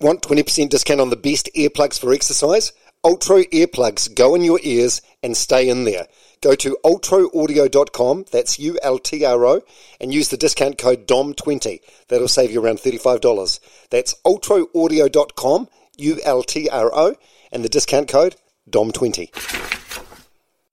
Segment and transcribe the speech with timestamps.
[0.00, 2.72] Want 20% discount on the best earplugs for exercise?
[3.04, 6.06] Ultro earplugs go in your ears and stay in there.
[6.40, 9.62] Go to ultroaudio.com, that's U L T R O,
[10.00, 11.80] and use the discount code DOM20.
[12.08, 13.60] That'll save you around $35.
[13.90, 15.68] That's ultroaudio.com,
[15.98, 17.14] U L T R O,
[17.52, 18.36] and the discount code
[18.68, 19.30] DOM20.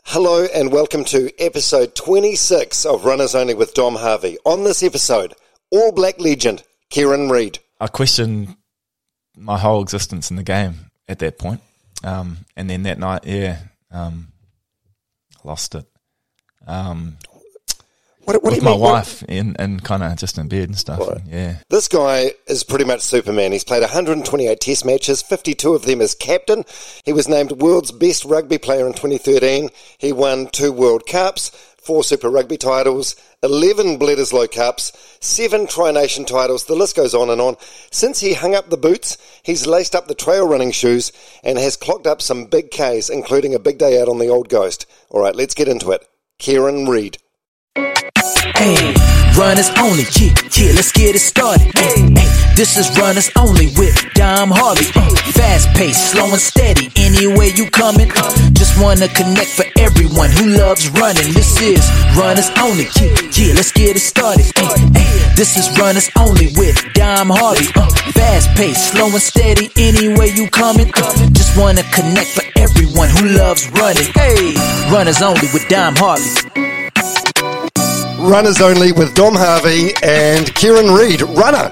[0.05, 4.38] Hello and welcome to episode 26 of Runners Only with Dom Harvey.
[4.45, 5.35] On this episode,
[5.70, 7.59] All Black legend Kieran Read.
[7.79, 8.55] A questioned
[9.41, 11.62] my whole existence in the game at that point.
[12.04, 13.60] Um, and then that night, yeah,
[13.91, 14.29] um,
[15.43, 15.85] lost it.
[16.68, 17.18] Um,
[18.26, 18.80] What, what do with you my mean?
[18.80, 20.99] What- wife and, and kind of just in bed and stuff.
[21.07, 21.55] And yeah.
[21.70, 23.52] This guy is pretty much Superman.
[23.52, 26.63] He's played 128 Test matches, 52 of them as captain.
[27.04, 29.70] He was named world's best rugby player in 2013.
[29.98, 36.26] He won two World Cups, four Super Rugby titles, 11 Bledisloe Cups, seven Tri Nation
[36.26, 36.65] titles.
[36.65, 37.57] The list goes on and on.
[37.91, 41.12] Since he hung up the boots, he's laced up the trail running shoes
[41.43, 44.49] and has clocked up some big Ks, including a big day out on the Old
[44.49, 44.85] Ghost.
[45.09, 46.07] All right, let's get into it.
[46.40, 47.18] Kieran Read.
[48.62, 48.93] Hey,
[49.41, 51.73] runners only, yeah, yeah, let's get it started.
[51.73, 54.85] Hey, hey, this is runners only with Dom Harvey.
[54.93, 58.13] Uh, fast paced, slow and steady, anywhere you coming.
[58.53, 61.34] Just wanna connect for everyone who loves running.
[61.34, 61.81] This is
[62.13, 64.45] runners only, yeah, yeah, let's get it started.
[64.53, 67.66] Hey, hey, this is runners only with Dom Harvey.
[67.73, 70.94] Uh, fast paced, slow and steady, anywhere you coming.
[71.34, 74.06] Just wanna connect for everyone who loves running.
[74.13, 74.53] Hey,
[74.94, 76.81] runners only with Dom Harvey.
[78.22, 81.72] Runners only with Dom Harvey and Kieran Read, runner.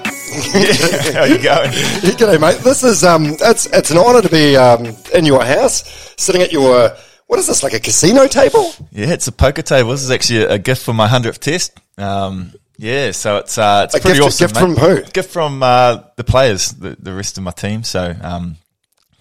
[1.12, 1.70] How you going?
[2.16, 2.58] G'day, mate.
[2.62, 6.52] This is um, it's it's an honour to be um in your house, sitting at
[6.52, 6.90] your
[7.26, 8.72] what is this like a casino table?
[8.90, 9.90] Yeah, it's a poker table.
[9.90, 11.78] This is actually a gift for my 100th test.
[11.96, 14.44] Um, yeah, so it's uh, it's A pretty gift- awesome.
[14.48, 14.60] gift mate.
[14.60, 15.02] from who?
[15.12, 17.84] Gift from uh, the players, the, the rest of my team.
[17.84, 18.56] So um,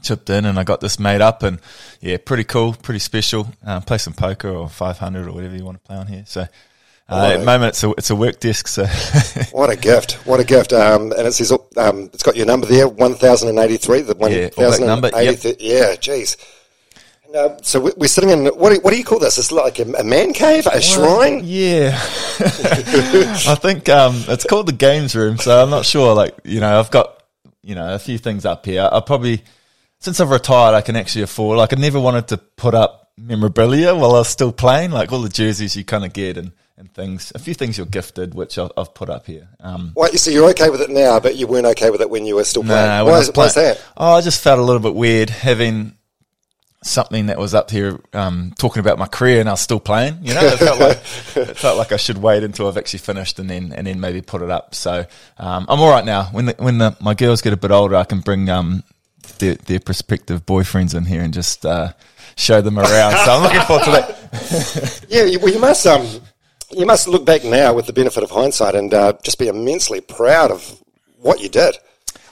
[0.02, 1.60] chipped in and I got this made up and
[2.02, 3.48] yeah, pretty cool, pretty special.
[3.66, 6.24] Uh, play some poker or 500 or whatever you want to play on here.
[6.26, 6.48] So
[7.10, 8.68] uh, at the moment it's a it's a work desk.
[8.68, 8.86] So
[9.52, 10.14] What a gift!
[10.26, 10.74] What a gift!
[10.74, 14.02] Um, and it says um, it's got your number there, one thousand and eighty-three.
[14.02, 15.56] The one Yeah, thousand number, eighty-three.
[15.60, 16.38] Yeah, jeez.
[17.26, 19.38] And, uh, so we- we're sitting in what do, what do you call this?
[19.38, 21.42] It's like a, a man cave, a shrine.
[21.44, 21.92] Yeah,
[22.40, 25.38] I think um, it's called the games room.
[25.38, 26.14] So I'm not sure.
[26.16, 27.24] Like you know, I've got
[27.64, 28.88] you know a few things up here.
[28.92, 29.44] I probably
[30.00, 31.58] since I've retired, I can actually afford.
[31.58, 34.92] Like I never wanted to put up memorabilia while I was still playing.
[34.92, 37.32] Like all the jerseys you kind of get and, and things.
[37.36, 39.50] A few things you're gifted, which I've, I've put up here.
[39.60, 42.26] Um, Why, so you're okay with it now, but you weren't okay with it when
[42.26, 42.88] you were still playing.
[42.88, 43.84] Nah, why, is, was why is playing- that?
[43.98, 45.96] Oh, I just felt a little bit weird having
[46.82, 50.20] something that was up here um, talking about my career and I was still playing.
[50.22, 50.98] You know, it felt like
[51.36, 54.22] it felt like I should wait until I've actually finished and then and then maybe
[54.22, 54.74] put it up.
[54.74, 55.06] So
[55.38, 56.26] um, I'm all right now.
[56.32, 58.84] When the, when the, my girls get a bit older, I can bring um,
[59.40, 61.92] their, their prospective boyfriends in here and just uh,
[62.38, 63.12] show them around.
[63.26, 64.16] so I'm looking forward to that.
[65.10, 66.08] Yeah, you, well, you must um,
[66.72, 70.02] you must look back now with the benefit of hindsight and uh, just be immensely
[70.02, 70.82] proud of
[71.22, 71.78] what you did.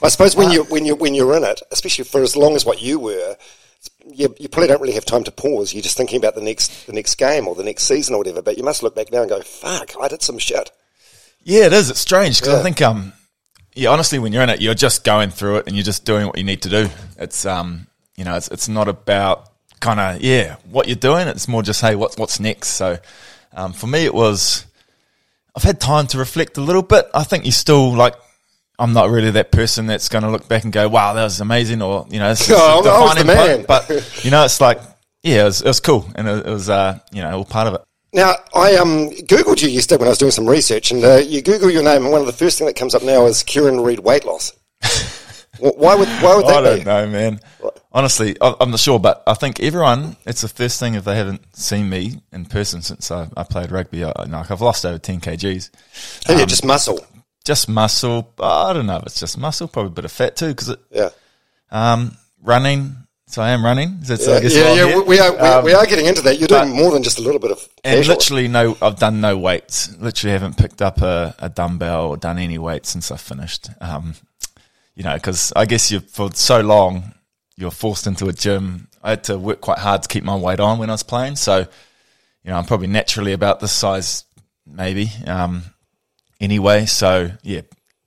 [0.01, 2.65] I suppose when you when you when you're in it, especially for as long as
[2.65, 3.35] what you were,
[4.05, 5.73] you, you probably don't really have time to pause.
[5.73, 8.41] You're just thinking about the next the next game or the next season or whatever.
[8.41, 10.71] But you must look back now and go, "Fuck, I did some shit."
[11.43, 11.89] Yeah, it is.
[11.89, 12.59] It's strange because Yeah.
[12.59, 13.13] I think, um,
[13.73, 16.27] yeah, honestly, when you're in it, you're just going through it and you're just doing
[16.27, 16.89] what you need to do.
[17.17, 17.87] It's, um,
[18.17, 19.49] you know, it's it's not about
[19.79, 21.27] kind of yeah what you're doing.
[21.27, 22.69] It's more just hey, what's what's next.
[22.69, 22.97] So,
[23.53, 24.65] um, for me, it was
[25.55, 27.05] I've had time to reflect a little bit.
[27.13, 28.15] I think you still like.
[28.79, 31.41] I'm not really that person that's going to look back and go, "Wow, that was
[31.41, 33.65] amazing," or you know, this is Oh, a I was the defining man.
[33.65, 33.67] point.
[33.67, 34.79] But you know, it's like,
[35.23, 37.67] yeah, it was, it was cool, and it, it was, uh, you know, all part
[37.67, 37.81] of it.
[38.13, 41.41] Now, I um, Googled you yesterday when I was doing some research, and uh, you
[41.41, 43.81] Google your name, and one of the first thing that comes up now is Kieran
[43.81, 44.53] Read weight loss.
[45.59, 46.57] Why would why would that?
[46.57, 46.85] I don't be?
[46.85, 47.39] know, man.
[47.97, 51.41] Honestly, I'm not sure, but I think everyone, it's the first thing if they haven't
[51.57, 54.03] seen me in person since I, I played rugby.
[54.03, 55.71] I, like I've lost over 10 kgs.
[56.29, 57.03] Oh, yeah, just muscle.
[57.43, 58.31] Just muscle.
[58.39, 60.79] I don't know if it's just muscle, probably a bit of fat too, because it,
[60.91, 61.09] Yeah.
[61.71, 62.95] um, running.
[63.25, 63.97] So I am running.
[64.01, 66.37] That's, I Yeah, guess yeah, yeah, we are we, Um, we are getting into that.
[66.37, 68.13] You're doing but- more than just a little bit of And casual.
[68.15, 69.89] literally, no, I've done no weights.
[69.97, 73.69] Literally, haven't picked up a, a dumbbell or done any weights since I finished.
[73.81, 74.13] Um,
[74.93, 77.13] you know, because I guess you for so long
[77.57, 78.87] you're forced into a gym.
[79.03, 81.35] I had to work quite hard to keep my weight on when I was playing.
[81.35, 84.25] So, you know, I'm probably naturally about this size,
[84.65, 85.11] maybe.
[85.25, 85.63] Um,
[86.39, 87.61] anyway, so yeah,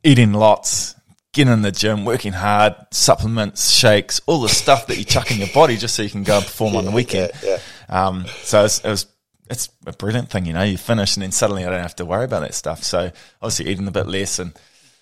[0.05, 0.95] eating lots,
[1.33, 5.39] getting in the gym, working hard, supplements, shakes, all the stuff that you chuck in
[5.39, 7.33] your body just so you can go and perform on the weekend.
[7.43, 7.59] yeah,
[7.89, 9.07] Um, so it's, it was,
[9.49, 10.63] it's a brilliant thing, you know.
[10.63, 12.85] You finish and then suddenly I don't have to worry about that stuff.
[12.85, 13.11] So
[13.43, 14.53] obviously eating a bit less and,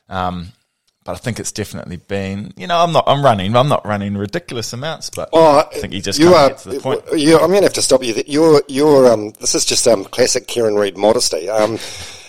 [0.09, 0.53] um,
[1.09, 4.15] but I think it's definitely been, you know, I'm not, I'm running, I'm not running
[4.15, 6.49] ridiculous amounts, but Oh, I think you just you can't are.
[6.51, 7.03] get to the point.
[7.17, 8.13] You, I'm going to have to stop you.
[8.13, 8.25] there.
[8.27, 9.11] You're, you're.
[9.11, 11.49] Um, this is just um, classic Kieran Read modesty.
[11.49, 11.79] Um,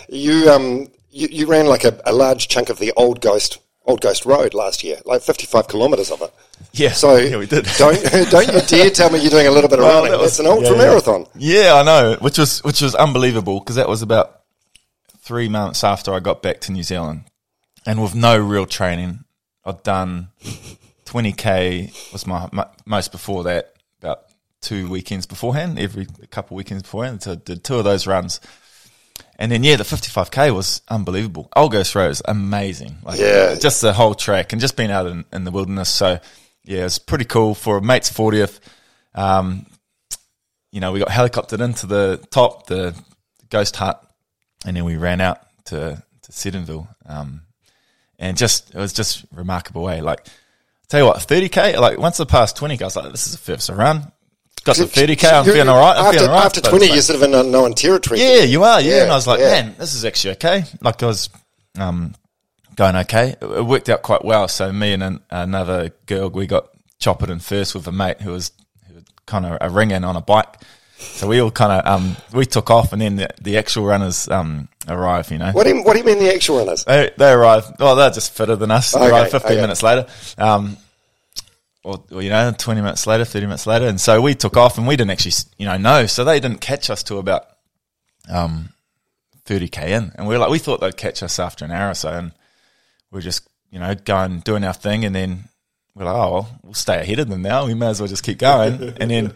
[0.08, 4.00] you, um, you, you ran like a, a large chunk of the old Ghost, old
[4.00, 6.32] Ghost Road last year, like 55 kilometres of it.
[6.72, 7.66] Yeah, So yeah, we did.
[7.76, 10.12] don't don't you dare tell me you're doing a little bit of Well, running.
[10.12, 10.78] that was- It's an ultra yeah, yeah.
[10.88, 11.26] marathon.
[11.36, 14.40] Yeah, I know, which was which was unbelievable because that was about
[15.18, 17.24] three months after I got back to New Zealand,
[17.86, 19.24] and with no real training,
[19.64, 20.28] I'd done
[21.04, 24.22] twenty k was my, my most before that about
[24.60, 27.22] two weekends beforehand, every couple weekends beforehand.
[27.22, 28.40] So I did two of those runs.
[29.38, 31.48] And then yeah, the 55k was unbelievable.
[31.56, 32.96] Old Ghost Road is amazing.
[33.02, 33.54] Like, Yeah.
[33.54, 35.88] just the whole track and just being out in, in the wilderness.
[35.88, 36.18] So
[36.64, 38.60] yeah, it's pretty cool for a mate's 40th.
[39.14, 39.64] Um,
[40.72, 42.94] you know, we got helicoptered into the top, the
[43.48, 44.02] ghost hut,
[44.66, 46.86] and then we ran out to to Seddonville.
[47.06, 47.42] Um,
[48.20, 50.00] and just it was just remarkable way.
[50.00, 50.26] Like,
[50.88, 51.76] tell you what, thirty k.
[51.76, 54.12] Like once I passed twenty k, I was like, this is a first run.
[54.62, 55.28] Got to thirty k.
[55.28, 55.96] I'm feeling all right.
[55.96, 56.44] I'm after, feeling all right.
[56.44, 58.20] After 20, like- you're sort of in unknown territory.
[58.20, 58.80] yeah, you are.
[58.80, 58.96] Yeah.
[58.96, 59.62] Yeah, and I was like, yeah.
[59.62, 60.64] man, this is actually okay.
[60.82, 61.30] Like I was
[61.78, 62.14] um,
[62.76, 63.36] going okay.
[63.40, 64.46] It, it worked out quite well.
[64.48, 66.68] So me and an, another girl, we got
[66.98, 68.52] choppered in first with a mate who was,
[68.86, 70.56] who was kind of a ring in on a bike.
[71.00, 74.28] So we all kind of um, we took off, and then the, the actual runners
[74.28, 75.30] um, arrived.
[75.30, 76.84] You know, What do you, what do you mean the actual runners?
[76.84, 77.68] they they arrived.
[77.78, 78.92] Well, they're just fitter than us.
[78.92, 79.60] They Okay, arrived fifteen okay.
[79.62, 80.06] minutes later.
[80.38, 80.76] Um,
[81.82, 83.86] or, or, you know, 20 minutes later, 30 minutes later.
[83.86, 86.04] And so we took off and we didn't actually, you know, know.
[86.04, 87.46] So they didn't catch us till about,
[88.28, 88.68] um,
[89.46, 90.12] 30k in.
[90.16, 92.10] And we were like, we thought they'd catch us after an hour or so.
[92.10, 92.32] And
[93.10, 95.06] we are just, you know, going, doing our thing.
[95.06, 95.44] And then
[95.94, 97.64] we're like, oh, well, we'll stay ahead of them now.
[97.66, 98.94] We may as well just keep going.
[99.00, 99.32] and then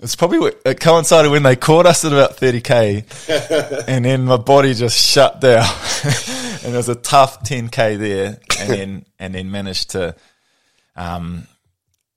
[0.00, 3.84] it's probably, what- it coincided when they caught us at about 30k.
[3.88, 5.64] and then my body just shut down.
[6.64, 8.38] and it was a tough 10k there.
[8.60, 10.14] And then, and then managed to,
[10.96, 11.46] um,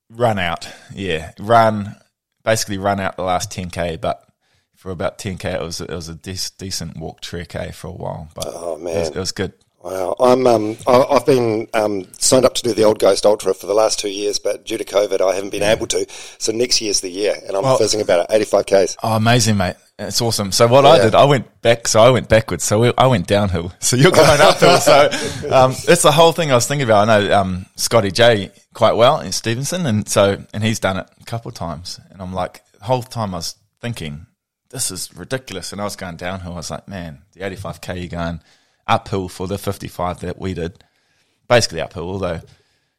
[0.09, 0.67] run out.
[0.93, 1.95] Yeah, run
[2.43, 4.27] basically run out the last 10k, but
[4.75, 7.91] for about 10k it was it was a dec- decent walk trek eh, for a
[7.91, 8.29] while.
[8.33, 9.53] But Oh, it was, it was good.
[9.83, 13.53] Wow, I'm um, I- I've been um, signed up to do the Old Ghost Ultra
[13.55, 16.05] for the last two years, but due to COVID, I haven't been able to.
[16.37, 18.97] So next year's the year, and I'm Well- fizzing about it, 85 k's.
[19.01, 19.75] Oh, amazing, mate!
[19.97, 20.51] It's awesome.
[20.51, 21.87] So what I did, I went back.
[21.87, 22.63] So I went backwards.
[22.63, 23.71] So we, I went downhill.
[23.81, 24.77] So you're going uphill.
[24.77, 25.09] So
[25.51, 27.07] um, that's the whole thing I was thinking about.
[27.09, 31.07] I know um, Scotty J quite well in Stevenson, and so and he's done it
[31.19, 31.99] a couple of times.
[32.11, 34.27] And I'm like, the whole time I was thinking,
[34.69, 35.71] this is ridiculous.
[35.71, 36.53] And I was going downhill.
[36.53, 38.41] I was like, man, the 85k you're going
[38.91, 40.83] uphill for the 55 that we did,
[41.47, 42.09] basically uphill.
[42.09, 42.41] Although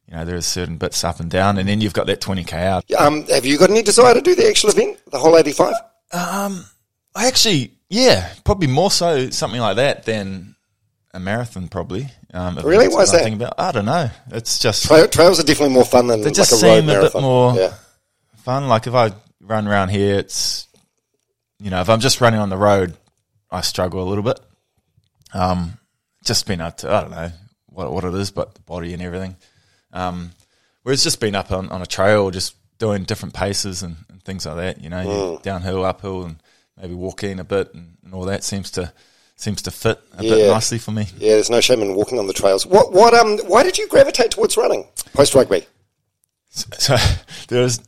[0.08, 2.52] you know there is certain bits up and down, and then you've got that 20k
[2.54, 2.90] out.
[2.98, 5.74] Um, have you got any desire to do the actual event, the whole 85?
[7.14, 10.56] I actually, yeah, probably more so something like that than
[11.12, 12.08] a marathon, probably.
[12.32, 12.88] Um, Really?
[12.88, 13.30] Why is that?
[13.30, 13.54] About.
[13.58, 14.08] I don't know.
[14.30, 16.88] It's just Trail, trails are definitely more fun than They like just a road seem
[16.88, 17.74] a bit more- Yeah.
[18.36, 18.68] fun.
[18.68, 20.66] Like if I run around here, it's
[21.60, 22.96] you know, if I'm just running on the road,
[23.50, 24.40] I struggle a little bit.
[25.34, 25.78] Um,
[26.22, 27.30] just been up to I don't know
[27.66, 29.36] what what it is, but the body and everything.
[29.92, 30.32] Um,
[30.82, 34.46] whereas just been up on, on a trail, just doing different paces and, and things
[34.46, 34.80] like that.
[34.82, 35.42] You know, you Mm.
[35.42, 36.36] downhill, uphill, and
[36.80, 38.92] maybe walking a bit and, and all that seems to
[39.36, 40.34] seems to fit a Yeah.
[40.34, 41.06] bit nicely for me.
[41.18, 42.64] Yeah, there's no shame in walking on the trails.
[42.66, 42.92] What?
[42.92, 43.14] What?
[43.14, 43.38] Um.
[43.46, 45.66] Why did you gravitate towards running post rugby?
[46.50, 46.96] So
[47.48, 47.80] there is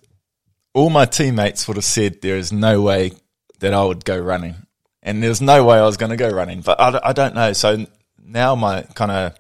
[0.72, 3.12] all my teammates would have said there is no way
[3.60, 4.54] that I would go running,
[5.02, 6.62] and there's no way I was going to go running.
[6.62, 7.52] But I, I don't know.
[7.52, 7.86] So
[8.24, 9.34] now my kind of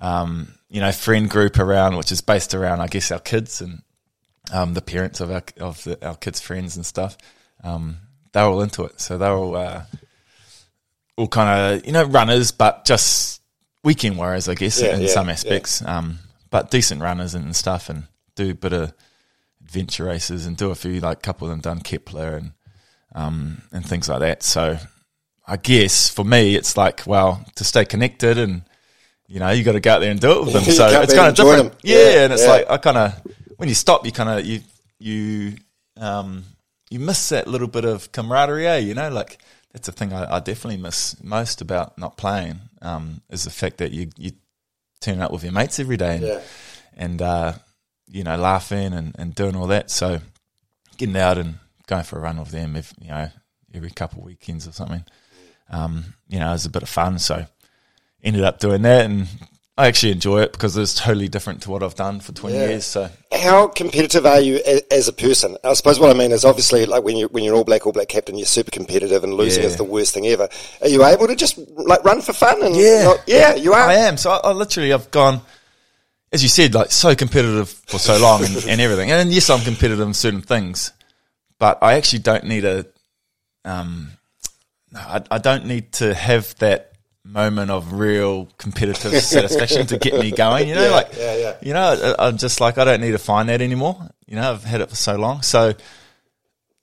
[0.00, 3.82] um, you know friend group around, which is based around I guess our kids and
[4.52, 7.16] um, the parents of our of the, our kids' friends and stuff.
[7.62, 7.98] Um,
[8.32, 9.82] they're all into it, so they're all uh,
[11.16, 13.40] all kind of you know runners, but just
[13.82, 15.32] weekend warriors, I guess, Yeah, in yeah, some yeah.
[15.32, 15.84] aspects.
[15.84, 16.18] Um,
[16.50, 18.04] but decent runners and stuff, and
[18.34, 18.92] do a bit of
[19.64, 22.52] adventure races and do a few like couple of them done Kepler and
[23.14, 24.42] um, and things like that.
[24.42, 24.78] So
[25.46, 28.62] I guess for me, it's like well to stay connected and
[29.28, 30.64] you know you got to go out there and do it with them.
[30.72, 32.48] So it's kind of different, yeah, Yeah, And it's yeah.
[32.50, 33.22] like I kind of
[33.56, 34.60] when you stop, you kind of you
[34.98, 35.56] you
[35.98, 36.44] um,
[36.90, 38.66] you miss that little bit of camaraderie.
[38.66, 38.78] Eh?
[38.78, 39.38] You know, like
[39.72, 43.78] that's the thing I, I definitely miss most about not playing um, is the fact
[43.78, 44.32] that you you
[45.00, 46.40] turning up with your mates every day and, Yeah.
[46.96, 47.52] and uh,
[48.08, 49.90] you know, laughing and, and doing all that.
[49.90, 50.20] So
[50.96, 53.28] getting out and going for a run with them, if, you know,
[53.74, 55.04] every couple of weekends or something,
[55.70, 57.18] um, you know, it was a bit of fun.
[57.18, 57.46] So
[58.22, 59.28] ended up doing that and
[59.78, 62.68] I actually enjoy it because it's totally different to what I've done for 20 Yeah.
[62.68, 62.86] years.
[62.86, 64.58] So How competitive are you
[64.90, 65.56] as a person?
[65.62, 67.92] I suppose what I mean is obviously like when you when you're All Black All
[67.92, 69.68] Black captain, you're super competitive and losing Yeah.
[69.68, 70.48] is the worst thing ever.
[70.80, 73.04] Are you able to just like run for fun and Yeah.
[73.04, 73.88] not- yeah, you are.
[73.88, 74.16] I am.
[74.16, 75.42] So I, I literally, I've gone,
[76.32, 79.10] as you said, like so competitive for so long and, and everything.
[79.12, 80.90] And yes, I'm competitive in certain things,
[81.58, 82.86] but I actually don't need a,
[83.66, 84.12] um,
[84.96, 86.92] I, I don't need to have that
[87.24, 90.68] moment of real competitive satisfaction to get me going.
[90.68, 91.56] You know, Yeah, like, yeah, yeah.
[91.60, 94.08] you know, I, I'm just like, I don't need to find that anymore.
[94.26, 95.42] You know, I've had it for so long.
[95.42, 95.74] So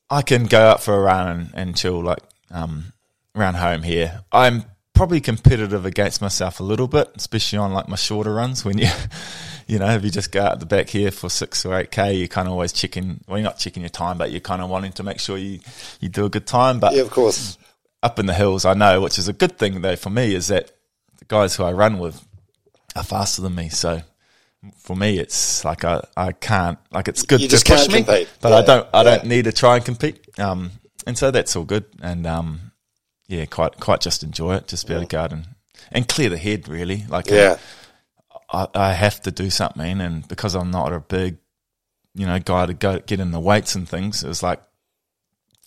[0.09, 2.19] I can go out for a run and, and chill like,
[2.51, 2.93] um,
[3.35, 4.21] around home here.
[4.31, 8.77] I'm probably competitive against myself a little bit, especially on like my shorter runs when
[8.77, 8.87] you,
[9.67, 12.13] you know, if you just go out the back here for six or eight K,
[12.13, 14.69] you're kind of always checking, well, you're not checking your time, but you're kind of
[14.69, 15.59] wanting to make sure you,
[15.99, 16.79] you do a good time.
[16.79, 17.57] But Yeah, of course.
[18.03, 20.47] Up in the hills, I know, which is a good thing though for me, is
[20.47, 20.71] that
[21.17, 22.23] the guys who I run with
[22.95, 23.69] are faster than me.
[23.69, 24.01] So
[24.77, 28.29] for me, it's like I, I can't, like it's good You to push me, compete.
[28.41, 30.37] but Yeah, I don't, I don't need to try and compete.
[30.39, 30.71] Um,
[31.07, 31.85] and so that's all good.
[32.01, 32.71] And, um,
[33.27, 34.67] yeah, quite, quite just enjoy it.
[34.67, 35.47] Just be able to go out and,
[35.91, 37.05] and clear the head really.
[37.09, 37.57] Like, Yeah.
[38.51, 41.37] I, I have to do something, and because I'm not a big,
[42.13, 44.61] you know, guy to go get in the weights and things, it was like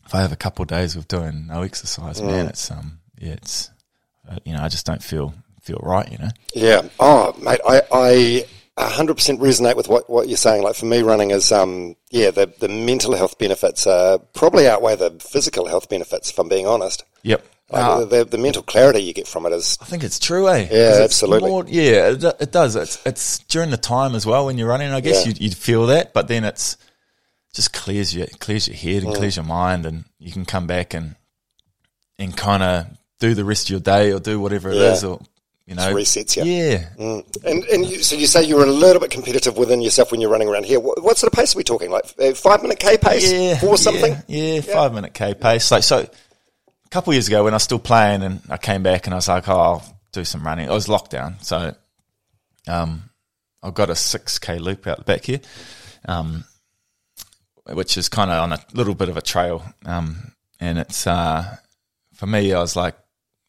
[0.06, 2.26] if I have a couple of days of doing no exercise, Mm.
[2.26, 3.70] man, it's um, yeah, it's
[4.30, 6.28] uh, you know, I just don't feel feel right, you know.
[6.54, 6.82] Yeah.
[7.00, 8.46] Oh, mate, I, I
[8.78, 10.62] 100% resonate with what, what you're saying.
[10.62, 14.94] Like for me, running is, um, yeah, the, the mental health benefits uh, probably outweigh
[14.96, 17.04] the physical health benefits, if I'm being honest.
[17.22, 17.44] Yep.
[17.70, 20.20] Like Ah, the, the, the mental clarity you get from it is, I think it's
[20.20, 20.68] true, eh?
[20.70, 21.50] Yeah, absolutely.
[21.50, 22.76] more- yeah, it, it does.
[22.76, 24.92] It's it's during the time as well when you're running.
[24.92, 25.28] I guess Yeah.
[25.30, 26.76] you'd, you'd feel that, but then it's
[27.56, 29.16] just clears your clears your head and Mm.
[29.16, 31.16] clears your mind, and you can come back and
[32.18, 32.86] and kind of
[33.18, 35.20] do the rest of your day or do whatever it is, or
[35.66, 36.44] you know, resets you.
[36.44, 37.44] Yeah, Mm.
[37.44, 40.20] And, and you, so you say you were a little bit competitive within yourself when
[40.20, 40.78] you're running around here.
[40.78, 41.90] What, what sort of pace are we talking?
[41.90, 43.32] Like uh, five minute K pace?
[43.32, 44.14] yeah, Four something?
[44.28, 45.70] Yeah, yeah, five minute k pace.
[45.72, 48.82] Like so, a couple of years ago when I was still playing, and I came
[48.84, 50.66] back and I was like, oh, I'll do some running.
[50.66, 51.74] It was lockdown, so
[52.68, 53.10] um,
[53.62, 55.40] I've got a six k loop out the back here,
[56.06, 56.44] um,
[57.72, 61.56] which is kind of on a little bit of a trail, um, and it's uh,
[62.14, 62.52] for me.
[62.52, 62.96] I was like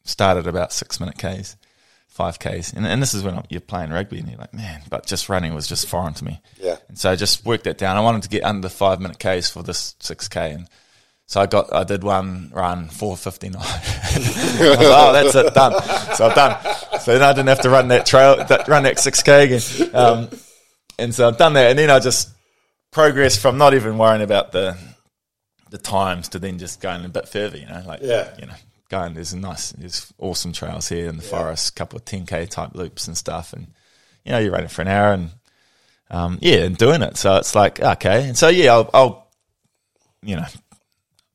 [0.04, 1.56] started about six minute k's.
[2.06, 5.06] Five Ks, and, and this is when you're playing rugby, and you're like, man, but
[5.06, 6.40] just running was just foreign to me.
[6.60, 6.74] Yeah.
[6.88, 7.96] And so I just worked that down.
[7.96, 10.68] I wanted to get under five minute Ks for this six K and
[11.28, 13.60] so I got I did one run four fifty nine.
[13.62, 15.72] oh, that's it, done.
[16.14, 17.00] So I've done.
[17.00, 19.94] So then I didn't have to run that trail that run that six K again.
[19.94, 20.30] Um,
[20.98, 22.30] and so I've done that and then I just
[22.90, 24.76] progressed from not even worrying about the
[25.70, 28.34] the times to then just going a bit further, you know, like Yeah.
[28.38, 28.54] you know,
[28.88, 32.46] going there's a nice there's awesome trails here in the forest, couple of ten K
[32.46, 33.66] type loops and stuff and
[34.24, 35.30] you know, you're running for an hour and
[36.10, 37.18] um, yeah, and doing it.
[37.18, 38.28] So it's like, okay.
[38.28, 39.30] And so yeah, I'll, I'll
[40.22, 40.46] you know,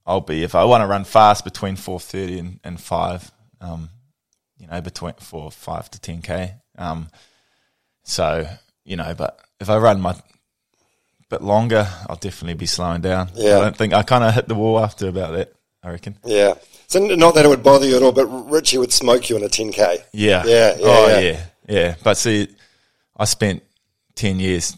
[0.06, 3.32] I'll be if I want to run fast between four thirty and, and five,
[3.62, 3.90] um,
[4.58, 6.56] you know, between four five to ten k.
[6.78, 7.10] Um,
[8.04, 8.48] so
[8.84, 10.16] you know, but if I run my
[11.34, 13.30] bit longer, I'll definitely be slowing down.
[13.36, 13.58] Yeah.
[13.58, 15.52] I don't think I kind of hit the wall after about that.
[15.82, 16.18] I reckon.
[16.26, 16.54] Yeah.
[16.88, 19.44] So not that it would bother you at all, but Richie would smoke you in
[19.44, 20.04] a 10K.
[20.14, 20.44] Yeah.
[20.46, 21.20] Yeah, yeah, oh yeah.
[21.20, 21.40] yeah.
[21.68, 22.48] yeah, But see,
[23.18, 23.64] I spent
[24.16, 24.78] ten years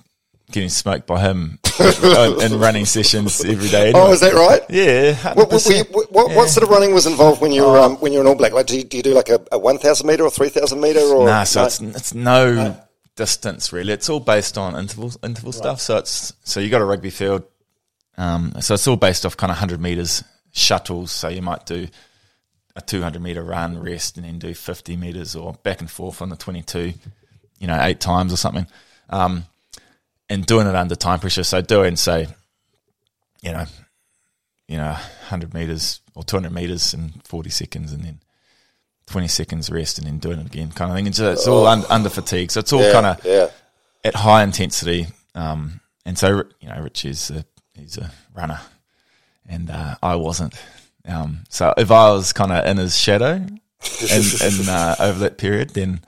[0.52, 3.92] getting smoked by him in in running sessions every day.
[3.94, 4.62] Oh, is that right?
[4.70, 5.14] Yeah.
[5.34, 7.98] What, what, you- what, what, what sort of running was involved when you were um,
[7.98, 8.54] when you were an All Black?
[8.54, 10.80] Like, do you, do you do like a, a one thousand meter or three thousand
[10.80, 11.66] meter or Nah, so no?
[11.68, 12.78] it's it's no
[13.16, 13.94] distance really.
[13.94, 15.82] It's all based on interval interval stuff.
[15.82, 17.44] So it's so you got a rugby field.
[18.18, 21.12] Um, so it's all based off kind of hundred meters shuttles.
[21.12, 21.88] So you might do
[22.76, 26.22] a two hundred meter run, rest, and then do fifty meters or back and forth
[26.22, 26.94] on the twenty two.
[27.60, 28.68] You know, eight times or something.
[29.10, 29.46] Um,
[30.30, 31.44] and doing it under time pressure.
[31.44, 32.28] So doing say,
[33.42, 33.66] you know,
[34.68, 34.92] you know,
[35.28, 38.20] hundred meters or two hundred meters in forty seconds, and then
[39.08, 41.06] 20 seconds rest and then doing it again kind of thing.
[41.08, 42.52] And so it's all un, under fatigue.
[42.52, 42.88] So it's all Oh.
[42.88, 43.48] yeah, kind of yeah.
[44.04, 45.08] at high intensity.
[45.36, 48.60] Um, and so, you know, Rich is a, he's a runner
[49.48, 50.54] and uh, I wasn't.
[51.08, 53.60] Um, so if I was kind of in his shadow and,
[54.42, 56.02] and uh, over that period, then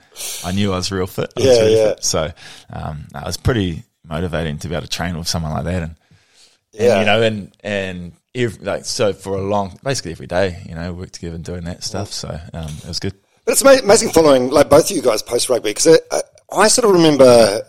[0.44, 1.32] I knew I was real fit.
[1.36, 1.88] I was Yeah, really yeah.
[1.90, 2.04] fit.
[2.04, 2.32] So
[2.72, 5.82] um, it was pretty motivating to be able to train with someone like that.
[5.82, 5.96] And,
[6.72, 6.90] Yeah.
[6.92, 10.74] and you know, and, and every, like, so for a long, basically every day, you
[10.74, 12.12] know, work together and doing that stuff.
[12.12, 13.14] So um, it was good.
[13.44, 16.20] But it's amazing following like both of you guys post rugby because I,
[16.52, 17.24] I sort of remember.
[17.24, 17.60] uh,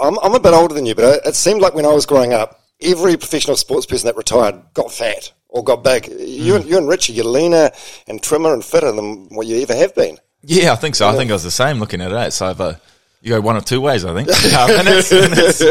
[0.00, 2.32] I'm, I'm a bit older than you, but it seemed like when I was growing
[2.32, 6.08] up, every professional sports person that retired got fat or got big.
[6.08, 7.70] You, and, you and Richie, you're leaner
[8.06, 10.18] and trimmer and fitter than what you ever have been.
[10.42, 11.08] Yeah, I think so.
[11.08, 12.16] I think I was the same looking at it.
[12.16, 12.78] It's either
[13.22, 14.04] you go one or two ways.
[14.04, 15.62] I think, um, and that's, and that's,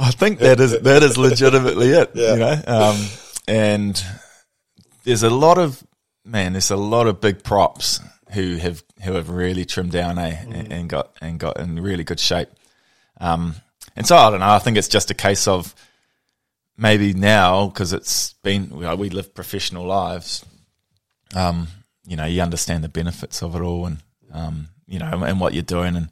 [0.00, 2.12] I think that is that is legitimately it.
[2.14, 2.96] You know, um,
[3.46, 4.02] and
[5.04, 5.82] there's a lot of
[6.24, 6.52] man.
[6.52, 8.00] There's a lot of big props
[8.32, 12.04] who have who have really trimmed down, eh, and, and got and got in really
[12.04, 12.48] good shape.
[13.20, 13.56] Um,
[13.96, 14.50] and so I don't know.
[14.50, 15.74] I think it's just a case of
[16.76, 20.44] maybe now because it's been you know, we live professional lives.
[21.34, 21.68] Um,
[22.06, 23.98] you know, you understand the benefits of it all, and
[24.32, 26.08] um, you know, and what you're doing, and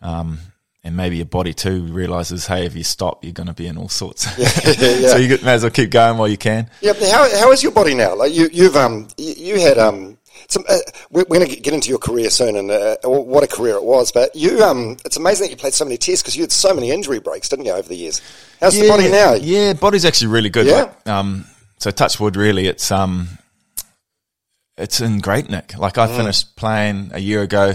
[0.00, 0.38] um,
[0.84, 3.76] and maybe your body too realizes, hey, if you stop, you're going to be in
[3.76, 4.24] all sorts.
[5.10, 6.68] so you may as well keep going while you can.
[6.80, 8.16] Yeah, how, how is your body now?
[8.16, 10.64] Like you, you've um, you, you had um, some.
[10.68, 10.78] Uh,
[11.10, 13.84] we're, we're going to get into your career soon, and uh, what a career it
[13.84, 14.10] was.
[14.10, 16.74] But you, um, it's amazing that you played so many tests because you had so
[16.74, 18.20] many injury breaks, didn't you, over the years?
[18.60, 19.34] How's the body now?
[19.34, 20.66] Yeah, body's actually really good.
[20.66, 20.74] Yeah?
[20.82, 21.44] Like, um,
[21.78, 23.28] so touch wood, really, it's um,
[24.76, 25.78] it's in great nick.
[25.78, 26.08] Like Mm.
[26.08, 27.74] I finished playing a year ago.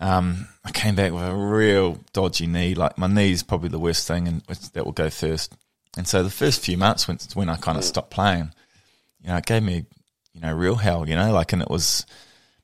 [0.00, 2.74] Um, I came back with a real dodgy knee.
[2.74, 4.42] Like my knee's probably the worst thing, and
[4.74, 5.54] that will go first.
[5.96, 7.62] And so the first few months when when I Mm.
[7.62, 8.52] kind of stopped playing,
[9.20, 9.84] you know, it gave me
[10.32, 11.08] you know real hell.
[11.08, 12.06] You know, like and it was,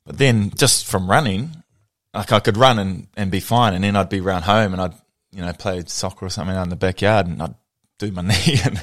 [0.07, 1.63] but then just from running,
[2.15, 4.81] like I could run and, and be fine, and then I'd be around home and
[4.81, 4.95] I'd
[5.33, 7.55] you know play soccer or something out in the backyard, and I'd
[7.99, 8.81] do my knee and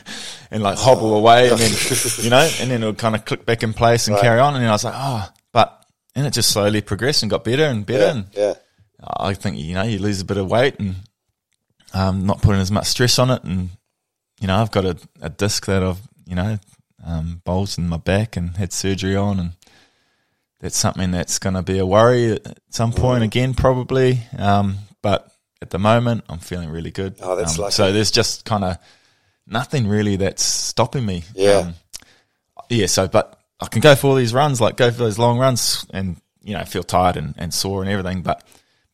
[0.52, 1.72] and like hobble away, and then
[2.22, 4.56] you know, and then it would kind of click back in place and carry on,
[4.56, 7.64] and then I was like, oh, but and it just slowly progressed and got better
[7.64, 8.54] and better, and Yeah,
[9.06, 10.96] I think you know you lose a bit of weight and
[11.94, 13.70] um, not putting as much stress on it, and
[14.40, 16.58] you know I've got a, a disc that I've you know
[17.06, 19.52] um, bulged in my back and had surgery on, and
[20.60, 24.20] that's something that's going to be a worry at some point again probably.
[24.38, 25.32] Um, but
[25.62, 27.16] at the moment, I'm feeling really good.
[27.22, 27.74] Oh, that's um, lucky.
[27.74, 28.78] So there's just kind of
[29.48, 31.24] nothing really that's stopping me.
[31.34, 31.58] Yeah.
[31.58, 31.74] Um,
[32.70, 32.88] yeah.
[32.88, 35.86] So, but I can go for all these runs, like go for those long runs,
[35.92, 38.44] and you know feel tired and, and sore and everything, but.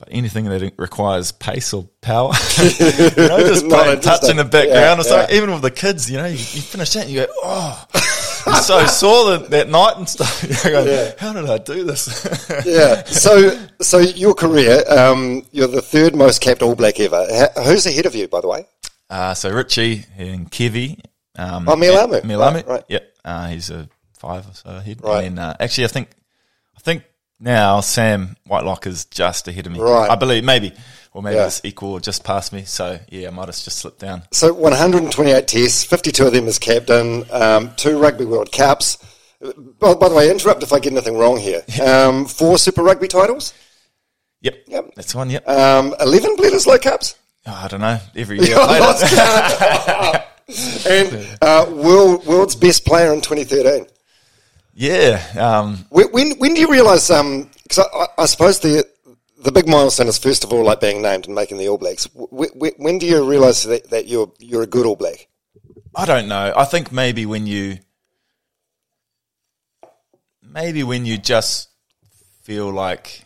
[0.01, 4.99] But anything that requires pace or power, you know, just playing touch in the background
[4.99, 5.27] or Yeah.
[5.31, 7.85] Even with the kids, you know, you, you finish that and you go, oh,
[8.47, 10.41] you're so sore that, that night and stuff.
[10.43, 12.25] You go, How did I do this?
[12.65, 13.03] yeah.
[13.03, 17.23] So, so your career, um, you're the third most capped All Black ever.
[17.63, 18.65] Who's ahead of you, by the way?
[19.11, 20.99] uh, so Richie and Kevy.
[21.37, 22.21] Um, Oh, Mealamu.
[22.23, 22.83] Mealamu, Right, right.
[22.89, 23.13] Yep.
[23.23, 23.87] Uh, he's a
[24.17, 25.01] five or so ahead.
[25.03, 25.25] Right.
[25.25, 26.09] And uh, actually, I think,
[26.75, 27.03] I think
[27.41, 29.79] now Sam Whitelock is just ahead of me.
[29.79, 30.09] Right.
[30.09, 30.73] I believe maybe,
[31.13, 31.47] or maybe Yeah.
[31.47, 32.63] it's equal or just past me.
[32.63, 34.23] So yeah, I might have just slipped down.
[34.31, 38.97] So 128 tests, 52 of them as captain, um, two Rugby World Cups.
[39.79, 41.63] By, by the way, interrupt if I get anything wrong here.
[41.81, 43.53] Um, four Super Rugby titles,
[44.41, 44.55] Yep.
[44.67, 44.91] Yep.
[44.95, 45.29] That's one.
[45.29, 45.47] Yep.
[45.49, 47.15] um, 11 Bledisloe Cups,
[47.47, 47.99] Oh, I don't know.
[48.15, 50.87] Every year I played it.
[50.87, 53.87] and uh, world, world's best player in 2013.
[54.73, 55.21] Yeah.
[55.37, 57.07] Um, When, when, when do you realise?
[57.07, 58.85] Because I, I, I suppose the
[59.41, 62.07] the big milestone is first of all like being named and making the All Blacks.
[62.13, 65.27] When, when do you realise that, that you're you're a good All Black?
[65.95, 66.53] I don't know.
[66.55, 67.79] I think maybe when you,
[70.41, 71.69] maybe when you just
[72.43, 73.25] feel like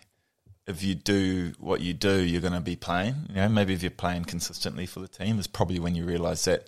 [0.65, 3.15] if you do what you do, you're going to be playing.
[3.29, 6.45] You know, maybe if you're playing consistently for the team, is probably when you realise
[6.45, 6.67] that,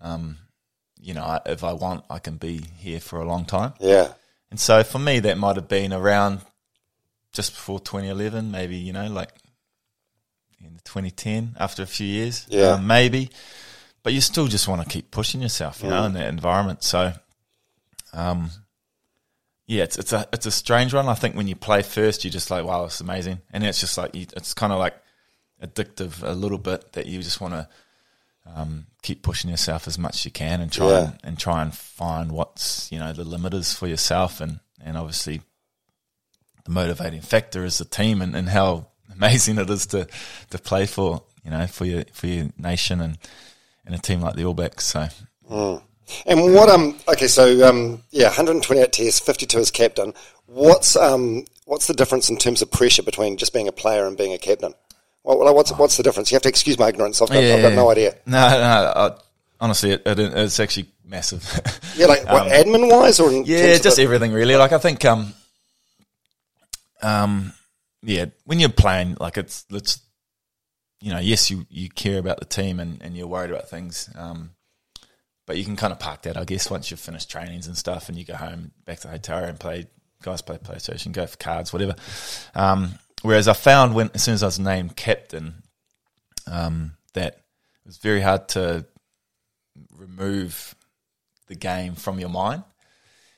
[0.00, 0.36] um,
[1.04, 3.74] you know, if I want, I can be here for a long time.
[3.78, 4.12] Yeah,
[4.50, 6.40] And so for me, that might have been around
[7.32, 9.30] just before 2011, maybe, you know, like
[10.60, 12.72] in 2010, after a few years, Yeah.
[12.74, 13.30] um, maybe.
[14.02, 16.82] But you still just want to keep pushing yourself, you know, in that environment.
[16.84, 17.12] So,
[18.12, 18.50] um,
[19.66, 21.08] yeah, it's it's a it's a strange one.
[21.08, 23.96] I think when you play first, you're just like, wow, it's amazing, and it's just
[23.96, 24.94] like you, it's kind of like
[25.62, 27.66] addictive a little bit that you just want to
[28.46, 30.98] um, keep pushing yourself as much as you can and try Yeah.
[31.04, 35.40] and, and try and find what's you know the limiters for yourself and and obviously
[36.64, 40.06] the motivating factor is the team and, and how amazing it is to
[40.50, 43.18] to play for you know for your for your nation and
[43.86, 44.84] and a team like the All Blacks.
[44.86, 45.08] So
[46.26, 50.12] And what um okay so um yeah 128 tests 52 as captain
[50.46, 54.16] what's um what's the difference in terms of pressure between just being a player and
[54.16, 54.74] being a captain
[55.24, 57.72] well, what's what's the difference you have to excuse my ignorance I've got, I've got
[57.72, 58.92] no idea No, no.
[58.96, 59.16] I,
[59.60, 61.42] honestly, it, it, it's actually massive.
[61.96, 64.56] yeah like what admin wise or Um, Yeah, just everything really.
[64.56, 65.32] Like I think, um,
[67.02, 67.52] um,
[68.02, 70.00] yeah, when you're playing, like it's, it's,
[71.00, 74.08] you know, yes, you, you care about the team and, and you're worried about things,
[74.16, 74.50] um,
[75.46, 78.08] but you can kind of park that, I guess, once you've finished trainings and stuff,
[78.08, 79.86] and you go home back to the hotel and play.
[80.22, 81.94] Guys play PlayStation, go for cards, whatever.
[82.54, 85.62] Um, whereas I found when as soon as I was named captain,
[86.46, 88.84] um, that it was very hard to
[89.96, 90.74] remove
[91.46, 92.64] the game from your mind.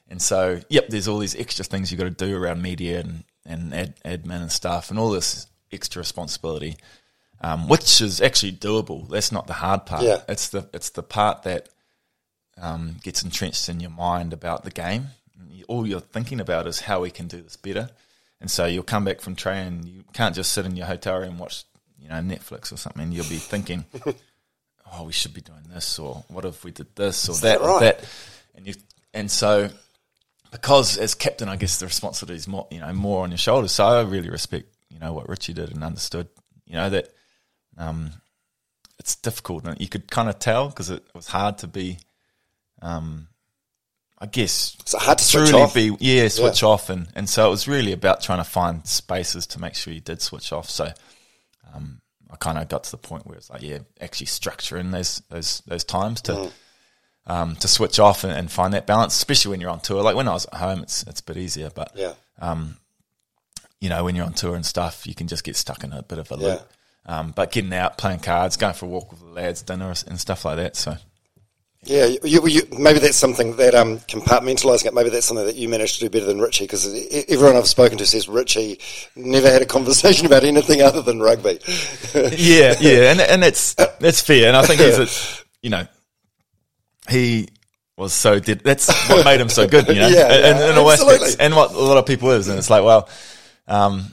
[0.08, 3.24] And so, yep, there's all these extra things you've got to do around media and,
[3.44, 6.76] and ad, admin and stuff, and all this extra responsibility,
[7.40, 9.08] um, which is actually doable.
[9.08, 10.02] That's not the hard part.
[10.02, 10.22] Yeah.
[10.28, 11.68] It's the it's the part that
[12.60, 15.08] um, gets entrenched in your mind about the game.
[15.68, 17.90] All you're thinking about is how we can do this better.
[18.40, 19.84] And so you'll come back from training.
[19.86, 21.64] You can't just sit in your hotel room and watch,
[21.98, 23.10] you know, Netflix or something.
[23.12, 23.84] You'll be thinking,
[24.92, 27.60] "Oh, we should be doing this," or "What if we did this or that, that
[27.60, 27.80] or right?
[27.80, 28.08] that?"
[28.54, 28.74] And you,
[29.14, 29.70] and so
[30.50, 33.72] because as captain, I guess the responsibility is more, you know, more on your shoulders.
[33.72, 36.28] So I really respect, you know, what Richie did and understood,
[36.66, 37.08] you know, that
[37.76, 38.10] um,
[38.98, 39.66] it's difficult.
[39.66, 41.98] And you could kind of tell because it was hard to be,
[42.80, 43.28] um,
[44.18, 45.74] I guess, It's hard to switch truly off.
[45.74, 46.88] be, yeah, switch off.
[46.88, 50.00] And, and so it was really about trying to find spaces to make sure you
[50.00, 50.70] did switch off.
[50.70, 50.90] So
[51.74, 52.00] um,
[52.30, 55.62] I kind of got to the point where it's like, yeah, actually structuring those, those,
[55.66, 56.52] those times to, Mm.
[57.26, 60.02] um, to switch off and, and find that balance, especially when you're on tour.
[60.02, 62.14] Like when I was at home, it's it's a bit easier, but Yeah.
[62.40, 62.76] um,
[63.80, 66.02] you know when you're on tour and stuff, you can just get stuck in a
[66.02, 66.46] bit of a Yeah.
[66.48, 66.72] loop.
[67.04, 70.18] Um, but getting out, playing cards, going for a walk with the lads, dinner and
[70.20, 70.74] stuff like that.
[70.76, 70.96] So
[71.86, 74.94] Yeah, you, you, maybe that's something that um, compartmentalising it.
[74.94, 76.84] Maybe that's something that you managed to do better than Richie because
[77.28, 78.80] everyone I've spoken to says Richie
[79.14, 81.60] never had a conversation about anything other than rugby.
[82.14, 85.86] yeah, yeah, and and it's that's fair, and I think he's a, you know,
[87.08, 87.48] he
[87.96, 90.78] was so did that's what made him so good, you know, Yeah, and, yeah, in
[90.78, 93.08] all aspects, and what a lot of people is, and it's like, well,
[93.68, 94.12] um,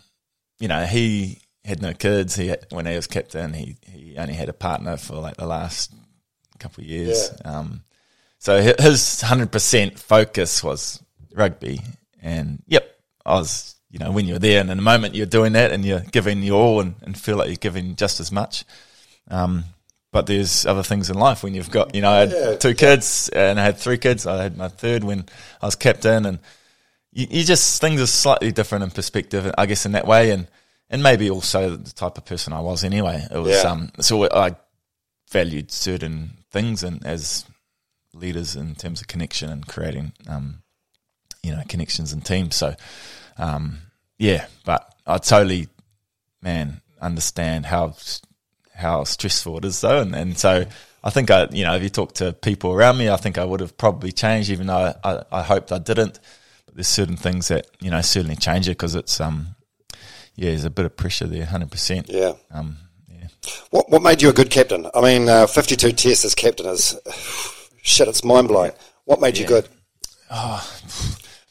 [0.59, 2.35] you know, he had no kids.
[2.35, 5.47] He had, when he was captain, he he only had a partner for like the
[5.47, 5.91] last
[6.63, 7.29] couple of years.
[7.45, 7.81] Um,
[8.39, 11.01] so his hundred percent focus was
[11.35, 11.81] rugby,
[12.21, 12.85] and yep,
[13.25, 13.69] I was.
[13.89, 16.41] You know, when you're there and in the moment you're doing that and you're giving
[16.41, 18.65] your all and, and feel like you're giving just as much.
[19.29, 19.65] Um,
[20.11, 22.55] but there's other things in life when you've got, you know, I had Yeah.
[22.55, 24.25] two kids and I had three kids.
[24.25, 25.25] I had my third when
[25.61, 26.39] I was captain and
[27.11, 30.31] you, you just, things are slightly different in perspective, I guess, in that way.
[30.31, 30.47] And,
[30.89, 33.23] and maybe also the type of person I was anyway.
[33.29, 33.69] It was, Yeah.
[33.69, 34.55] um, so I
[35.31, 37.45] valued certain things and as
[38.13, 40.61] leaders in terms of connection and creating, um,
[41.41, 42.55] you know, connections and teams.
[42.55, 42.75] So,
[43.37, 43.79] um,
[44.17, 45.67] yeah, but I totally,
[46.41, 47.95] man, understand how
[48.73, 50.65] how stressful it is though, and, and so
[51.03, 53.43] I think I, you know, if you talk to people around me, I think I
[53.43, 56.19] would have probably changed, even though I, I, I hoped I didn't.
[56.65, 59.55] But there's certain things that you know certainly change it because it's um,
[60.35, 62.09] yeah, there's a bit of pressure there, hundred percent.
[62.09, 62.33] Yeah.
[62.51, 62.77] Um,
[63.23, 63.51] yeah.
[63.71, 64.87] What, what made you a good captain?
[64.93, 66.99] I mean, uh, 52 tests as captain is
[67.81, 68.07] shit.
[68.07, 68.71] It's mind blowing.
[69.05, 69.67] What made you good?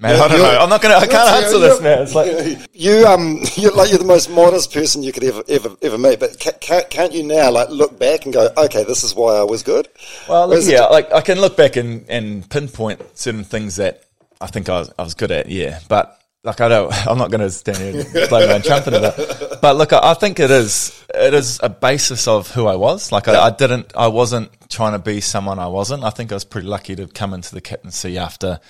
[0.02, 0.58] Man, I don't know.
[0.58, 0.96] I'm not gonna.
[0.96, 2.02] I can't answer this, man.
[2.02, 5.76] It's like You um, you're like you're the most modest person you could ever ever
[5.80, 6.18] ever meet.
[6.18, 9.34] But ca- can't, can't you now like look back and go, okay, this is why
[9.34, 9.86] I was good?
[10.28, 14.02] Well, look, yeah, like I can look back and, and pinpoint certain things that
[14.40, 15.78] I think I was, I was good at, yeah.
[15.88, 18.94] But like I don't, I'm not going to stand here and blow my own trumpet
[18.94, 19.60] it.
[19.60, 23.12] But look, I, I think it is it is a basis of who I was.
[23.12, 26.04] Like I, I didn't, I wasn't trying to be someone I wasn't.
[26.04, 28.60] I think I was pretty lucky to come into the captaincy after,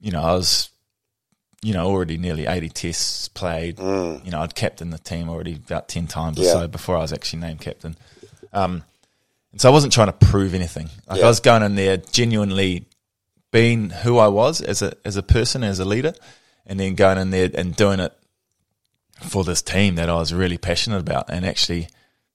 [0.00, 0.70] you know, I was.
[1.60, 3.78] You know, already nearly 80 tests played.
[3.78, 4.24] Mm.
[4.24, 7.12] You know, I'd captained the team already about 10 times or so before I was
[7.12, 7.96] actually named captain.
[8.52, 8.84] Um,
[9.50, 10.88] and so I wasn't trying to prove anything.
[11.08, 11.24] Like Yeah.
[11.24, 12.86] I was going in there genuinely
[13.50, 16.14] being who I was as a as a person, as a leader,
[16.68, 18.12] and then going in there and doing it
[19.22, 21.88] for this team that I was really passionate about, and actually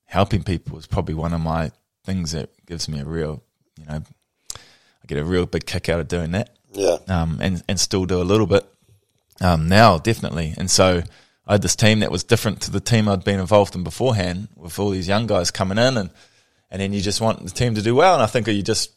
[0.05, 1.71] helping people was probably one of my
[2.03, 3.41] things that gives me a real,
[3.79, 4.03] you know,
[4.53, 8.05] I get a real big kick out of doing that Yeah, um, and and still
[8.05, 8.65] do a little bit
[9.41, 10.53] um, now, definitely.
[10.57, 11.03] And so
[11.47, 14.49] I had this team that was different to the team I'd been involved in beforehand,
[14.55, 16.09] with all these young guys coming in, and
[16.69, 18.13] and then you just want the team to do well.
[18.13, 18.91] And I think you just,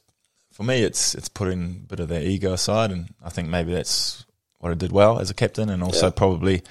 [0.53, 3.72] for me, it's it's putting a bit of their ego aside, and I think maybe
[3.72, 4.26] that's
[4.59, 6.12] what I did well as a captain, and also Yeah.
[6.12, 6.62] probably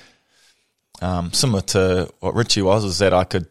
[1.01, 3.47] um, similar to what Richie was, is that I could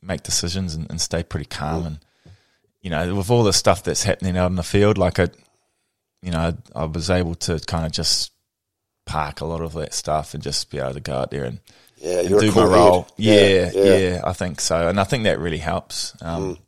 [0.00, 1.98] make decisions and, and stay pretty calm and
[2.80, 5.28] you know, with all the stuff that's happening out in the field, like I,
[6.20, 8.32] you know, I, I was able to kind of just
[9.06, 11.60] park a lot of that stuff and just be able to go out there and,
[11.98, 13.02] yeah, and do cool my role.
[13.02, 13.12] head.
[13.18, 16.16] Yeah, yeah, I think so, and I think that really helps.
[16.20, 16.58] Um,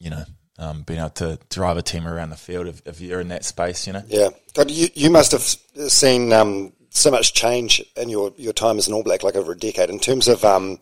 [0.00, 0.24] You know,
[0.60, 3.44] um, being able to drive a team around the field if, if you're in that
[3.44, 3.86] space.
[3.86, 5.42] You know, Yeah, God, you you must have
[5.90, 9.52] seen um, so much change in your, your time as an All Black, like over
[9.52, 10.78] a decade, in terms of um,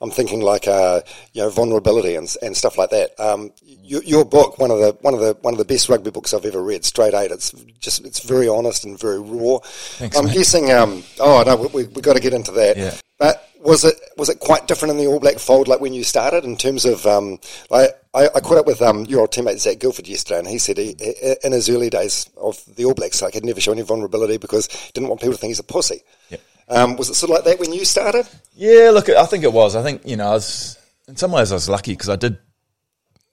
[0.00, 1.00] I'm thinking like uh,
[1.32, 3.18] you know vulnerability and and stuff like that.
[3.18, 6.10] Um, your, your book, one of the one of the one of the best rugby
[6.10, 7.30] books I've ever read, Straight Eight.
[7.30, 9.58] It's just it's very honest and very raw.
[10.00, 10.34] I'm mate.
[10.34, 10.70] guessing.
[10.72, 12.76] Um, oh no, we we, we got to get into that.
[12.76, 12.94] Yeah.
[13.22, 16.02] But was it was it quite different in the All Black fold, like when you
[16.02, 17.38] started, in terms of um,
[17.70, 20.58] like I, I caught up with um, your old teammate Zac Guildford yesterday, and he
[20.58, 20.96] said he,
[21.44, 24.66] in his early days of the All Blacks, like he'd never show any vulnerability because
[24.66, 26.02] he didn't want people to think he's a pussy.
[26.30, 26.40] Yep.
[26.68, 28.26] Um, was it sort of like that when you started?
[28.56, 29.76] Yeah, look, I think it was.
[29.76, 32.38] I think you know, I was in some ways I was lucky because I did,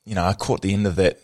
[0.05, 1.17] you know, I caught the end of that,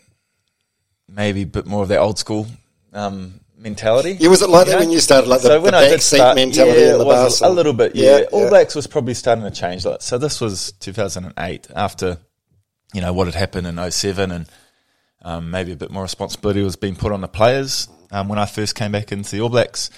[1.08, 2.48] maybe a bit more of that old school
[2.94, 4.16] um, mentality.
[4.20, 6.36] Yeah, was it like that when you started, like the, so the back seat start,
[6.36, 7.42] mentality yeah, in the bus?
[7.42, 8.20] A little bit, yeah.
[8.20, 8.50] yeah All yeah.
[8.50, 9.86] Blacks was probably starting to change.
[10.00, 12.20] So this was 2008 after,
[12.94, 14.50] you know, what had happened in 07 and
[15.24, 18.46] um, maybe a bit more responsibility was being put on the players um, when I
[18.46, 19.90] first came back into the All Blacks.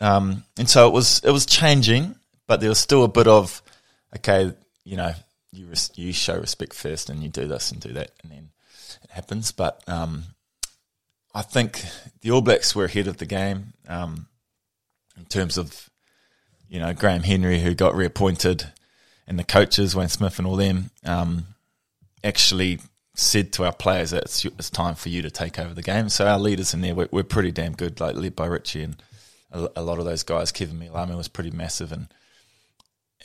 [0.00, 3.62] Um, and so it was it was changing, but there was still a bit of,
[4.16, 4.52] okay,
[4.84, 5.12] you know,
[5.52, 8.48] you res- you show respect first and you do this and do that and then
[9.04, 9.52] it happens.
[9.52, 10.24] But um,
[11.34, 11.84] I think
[12.22, 14.26] the All Blacks were ahead of the game um,
[15.16, 15.88] in terms of
[16.68, 18.72] you know Graham Henry who got reappointed
[19.26, 21.46] and the coaches Wayne Smith and all them um,
[22.24, 22.80] actually
[23.14, 26.08] said to our players that it's, it's, time for you to take over the game.
[26.08, 29.02] So our leaders in there were, were pretty damn good, like led by Richie and
[29.52, 30.50] a, a lot of those guys.
[30.50, 32.08] Keven Mealamu was pretty massive and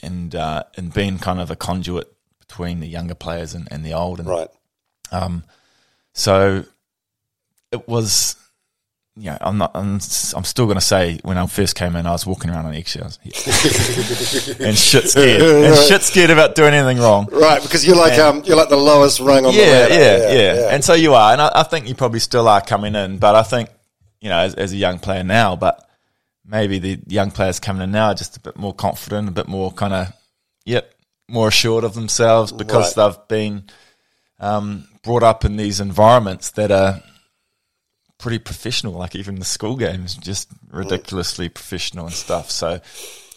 [0.02, 3.94] and uh, and being kind of a conduit between the younger players and, and the
[3.94, 4.20] old.
[4.20, 4.50] And, right.
[5.12, 5.44] Um,
[6.14, 6.66] so
[7.72, 8.36] it was
[9.18, 9.72] yeah, I'm not.
[9.76, 12.66] I'm, I'm still going to say when I first came in, I was walking around
[12.66, 17.30] on eggshells and shit scared and shit scared about doing anything wrong.
[17.32, 19.94] Right, because you're like and, um, you're like the lowest rung on yeah, the ladder.
[19.94, 20.70] Yeah, yeah, yeah, yeah.
[20.70, 23.18] And so you are, and I, I, think you probably still are coming in.
[23.18, 23.70] But I think
[24.20, 25.88] you know, as, as, a young player now, but
[26.46, 29.48] maybe the young players coming in now are just a bit more confident, a bit
[29.48, 30.14] more kind of,
[30.66, 30.94] yep,
[31.30, 33.14] more assured of themselves because right.
[33.14, 33.64] they've been
[34.42, 37.02] um, brought up in these environments that are
[38.18, 38.94] pretty professional.
[38.94, 42.52] Like even the school games, just ridiculously professional and stuff.
[42.52, 42.80] So,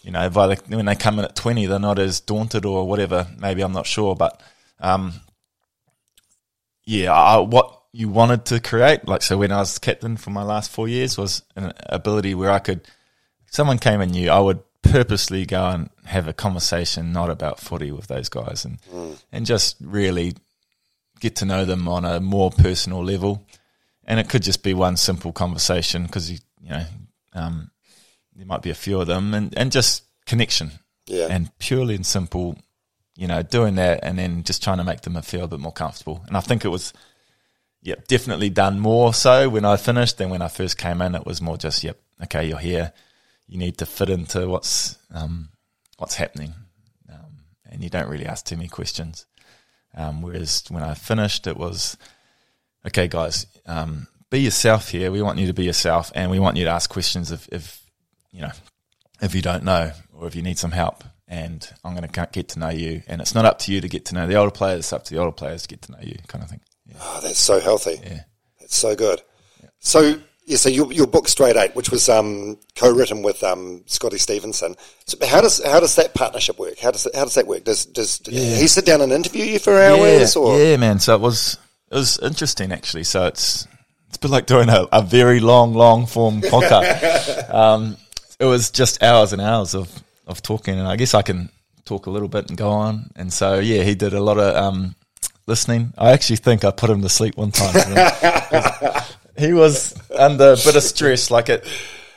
[0.03, 2.87] you know, by the, when they come in at twenty, they're not as daunted or
[2.87, 3.27] whatever.
[3.37, 4.41] Maybe I'm not sure, but
[4.79, 5.13] um,
[6.85, 10.43] yeah, I, what you wanted to create, like so, when I was captain for my
[10.43, 12.81] last four years, was an ability where I could.
[13.51, 17.91] Someone came and knew I would purposely go and have a conversation not about footy
[17.91, 19.21] with those guys and mm.
[19.31, 20.33] and just really
[21.19, 23.45] get to know them on a more personal level
[24.09, 26.85] and it could just be one simple conversation because you you know
[27.33, 27.71] um,
[28.35, 30.71] there might be a few of them and, and just connection.
[31.05, 31.27] Yeah.
[31.29, 32.57] And purely and simple
[33.15, 35.71] you know doing that and then just trying to make them feel a bit more
[35.71, 36.23] comfortable.
[36.27, 36.91] And I think it was
[37.81, 41.15] yep definitely done more so when I finished than when I first came in.
[41.15, 42.91] It was more just yep okay you're here.
[43.47, 45.49] You need to fit into what's um,
[45.97, 46.53] what's happening.
[47.11, 49.27] Um, and you don't really ask too many questions.
[49.95, 51.97] Um, whereas when I finished it was
[52.85, 55.11] okay, guys, um, be yourself here.
[55.11, 57.81] We want you to be yourself, and we want you to ask questions if, if
[58.31, 58.51] you know
[59.21, 61.03] if you don't know or if you need some help.
[61.27, 63.03] And I'm going to get to know you.
[63.07, 65.03] And it's not up to you to get to know the older players; it's up
[65.05, 66.61] to the older players to get to know you, kind of thing.
[66.87, 66.95] Yeah.
[67.01, 67.99] Oh, that's so healthy.
[68.03, 68.21] Yeah,
[68.59, 69.21] that's so good.
[69.61, 69.69] Yeah.
[69.79, 74.17] So yeah, so your, your book Straight Eight, which was um, co-written with um, Scotty
[74.17, 74.75] Stevenson.
[75.05, 76.79] So how does how does that partnership work?
[76.79, 77.65] How does how does that work?
[77.65, 78.55] Does does yeah.
[78.55, 80.35] he sit down and interview you for hours?
[80.35, 80.57] Yeah, or?
[80.57, 80.97] yeah, man.
[80.97, 81.59] So it was
[81.91, 83.03] it was interesting actually.
[83.03, 83.67] So it's
[84.07, 87.53] it's been like doing a, a very long, long form podcast.
[87.53, 87.97] um,
[88.39, 89.91] it was just hours and hours of,
[90.25, 91.49] of talking, and I guess I can
[91.85, 93.11] talk a little bit and go on.
[93.15, 94.95] And so yeah, he did a lot of um,
[95.45, 95.93] listening.
[95.97, 97.73] I actually think I put him to sleep one time.
[99.37, 101.29] he was under a bit of stress.
[101.29, 101.67] Like it,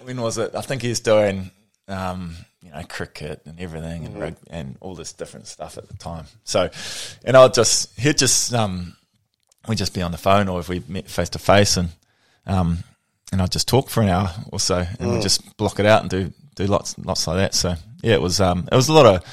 [0.03, 0.55] when was it?
[0.55, 1.51] I think he's doing.
[1.89, 4.37] Um, you know, cricket and everything and mm.
[4.49, 6.27] and all this different stuff at the time.
[6.45, 6.71] So,
[7.25, 8.97] and I'll just, he'd just, um,
[9.69, 11.91] we'd just be on the phone or if we met face to face and
[12.47, 12.85] um,
[13.31, 15.15] and I'd just talk for an hour or so and mm.
[15.15, 17.55] we'd just block it out and do do lots lots like that.
[17.55, 19.25] So yeah, it was um, it was a lot of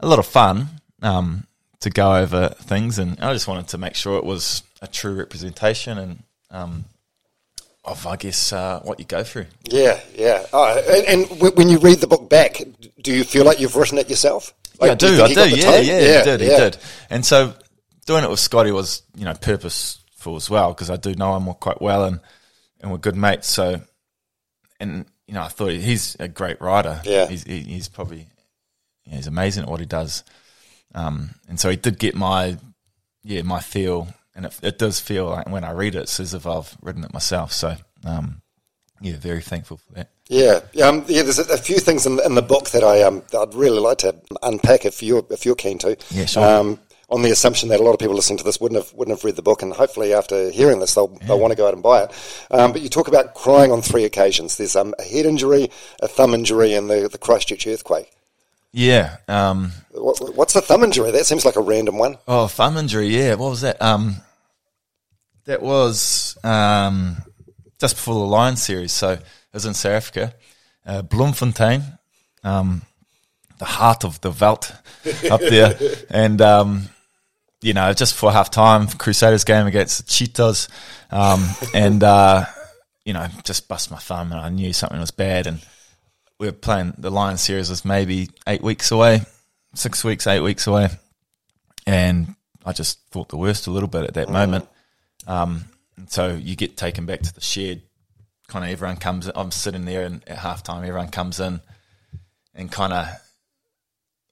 [0.00, 0.68] a lot of fun
[1.02, 1.46] um,
[1.80, 5.14] to go over things and I just wanted to make sure it was a true
[5.14, 6.84] representation and um,
[7.84, 9.46] of I guess uh, what you go through.
[9.64, 10.44] Yeah, yeah.
[10.52, 12.62] Oh, and, and, when you read the book back,
[13.00, 14.52] do you feel like you've written it yourself?
[14.78, 15.16] Like, yeah, I do.
[15.16, 15.56] do I do.
[15.56, 16.40] Yeah, yeah, yeah, he did.
[16.40, 16.50] Yeah.
[16.50, 16.76] He did.
[17.08, 17.54] And so
[18.06, 21.52] doing it with Scotty was, you know, purposeful as well because I do know him
[21.54, 22.20] quite well and,
[22.80, 23.48] and we're good mates.
[23.48, 23.80] So,
[24.78, 27.00] and, you know, I thought he's a great writer.
[27.04, 27.26] Yeah.
[27.26, 28.28] He's, he's probably,
[29.04, 30.24] he's amazing at what he does.
[30.94, 32.56] Um, and so he did get my,
[33.22, 34.08] yeah, my feel.
[34.34, 37.04] And it, it does feel like when I read it, it's as if I've written
[37.04, 37.52] it myself.
[37.52, 38.42] So, um,
[39.00, 40.10] yeah, very thankful for that.
[40.28, 41.22] Yeah, um, yeah.
[41.22, 43.80] There's a, a, few things in, in the book that I um, that I'd really
[43.80, 45.96] like to unpack if you're if you're keen to.
[46.10, 46.44] Yeah, sure.
[46.44, 46.78] Um,
[47.10, 49.24] on the assumption that a lot of people listening to this wouldn't have wouldn't have
[49.24, 51.26] read the book, and hopefully after hearing this, they'll, yeah.
[51.26, 52.46] they'll want to go out and buy it.
[52.50, 54.56] Um, but you talk about crying on three occasions.
[54.56, 55.70] There's um, a head injury,
[56.00, 58.10] a thumb injury, and the, the Christchurch earthquake.
[58.72, 59.16] Yeah.
[59.26, 61.10] Um, What, what's the thumb injury?
[61.10, 62.18] That seems like a random one.
[62.28, 63.08] oh, thumb injury.
[63.08, 63.34] Yeah.
[63.34, 63.82] What was that?
[63.82, 64.16] Um,
[65.46, 67.16] that was um,
[67.80, 68.92] just before the Lions series.
[68.92, 70.34] So it was in South Africa,
[70.86, 71.82] uh, Bloemfontein,
[72.44, 72.82] um,
[73.58, 74.72] the heart of the veld
[75.28, 75.76] up there,
[76.10, 76.88] and um,
[77.62, 80.68] you know, just for half time, Crusaders game against the Cheetahs,
[81.10, 82.44] um, and uh,
[83.04, 85.60] you know, just bust my thumb, and I knew something was bad, and
[86.38, 89.22] we were playing the Lions series was maybe eight weeks away,
[89.74, 90.88] six weeks, eight weeks away,
[91.86, 94.66] and I just thought the worst a little bit at that moment.
[95.26, 95.66] Um,
[96.08, 97.82] so you get taken back to the shed.
[98.48, 99.26] Kind of everyone comes.
[99.26, 101.60] In, I'm sitting there, and at halftime, everyone comes in,
[102.54, 103.06] and kind of,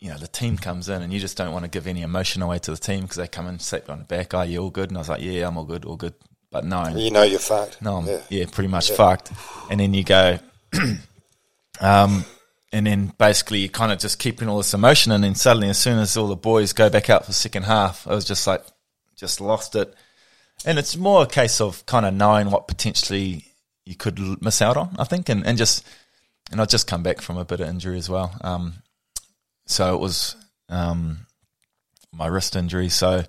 [0.00, 2.42] you know, the team comes in, and you just don't want to give any emotion
[2.42, 4.32] away to the team because they come in, sit on the back.
[4.34, 4.90] Are you all good?
[4.90, 6.14] And I was like, yeah, I'm all good, all good.
[6.50, 7.82] But no, You know you're fucked.
[7.82, 8.20] no, I'm, Yeah.
[8.30, 8.44] yeah.
[8.50, 9.32] pretty much fucked.
[9.70, 10.38] And then you go,
[11.80, 12.24] um,
[12.72, 15.78] and then basically you're kind of just keeping all this emotion, and then suddenly, as
[15.78, 18.46] soon as all the boys go back out for the second half, I was just
[18.46, 18.64] like,
[19.16, 19.92] just lost it.
[20.64, 23.44] And it's more a case of kind of knowing what potentially
[23.84, 25.86] you could miss out on, I think, and, and just,
[26.50, 28.34] and I just come back from a bit of injury as well.
[28.42, 28.74] Um,
[29.68, 30.34] so it was
[30.68, 31.26] um,
[32.12, 32.88] my wrist injury.
[32.88, 33.22] So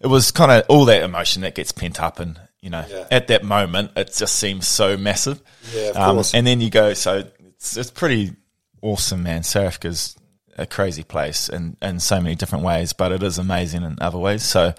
[0.00, 3.06] it was kind of all that emotion that gets pent up, and you know, Yeah.
[3.10, 5.42] at that moment, it just seems so massive.
[5.74, 6.34] Yeah, of um, course.
[6.34, 8.32] And then you go, so it's, it's pretty
[8.80, 9.42] awesome, man.
[9.42, 10.16] South Africa's
[10.56, 14.18] a crazy place in, in so many different ways, but it is amazing in other
[14.18, 14.42] ways.
[14.42, 14.74] So,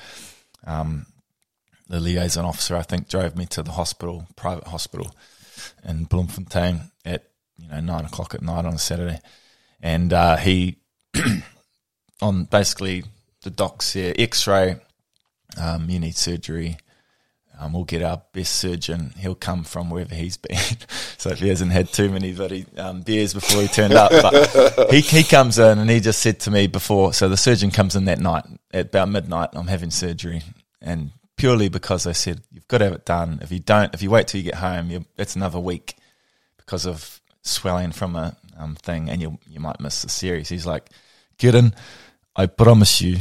[0.66, 1.06] um,
[1.90, 5.14] the liaison officer, I think, drove me to the hospital, private hospital
[5.88, 7.26] in Bloemfontein at
[7.58, 9.20] you know nine o'clock at night on a Saturday,
[9.82, 10.78] and uh, he
[12.22, 13.04] on basically
[13.44, 14.78] the docs here, X-ray,
[15.58, 16.78] um, you need surgery.
[17.60, 19.14] Um, we'll get our best surgeon.
[19.18, 20.58] He'll come from wherever he's been.
[21.18, 24.92] so if he hasn't had too many bloody um, beers before he turned up, but
[24.92, 27.14] he he comes in and he just said to me before.
[27.14, 29.50] So the surgeon comes in that night at about midnight.
[29.54, 30.42] I'm having surgery,
[30.82, 33.40] and purely because I said you've got to have it done.
[33.42, 35.96] If you don't, if you wait till you get home, it's another week
[36.58, 40.50] because of swelling from a um, thing, and you you might miss the series.
[40.50, 40.90] He's like,
[41.44, 41.76] Kieran,
[42.38, 43.18] I promise you,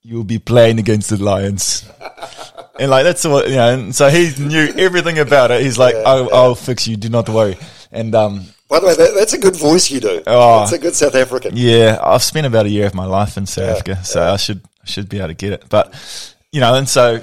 [0.00, 1.86] you'll be playing against the Lions.
[2.80, 5.60] And like that's what you know, and so he knew everything about it.
[5.60, 6.96] He's like, "I'll, I'll fix you.
[6.96, 7.58] Do not worry."
[7.92, 10.22] And um, By the way, that, that's a good voice you do.
[10.26, 10.60] Oh.
[10.60, 11.52] That's a good South African.
[11.54, 14.62] yeah, I've spent about a year of my life in South Africa, so I should
[14.82, 15.64] I should be able to get it.
[15.68, 15.94] But
[16.52, 17.22] you know, and so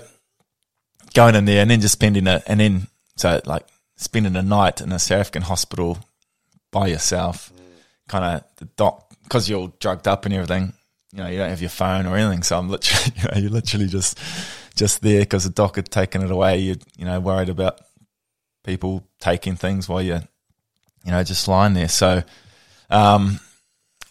[1.15, 3.65] going in there and then just spending it, and then so like
[3.97, 5.97] spending a night in a South African hospital
[6.71, 7.51] by yourself,
[8.07, 10.73] kind of the doc because you're all drugged up and everything.
[11.13, 13.49] You know, you don't have your phone or anything, so I'm literally, you know, you're
[13.49, 14.19] literally just
[14.75, 16.57] just there because the doc had taken it away.
[16.57, 17.79] You you know worried about
[18.65, 20.21] people taking things while you're
[21.05, 21.87] you know just lying there.
[21.87, 22.23] So
[22.89, 23.39] um,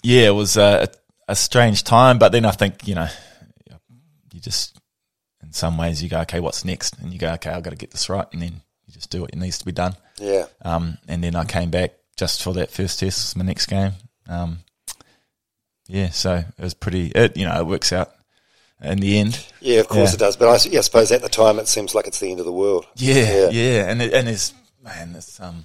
[0.02, 0.88] yeah, it was a,
[1.28, 3.08] a strange time, but then I think you know
[4.32, 4.78] you just
[5.42, 6.98] in some ways you go okay, what's next?
[6.98, 9.20] And you go okay, I've got to get this right, and then you just do
[9.20, 9.96] what needs to be done.
[10.18, 10.46] Yeah.
[10.62, 13.92] Um, and then I came back just for that first test, my next game.
[14.26, 14.60] Um,
[15.90, 17.06] yeah, so it was pretty.
[17.14, 18.12] It you know it works out
[18.82, 19.44] in the end.
[19.60, 20.14] Yeah, of course Yeah.
[20.14, 20.36] it does.
[20.36, 22.46] But I, yeah, I suppose at the time it seems like it's the end of
[22.46, 22.86] the world.
[22.96, 23.48] Yeah, Yeah.
[23.50, 25.64] yeah, and it, and it's man, it's um,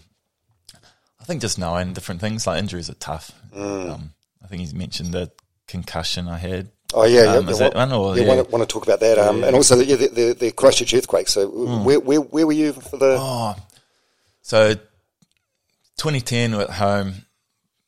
[1.21, 3.31] I think just knowing different things like injuries are tough.
[3.55, 4.11] Um,
[4.43, 5.31] I think he's mentioned the
[5.67, 6.69] concussion I had.
[6.93, 7.35] Oh yeah, yeah.
[7.37, 8.27] Um, is that one or yeah, yeah?
[8.35, 10.51] Want, to, want to talk about that, um, and also the, yeah, the, the, the
[10.51, 11.27] Christchurch earthquake.
[11.27, 11.47] So
[11.83, 13.17] where, where where were you for the?
[13.19, 13.55] Oh,
[14.41, 14.73] so
[15.97, 17.13] 2010 we we're at home,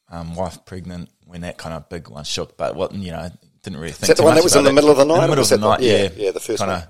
[0.09, 3.29] um, wife pregnant when that kind of big one shook, but what you know
[3.63, 4.07] didn't really think.
[4.07, 5.49] that the one that was in the middle of the In night, the middle of
[5.49, 6.77] the night, yeah, yeah, yeah, the first kind one.
[6.81, 6.87] of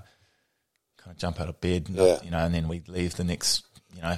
[0.97, 2.19] kind of jump out of bed, Yeah.
[2.23, 3.63] you know, and then we leave the next,
[3.95, 4.15] you know,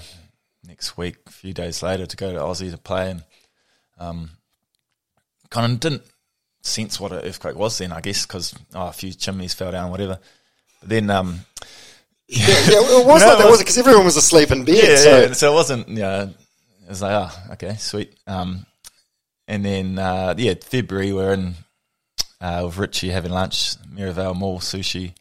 [0.66, 3.24] next week, a few days later to go to Aussie to play, and
[3.98, 4.32] um,
[5.50, 6.04] kind of didn't
[6.62, 9.90] sense what an earthquake was then, I guess, because oh, a few chimneys fell down,
[9.92, 10.20] whatever.
[10.82, 11.40] But then, um,
[12.28, 14.66] Yeah, yeah, it was You know, like that, was- was because everyone was asleep in
[14.66, 14.76] bed.
[14.76, 15.34] yeah, so yeah.
[15.34, 16.22] So it wasn't, you know,
[16.84, 18.14] it was like, oh, okay, sweet.
[18.28, 18.66] Um,
[19.50, 21.56] and then, uh, yeah, February, we're in
[22.40, 25.16] uh, with Richie having lunch, Merivale Mall sushi,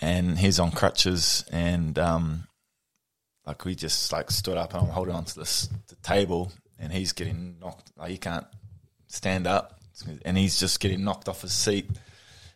[0.00, 2.48] and he's on crutches, and um,
[3.46, 7.12] like we just like stood up, and I'm holding onto this the table, and he's
[7.12, 8.46] getting knocked, like he can't
[9.06, 9.78] stand up,
[10.24, 11.88] and he's just getting knocked off his seat.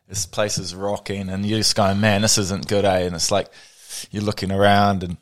[0.08, 3.02] This place is rocking, and you're just going, man, this isn't good, eh?
[3.02, 3.48] And it's like
[4.10, 5.16] you're looking around and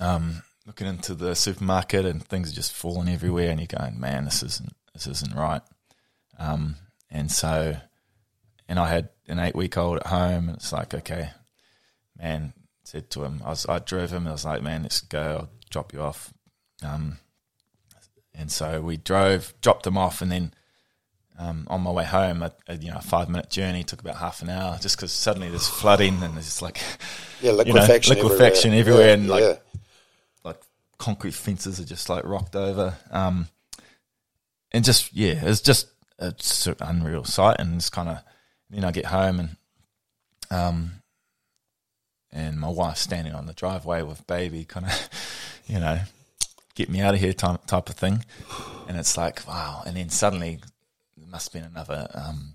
[0.00, 4.24] um, looking into the supermarket, and things are just falling everywhere, and you're going, man,
[4.24, 5.62] this isn't this isn't right.
[6.38, 6.76] Um,
[7.10, 7.76] and so,
[8.68, 11.30] and I had an eight week old at home, and it's like, okay,
[12.18, 12.52] man,
[12.82, 15.36] said to him, I was, I drove him, and I was like, man, let's go,
[15.40, 16.32] I'll drop you off.
[16.82, 17.18] Um,
[18.34, 20.54] and so we drove, dropped them off, and then
[21.38, 24.16] um, on my way home, a, a you know a five minute journey took about
[24.16, 26.80] half an hour, just because suddenly there's flooding and there's like
[27.40, 29.56] Yeah, you know, liquefaction, liquefaction everywhere, everywhere, Yeah, and like yeah.
[31.04, 32.96] Concrete fences are just like rocked over.
[33.10, 33.48] Um,
[34.72, 35.88] and just yeah, it's just
[36.18, 37.56] a sort of unreal sight.
[37.58, 38.22] And it's kind of
[38.70, 39.56] then I get home and
[40.50, 40.92] um,
[42.32, 45.10] and my wife standing on the driveway with baby, kind of
[45.66, 46.00] you know,
[46.74, 48.24] get me out of here type type of thing.
[48.88, 49.82] And it's like wow.
[49.84, 50.60] And then suddenly
[51.18, 52.54] there must have been another um,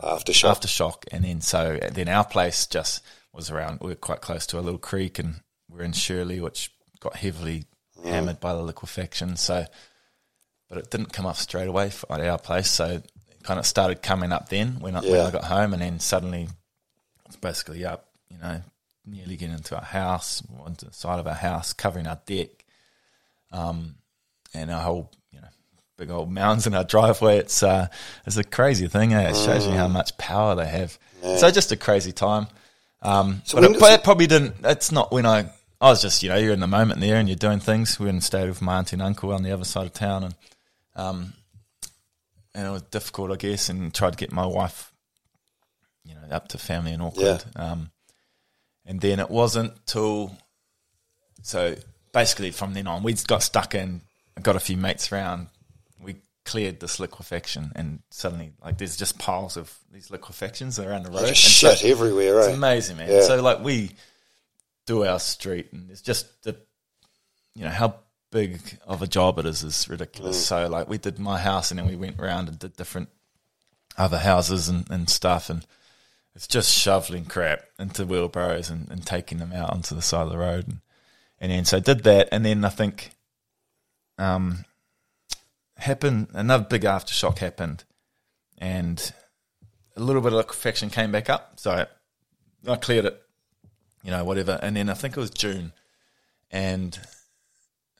[0.00, 0.60] Aftershock.
[0.60, 3.80] aftershock, and then so then our place just was around.
[3.80, 6.70] We were quite close to a little creek, and we're in Shirley, which
[7.02, 7.64] got heavily
[8.04, 9.36] hammered by the liquefaction.
[9.36, 9.64] So,
[10.68, 12.70] but it didn't come up straight away for- at our place.
[12.70, 15.82] So it kind of started coming up then when I, when I got home, and
[15.82, 16.48] then suddenly
[17.26, 18.08] it's basically up.
[18.30, 18.62] You know,
[19.04, 22.64] nearly getting into our house, onto the side of our house, covering our deck,
[23.50, 23.96] um,
[24.54, 25.48] and our whole you know
[25.98, 27.38] big old mounds in our driveway.
[27.38, 27.88] It's uh,
[28.26, 29.12] it's a crazy thing.
[29.12, 29.30] Eh?
[29.30, 30.98] It shows you how much power they have.
[31.38, 32.46] So just a crazy time.
[33.02, 34.54] Um, So but when it, but it- it probably didn't.
[34.64, 35.50] It's not when I.
[35.82, 37.98] I was just you know you're in the moment there and you're doing things.
[37.98, 40.22] We were in stayed with my auntie and uncle on the other side of town
[40.22, 40.34] and
[40.94, 41.32] um,
[42.54, 44.92] and it was difficult I guess and tried to get my wife
[46.04, 47.44] you know up to family in Auckland.
[47.56, 47.90] Um,
[48.86, 50.36] and then it wasn't till
[51.42, 51.74] so
[52.12, 54.02] basically from then on we got stuck in.
[54.40, 55.48] Got a few mates around.
[56.00, 61.10] We cleared this liquefaction, and suddenly like there's just piles of these liquefactions around the
[61.10, 61.26] road.
[61.26, 62.56] So shit everywhere, it's right?
[62.56, 63.10] amazing, man.
[63.10, 63.22] Yeah.
[63.22, 63.90] So like we
[64.86, 66.56] do our street, and it's just the
[67.54, 67.96] you know how
[68.30, 70.36] big of a job it is is ridiculous.
[70.36, 70.48] Mm.
[70.48, 73.08] So like we did my house, and then we went around and did different
[73.96, 75.66] other houses and, and stuff, and
[76.34, 80.30] it's just shoveling crap into wheelbarrows and, and taking them out onto the side of
[80.30, 80.80] the road, and,
[81.38, 83.10] and then so I did that, and then I think
[84.18, 84.64] um
[85.76, 87.84] happened another big aftershock happened,
[88.58, 89.12] and
[89.96, 91.86] a little bit of liquefaction came back up, so
[92.66, 93.22] I cleared it,
[94.02, 95.72] you know, whatever, and then I think it was June,
[96.50, 96.98] and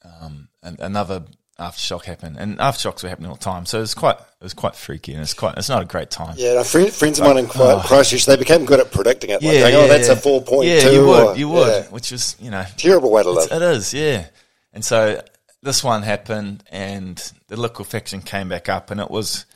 [0.05, 1.25] um, and another
[1.59, 4.55] aftershock happened, and aftershocks were happening all the time, so it was quite it was
[4.55, 6.35] quite freaky, and it's quite it's not a great time.
[6.37, 7.83] Yeah, no, friend, friends of mine in oh.
[7.87, 9.43] Christchurch, they became good at predicting it.
[9.43, 10.65] Like, going, oh, that's a 4.2.
[10.65, 11.91] Yeah, you would, or- you would, yeah.
[11.91, 13.51] which was you know Terrible way to live.
[13.51, 14.27] it is, yeah.
[14.73, 15.23] And so
[15.63, 19.47] this one happened, and the liquefaction came back up, and it was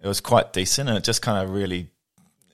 [0.00, 1.90] it was quite decent, and it just kind of really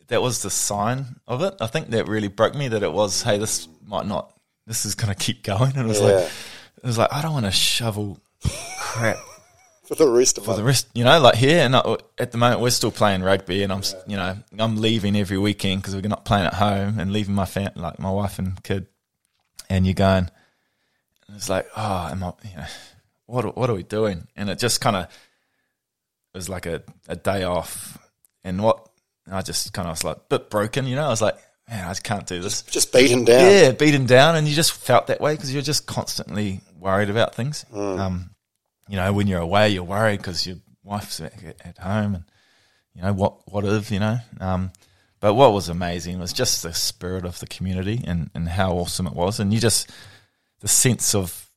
[0.08, 1.54] that was the sign of it.
[1.60, 4.32] I think that really broke me that it was, hey, this might not,
[4.66, 6.06] this is going to keep going, and it was Yeah.
[6.06, 6.24] like
[6.82, 8.18] it was like I don't want to shovel
[8.78, 9.16] crap
[9.84, 12.38] For the rest of for the rest, you know, like here and I, at the
[12.38, 15.94] moment we're still playing rugby, and I'm, s you know, I'm leaving every weekend because
[15.94, 18.86] we're not playing at home, and leaving my fam- like my wife and kid,
[19.68, 20.30] and you're going,
[21.28, 22.64] and it's like, oh, am I, you know,
[23.26, 24.26] what are- what are we doing?
[24.36, 25.06] And it just kind of
[26.32, 27.98] was like a, a day off,
[28.42, 28.88] and what
[29.30, 31.36] I just kind of was like a bit broken, you know, I was like,
[31.68, 32.62] man, I just can't do this.
[32.62, 33.50] Just beaten down.
[33.50, 37.34] Yeah, beaten down, and you just felt that way because you're just constantly worried about
[37.34, 37.64] things.
[37.72, 37.98] Mm.
[37.98, 38.30] Um,
[38.88, 41.32] you know, when you're away, you're worried because your wife's at,
[41.64, 42.24] at home, and
[42.94, 44.18] you know what what if you know.
[44.40, 44.72] Um,
[45.20, 49.06] but what was amazing was just the spirit of the community and and how awesome
[49.06, 49.90] it was, and you just
[50.60, 51.48] the sense of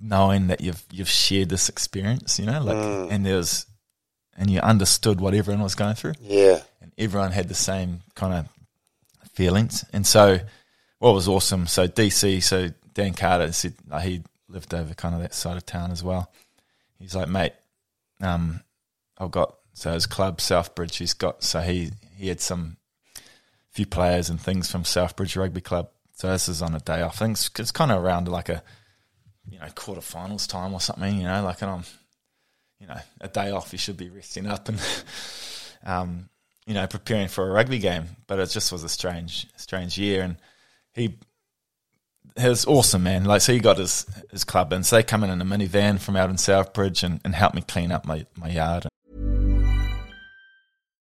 [0.00, 3.10] knowing that you've you've shared this experience, you know, like Mm.
[3.12, 3.66] and there was
[4.40, 6.60] and you understood what everyone was going through Yeah.
[6.80, 8.48] and everyone had the same kind of
[9.34, 9.84] feelings.
[9.92, 10.40] And so,
[10.98, 11.66] what was awesome?
[11.68, 15.64] So DC, so Dan Carter said like, he lived over kind of that side of
[15.64, 16.32] town as well.
[16.98, 17.52] He's like, mate,
[18.20, 18.60] um,
[19.18, 20.96] I've got so his club Southbridge.
[20.96, 22.76] He's got so he he had some
[23.70, 25.88] few players and things from Southbridge Rugby Club.
[26.14, 27.22] So this is on a day off.
[27.22, 28.62] I think it's, it's kind of around like a
[29.50, 31.16] you know quarterfinals time or something.
[31.16, 31.84] You know, like and I'm
[32.80, 33.72] you know a day off.
[33.72, 34.80] You should be resting up and
[35.84, 36.28] um,
[36.66, 38.04] you know, preparing for a rugby game.
[38.26, 40.36] But it just was a strange, strange year, and
[40.92, 41.18] he.
[42.36, 43.24] It was awesome, man.
[43.24, 46.00] Like, so he got his his club, and so they come in in a minivan
[46.00, 48.86] from out in Southbridge and, and help me clean up my, my yard.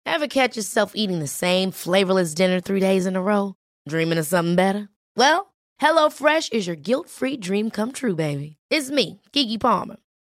[0.05, 3.55] Ever catch yourself eating the same flavorless dinner three days in a row?
[3.87, 4.89] Dreaming of something better?
[5.15, 8.57] Well, HelloFresh is your guilt free dream come true, baby.
[8.69, 9.97] It's me, Keke Palmer.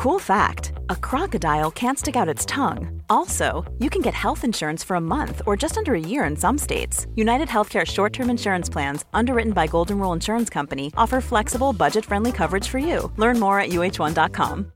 [0.00, 3.02] Cool fact a crocodile can't stick out its tongue.
[3.10, 6.36] Also, you can get health insurance for a month or just under a year in
[6.36, 7.06] some states.
[7.16, 12.06] United Healthcare short term insurance plans, underwritten by Golden Rule Insurance Company, offer flexible, budget
[12.06, 13.12] friendly coverage for you.
[13.18, 14.72] Learn more at uh1.com.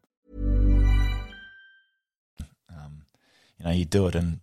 [2.39, 4.41] You know, you do it in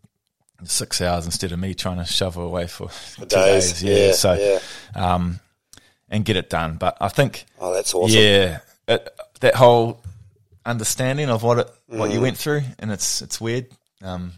[0.64, 3.84] six hours instead of me trying to shovel away for two days, days.
[3.84, 5.14] Yeah, yeah, so yeah.
[5.14, 5.42] um,
[6.10, 6.78] and get it done.
[6.78, 8.20] But I think Oh, that's awesome.
[8.20, 9.08] Yeah, it,
[9.42, 10.02] that whole
[10.66, 12.14] understanding of what it what Mm.
[12.14, 13.68] you went through, and it's it's weird.
[14.03, 14.34] Um,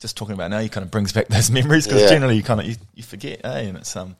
[0.00, 2.08] just talking about now, you kind of brings back those memories because Yeah.
[2.08, 3.60] generally you kind of you, you forget, eh?
[3.60, 4.16] And it's um,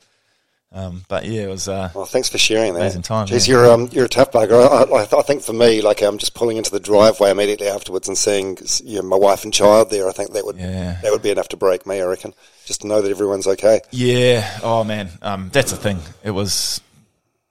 [0.73, 2.81] um, but yeah, it was uh, Well, thanks for sharing that.
[2.81, 3.55] Amazing time, Jeez, yeah.
[3.55, 4.61] you're um, you're a tough bugger.
[4.69, 8.09] I, I, I think for me, like um, just pulling into the driveway immediately afterwards
[8.09, 10.99] and seeing you know, my wife and child there, I think that would Yeah.
[11.03, 12.01] that would be enough to break me.
[12.01, 12.35] I reckon,
[12.65, 13.81] just to know that everyone's okay.
[13.93, 14.59] yeah.
[14.65, 16.01] Oh man, um, that's the thing.
[16.25, 16.81] It was,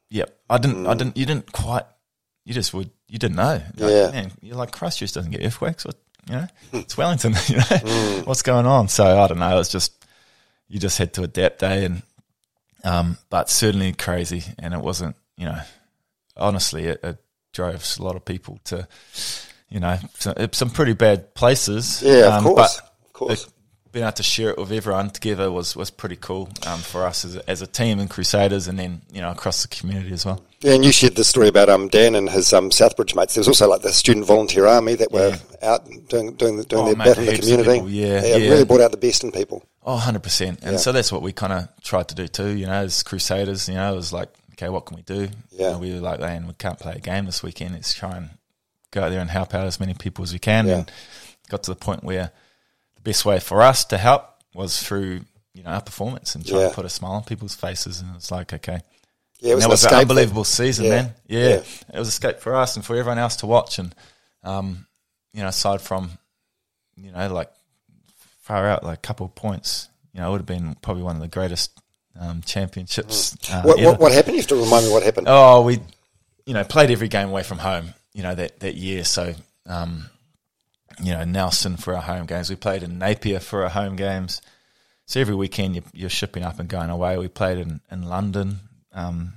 [0.10, 0.36] yep.
[0.49, 0.89] I didn't, Mm.
[0.89, 1.86] I didn't, you didn't quite,
[2.45, 3.61] you just would, you didn't know.
[3.78, 4.09] Like, Yeah.
[4.11, 5.91] man, you're like Christchurch doesn't get earthquakes, or
[6.28, 7.36] you know, it's Wellington.
[7.47, 8.88] You know, what's going on?
[8.88, 9.59] So I don't know.
[9.59, 9.93] It's just
[10.68, 11.86] you just had to adapt, eh?
[11.86, 12.01] And
[12.84, 15.16] um, but certainly crazy, and it wasn't.
[15.38, 15.59] You know,
[16.36, 17.18] honestly, it, it
[17.53, 18.88] drove a lot of people to,
[19.70, 22.01] you know, some, some pretty bad places.
[22.03, 23.43] Yeah, of um, course, But of course.
[23.45, 23.53] it-
[23.94, 27.24] being able to share it with everyone together was, was pretty cool um, for us
[27.24, 30.26] as a, as a team in Crusaders, and then you know across the community as
[30.26, 30.44] well.
[30.62, 33.36] Yeah, and you shared the story about um, Dan and his um, Southbridge mates.
[33.36, 36.84] There was also like the student volunteer army that were out doing doing, the, doing
[36.84, 37.74] Oh, their mate, bit in the community.
[37.74, 38.50] people, yeah, it yeah.
[38.50, 39.64] really brought out the best in people.
[39.86, 40.48] Oh, 100%.
[40.48, 40.78] And Yeah.
[40.78, 43.76] so that's what we kind of tried to do too, you know, as Crusaders, you
[43.76, 45.28] know, it was like, okay, what can we do?
[45.52, 45.68] Yeah.
[45.68, 47.74] You know, we were like, man, we can't play a game this weekend.
[47.74, 48.30] Let's try and
[48.91, 50.66] go out there and help out as many people as we can.
[50.68, 50.78] Yeah.
[50.78, 50.91] And
[51.50, 52.32] got to the point where
[53.04, 55.22] best way for us to help was through,
[55.54, 56.70] you know, our performance and try Yeah.
[56.70, 57.99] to put a smile on people's faces.
[58.01, 58.80] And it's like, okay.
[59.39, 60.89] Yeah, it was, And that an was an unbelievable season, Yeah.
[60.91, 61.14] man.
[61.28, 61.47] Yeah.
[61.49, 61.56] Yeah.
[61.93, 63.80] It was a escape for us and for everyone else to watch.
[63.80, 63.93] And,
[64.43, 64.86] um,
[65.34, 66.12] you know, aside from,
[66.95, 67.51] you know, like
[68.41, 71.16] far out, like a couple of points, you know, it would have been probably one
[71.16, 71.72] of the greatest
[72.20, 73.34] um, championships.
[73.51, 73.66] Uh, Mm.
[73.66, 73.89] What, ever.
[73.91, 74.36] what, what happened?
[74.36, 75.28] You have to remind me what happened.
[75.30, 75.80] Oh, we,
[76.45, 79.04] you know, played every game away from home, you know, that, that year.
[79.04, 79.34] So,
[79.66, 80.10] um,
[81.02, 82.50] you know, Nelson for our home games.
[82.50, 84.41] We played in Napier for our home games.
[85.06, 87.18] So every weekend you're, you're shipping up and going away.
[87.18, 88.60] We played in, in London.
[88.94, 89.34] Um,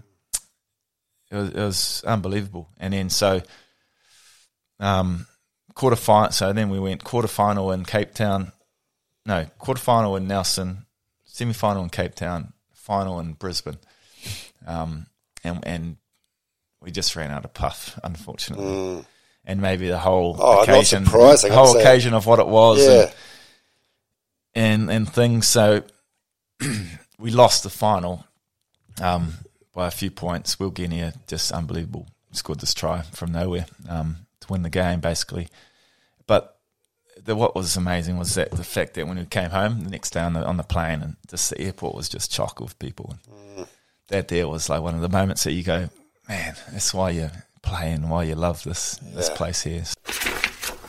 [1.31, 2.69] it was, it was unbelievable.
[2.79, 3.43] And then so,
[4.79, 5.27] um,
[5.75, 6.33] quarter final.
[6.33, 8.53] So then we went quarter final in Cape Town.
[9.25, 10.87] No, quarter final in Nelson,
[11.25, 13.79] semi final in Cape Town, final in Brisbane.
[14.67, 15.07] Um,
[15.43, 15.97] and and
[16.81, 19.05] we just ran out of puff, unfortunately.
[19.47, 20.41] And maybe the whole Mm.
[20.43, 21.11] Oh, occasion, the
[21.53, 23.11] whole occasion of what it was, Yeah.
[24.55, 25.47] and, and and things.
[25.47, 25.83] So
[27.19, 28.25] we lost the final
[29.01, 29.35] um,
[29.75, 30.59] by a few points.
[30.59, 35.49] Will Genia just unbelievable scored this try from nowhere um, to win the game, basically.
[36.27, 36.59] But
[37.25, 40.11] the, what was amazing was that the fact that when we came home the next
[40.11, 43.15] day on the on the plane, and just the airport was just chock with people.
[43.57, 43.67] And
[44.09, 45.89] That there was like one of the moments that you go,
[46.29, 47.33] man, that's why you're
[47.67, 49.85] playing, why you love this this place here.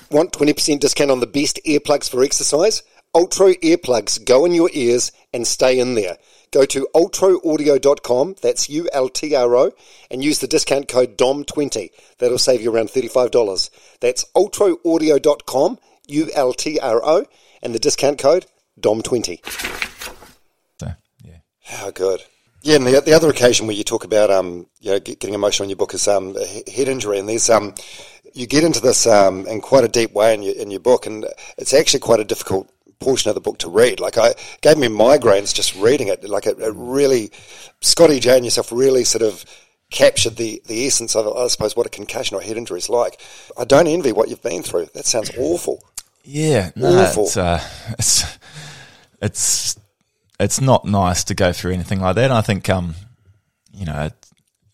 [0.09, 2.84] Want 20% discount on the best earplugs for exercise?
[3.13, 6.17] Ultro earplugs go in your ears and stay in there.
[6.51, 9.71] Go to ultroaudio.com, that's U L T R O,
[10.09, 11.89] and use the discount code DOM20.
[12.19, 13.69] That'll save you around $35.
[13.99, 17.25] That's ultroaudio.com, U L T R O,
[17.61, 18.45] and the discount code
[18.80, 19.39] DOM20.
[20.80, 21.39] So yeah.
[21.63, 22.23] How good.
[22.62, 25.34] Yeah, and the, the other occasion where you talk about um, you know, get- getting
[25.36, 27.74] emotional in your book is um, a head injury, and there's um,
[28.34, 31.05] you get into this um, in quite a deep way in your in your book,
[31.05, 31.26] and
[31.58, 33.99] it's actually quite a difficult portion of the book to read.
[33.99, 36.24] Like I it gave me migraines just reading it.
[36.28, 37.32] Like it, it really,
[37.82, 39.45] Scotty J and yourself really sort of
[39.89, 43.22] captured the the essence of I suppose what a concussion or head injury is like.
[43.58, 44.88] I don't envy what you've been through.
[44.93, 45.84] That sounds awful.
[46.24, 47.24] Yeah, no, Awful.
[47.26, 47.64] it's, uh,
[47.99, 48.38] it's
[49.22, 49.78] it's
[50.39, 52.25] it's not nice to go through anything like that.
[52.25, 52.95] And I think, um,
[53.71, 54.13] you know, it,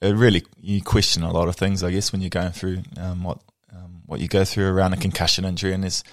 [0.01, 1.83] it really you question a lot of things.
[1.83, 3.39] I guess when you're going through um, what
[3.71, 6.03] um, what you go through around a concussion injury, and there's,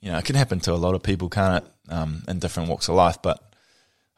[0.00, 2.68] you know, it can happen to a lot of people, can't it, um, in different
[2.68, 3.18] walks of life.
[3.22, 3.42] But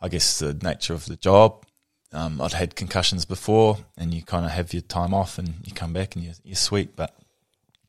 [0.01, 1.65] I guess the nature of the job.
[2.13, 5.75] Um, I'd had concussions before, and you kind of have your time off, and you
[5.75, 6.95] come back and you're, you're sweet.
[6.95, 7.15] But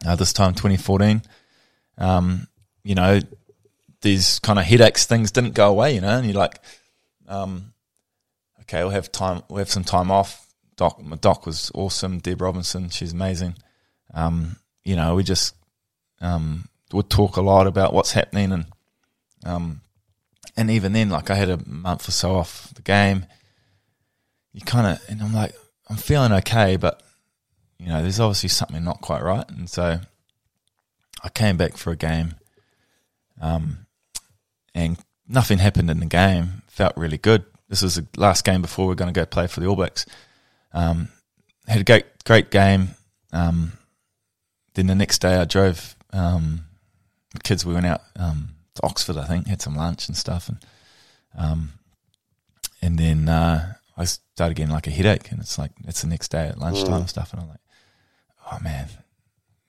[0.06, 1.22] uh, this time, 2014
[1.98, 2.48] um,
[2.84, 3.20] you know,
[4.02, 6.60] these kind of headaches things didn't go away, you know, and you're like,
[7.28, 7.74] um,
[8.62, 10.46] okay, we'll have time, we'll have some time off.
[10.76, 12.20] Doc, my doc was awesome.
[12.20, 13.56] Deb Robinson, she's amazing.
[14.14, 15.56] Um, you know, we just
[16.22, 18.66] um, would talk a lot about what's happening, and
[19.44, 19.82] um,
[20.56, 23.26] and even then, like I had a month or so off the game.
[24.54, 25.54] You kind of, and I'm like,
[25.90, 27.02] I'm feeling okay, but
[27.80, 30.00] you know, there's obviously something not quite right, and so
[31.24, 32.36] I came back for a game
[33.42, 33.87] um,
[34.78, 34.98] and
[35.28, 36.62] nothing happened in the game.
[36.68, 37.44] Felt really good.
[37.68, 39.76] This was the last game before we are going to go play for the All
[39.76, 40.06] Blacks.
[40.72, 41.10] Um,
[41.68, 42.90] had a great great game.
[43.34, 43.74] Um,
[44.76, 46.66] then the next day I drove um,
[47.34, 47.66] the kids.
[47.66, 50.60] We went out um, to Oxford, I think, had some lunch and stuff, and
[51.36, 51.72] um,
[52.82, 56.30] and then uh, I started getting like a headache, and it's like it's the next
[56.30, 57.60] day at lunchtime and stuff, and I'm like,
[58.52, 58.88] oh man,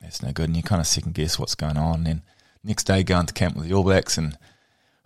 [0.01, 0.51] that's no good.
[0.51, 1.95] And you kind of second guess what's going on.
[1.95, 2.23] And then
[2.63, 4.37] next day going to camp with the All Blacks, and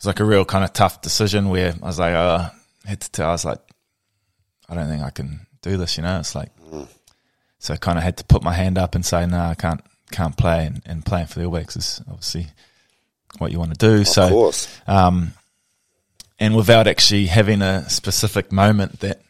[0.03, 2.49] was like a real kind of tough decision where I was like, oh,
[2.85, 3.61] I had to tell, I was like,
[4.69, 6.19] I don't think I can do this, you know.
[6.19, 6.51] It's like,
[7.61, 9.81] so I kind of had to put my hand up and say, no, I can't
[10.11, 12.49] can't play, and, and playing for the All Blacks is obviously
[13.39, 14.01] what you want to do.
[14.01, 14.81] Of so, course.
[14.89, 15.33] um,
[16.39, 19.23] and without actually having a specific moment that,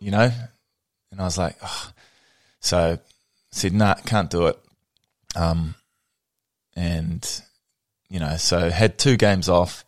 [0.00, 0.32] you know,
[1.12, 1.90] and I was like, oh.
[2.60, 2.98] so I
[3.50, 4.58] said, nah, can't do it.
[5.36, 5.74] Um,
[6.74, 7.42] and,
[8.08, 9.84] you know, so had two games off,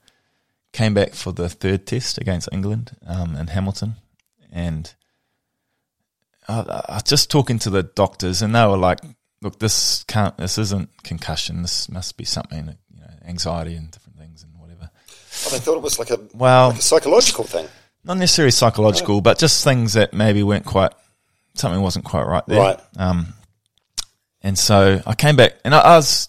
[0.76, 3.96] came back for the third test against England um, in Hamilton.
[4.52, 4.94] And
[6.48, 8.98] I, I was just talking to the doctors, and they were like,
[9.40, 11.62] look, this can't, this isn't concussion.
[11.62, 14.90] This must be something, you know, anxiety and different things and whatever.
[15.46, 17.66] Oh, they thought it was like a, Well, like a psychological thing.
[18.04, 20.92] not necessarily psychological, but just things that maybe weren't quite,
[21.54, 22.60] something wasn't quite right there.
[22.60, 22.80] Right.
[22.98, 23.34] Um,
[24.42, 26.28] and so I came back and I, I was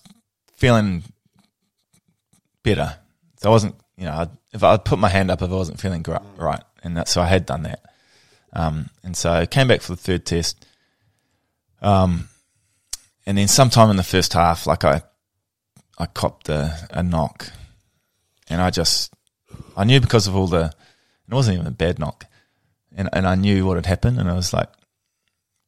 [0.56, 1.04] feeling
[2.64, 2.98] better.
[3.42, 5.80] So I wasn't, you know, I'd, if I'd put my hand up if I wasn't
[5.80, 6.62] feeling gr- right.
[6.84, 7.84] And that, so I had done that.
[8.54, 10.66] Um, and so I came back for the third test.
[11.82, 12.30] Um,
[13.26, 15.02] and then sometime in the first half, like I,
[15.98, 17.52] I copped a, a knock
[18.50, 19.14] and I just,
[19.76, 20.72] I knew because of all the,
[21.30, 22.26] it wasn't even a bad knock.
[22.96, 24.70] And, and I knew what had happened and I was like,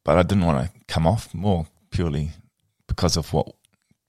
[0.04, 2.32] but I didn't want to come off more purely
[2.88, 3.54] because of what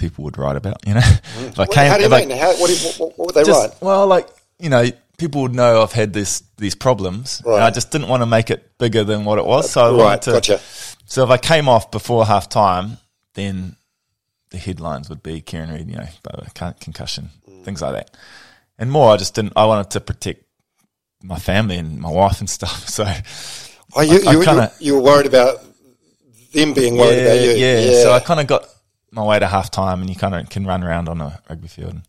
[0.00, 1.00] people would write about, you know?
[1.00, 1.48] Mm.
[1.48, 2.36] if I What- how do you if I- mean?
[2.36, 3.82] How, what, you- what, what would they just, write?
[3.82, 4.28] Well, like,
[4.58, 4.84] you know,
[5.18, 7.42] people would know I've had this, these problems.
[7.44, 7.54] Right.
[7.56, 9.70] And I just didn't want to make it bigger than what it was.
[9.70, 10.60] So I Right, wanted to, gotcha.
[11.06, 12.96] so if I came off before half time,
[13.34, 13.76] then
[14.50, 17.62] the headlines would be Kieran Read, you know, blah, blah, con- concussion, mm.
[17.64, 18.16] things like that.
[18.78, 20.42] And more, I just didn't, I wanted to protect
[21.22, 22.88] my family and my wife and stuff.
[22.88, 23.04] So,
[23.94, 25.58] Oh, you, I you, kinda- you, you were worried about
[26.54, 27.50] them being worried yeah, about you.
[27.50, 28.02] yeah.
[28.02, 28.64] So I kind of got
[29.10, 31.68] my way to half time, and you kind of can run around on a rugby
[31.68, 31.94] field.
[31.94, 32.02] And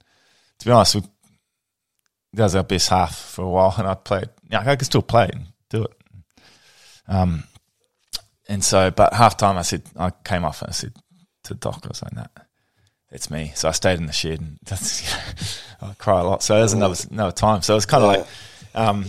[0.60, 1.02] to be honest, we,
[2.34, 4.30] that was our best half for a while, and I played.
[4.50, 5.92] Yeah, I could still play and do it.
[7.08, 7.44] Um,
[8.48, 10.94] and so, but half time, I said I came off and I said
[11.46, 12.28] to Doc, I was like, "Nah,
[13.10, 16.44] that's me." So I stayed in the shed, and that's I cry a lot.
[16.44, 17.62] So there's another another time.
[17.62, 18.18] So it was kind of Yeah.
[18.18, 18.28] like,
[18.90, 19.06] um,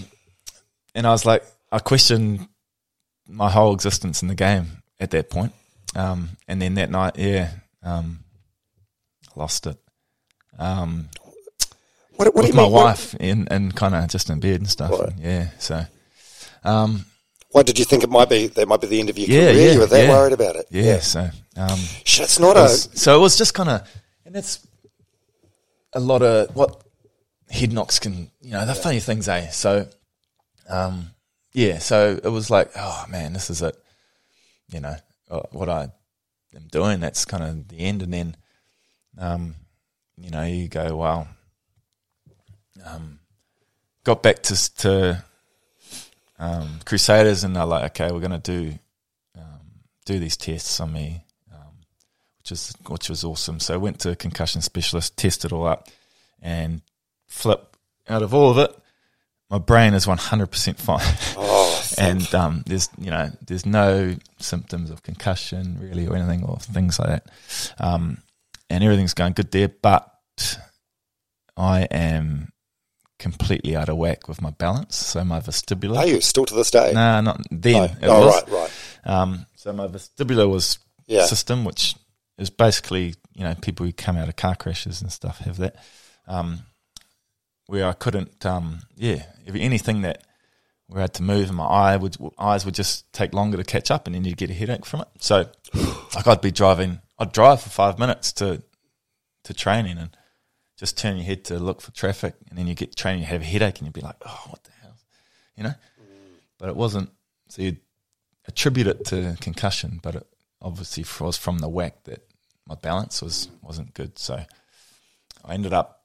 [0.95, 2.49] and I was like, I questioned
[3.29, 5.53] my whole existence in the game at that point.
[5.95, 7.51] Um, and then that night, yeah,
[7.83, 8.25] um,
[9.37, 9.77] lost it.
[10.59, 11.09] Um,
[12.17, 12.73] What, what do with my mean?
[12.73, 14.91] What- wife and, and kind of just in bed and stuff.
[14.91, 15.09] Right.
[15.11, 15.49] And yeah.
[15.59, 15.85] So,
[16.65, 17.05] um,
[17.51, 18.47] Why did you think it might be?
[18.49, 19.67] That might be the end of your Yeah, career.
[19.67, 20.11] yeah, you were that yeah.
[20.11, 20.67] worried about it.
[20.71, 22.69] yeah, So, um, Shh, it's not it a.
[22.69, 23.89] so it was just kind of,
[24.27, 24.67] and that's
[25.95, 26.83] a lot of what
[27.51, 29.49] head knocks can, you know, they're funny things, eh?
[29.49, 29.87] So,
[30.69, 31.11] um,
[31.55, 33.77] yeah, so it was like, oh man, this is it.
[34.71, 34.97] You know,
[35.31, 35.91] uh, what I
[36.55, 38.03] am doing, that's kind of the end.
[38.03, 38.37] And then,
[39.19, 39.55] um,
[40.17, 41.27] you know, you go, wow.
[42.85, 43.21] Um,
[44.05, 45.25] got back to, to
[46.39, 48.79] um, Crusaders and they're like, okay, we're going to do,
[49.39, 49.61] um,
[50.05, 51.25] do these tests on me
[52.43, 53.61] which is which was awesome.
[53.61, 55.89] So I went to a concussion specialist, tested all up,
[56.41, 56.83] and
[57.29, 57.77] flip
[58.09, 58.77] out of all of it,
[59.53, 60.99] my brain is one hundred percent fine.
[61.37, 66.57] Oh, and um, there's you know there's no symptoms of concussion really or anything or
[66.59, 67.27] things like that,
[67.79, 68.19] um,
[68.71, 69.69] and everything's going good there.
[69.69, 70.09] But
[71.57, 72.49] I am
[73.19, 74.97] completely out of whack with my balance.
[74.97, 75.99] So my vestibular.
[75.99, 76.93] are you still to this day?
[76.93, 77.73] Nah, not then.
[77.75, 77.85] No.
[77.85, 78.43] It Oh, was.
[78.43, 78.71] right, right.
[79.05, 81.27] Um, so my vestibular was Yeah.
[81.27, 81.95] system, which
[82.39, 85.77] is basically you know people who come out of car crashes and stuff have that.
[86.27, 86.61] Um,
[87.73, 90.25] where I couldn't, um, yeah, if anything that
[90.89, 93.65] where I had to move, and my eye would eyes would just take longer to
[93.65, 95.09] catch up, and then you'd get a headache from it.
[95.21, 95.49] So,
[96.15, 98.63] like I'd be driving, I'd drive for five minutes to
[99.45, 100.15] to training, and
[100.77, 103.41] just turn your head to look for traffic, and then you get training, you have
[103.41, 104.97] a headache, and you'd be like, oh, what the hell,
[105.57, 105.75] you know?
[106.59, 107.09] But it wasn't.
[107.49, 107.79] So you
[108.47, 110.27] attribute it to concussion, but it
[110.61, 112.21] obviously was from the whack that
[112.69, 114.19] my balance was wasn't good.
[114.19, 114.45] So
[115.43, 116.02] I ended up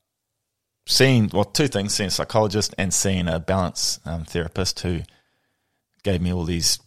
[0.88, 5.01] seeing well two things: seeing a psychologist and seeing a balance um, therapist who
[6.03, 6.79] gave me all these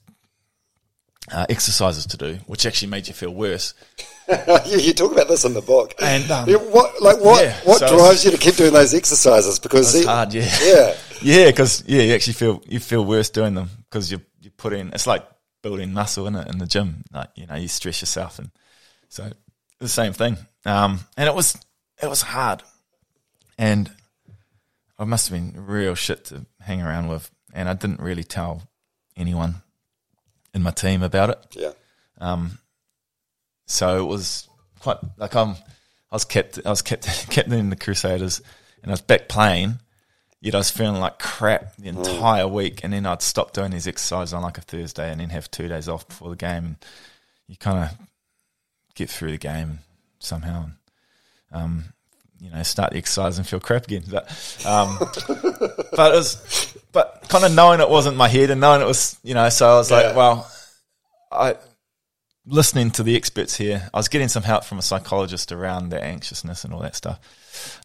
[1.31, 3.75] uh, exercises to do, which actually made you feel worse.
[4.67, 5.95] you, you talk about this in the book.
[6.01, 8.95] And, um, Yeah, what, like, what, yeah, what so- drives you to keep doing those
[8.95, 9.59] exercises?
[9.59, 10.49] Because It's hard, yeah.
[10.65, 14.51] yeah, Yeah, because yeah, you actually feel you feel worse doing them because you you
[14.51, 14.89] put in.
[14.95, 15.25] It's like
[15.63, 17.05] building muscle in it in the gym.
[17.13, 18.51] Like you know, you stress yourself, and
[19.11, 19.31] so
[19.79, 20.39] the same thing.
[20.65, 21.59] Um, and it was
[22.03, 22.63] it was hard,
[23.61, 23.93] and
[24.99, 28.63] I must have been real shit to hang around with, and I didn't really tell
[29.17, 29.57] anyone
[30.55, 31.47] in my team about it.
[31.53, 31.73] yeah,
[32.19, 32.59] Um.
[33.67, 34.49] So it was
[34.81, 35.51] quite like I'm.
[36.11, 36.59] I was kept.
[36.65, 38.41] I was kept kept in the Crusaders,
[38.83, 39.79] and I was back playing.
[40.41, 43.87] Yet I was feeling like crap the entire week, and then I'd stop doing these
[43.87, 46.77] exercises on like a Thursday, and then have two days off before the game, and
[47.47, 48.07] you kind of
[48.95, 49.81] get through the game
[50.19, 51.85] somehow, and um,
[52.41, 54.05] you know, start the exercise and feel crap again.
[54.11, 54.25] But
[54.67, 54.97] um,
[55.93, 59.19] but it was, but kind of knowing it wasn't my head, and knowing it was,
[59.23, 59.97] you know, so I was Yeah.
[59.99, 60.51] like, well,
[61.31, 61.57] I
[62.47, 66.03] listening to the experts here, I was getting some help from a psychologist around the
[66.03, 67.21] anxiousness and all that stuff.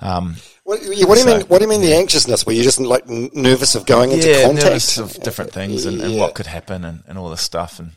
[0.01, 1.41] Um, What, what do you So- mean?
[1.47, 2.45] What do you mean the anxiousness?
[2.45, 4.65] Were you just like n- nervous of going into yeah, contact?
[4.65, 7.91] nervous of different things and, and what could happen and, and all this stuff and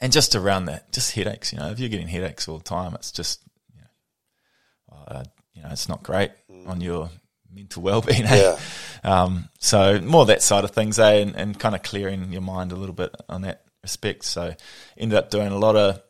[0.00, 1.52] and just around that, just headaches.
[1.52, 3.42] You know, if you're getting headaches all the time, it's just
[3.74, 5.24] you know, uh,
[5.60, 6.30] you know, it's not great
[6.66, 7.10] on your
[7.52, 8.24] mental well-being.
[8.24, 8.36] eh?
[8.42, 8.58] Yeah.
[9.02, 12.70] Um, so more that side of things, eh, and, and kind of clearing your mind
[12.70, 14.24] a little bit on that respect.
[14.26, 14.54] So
[14.98, 16.02] ended up doing a lot of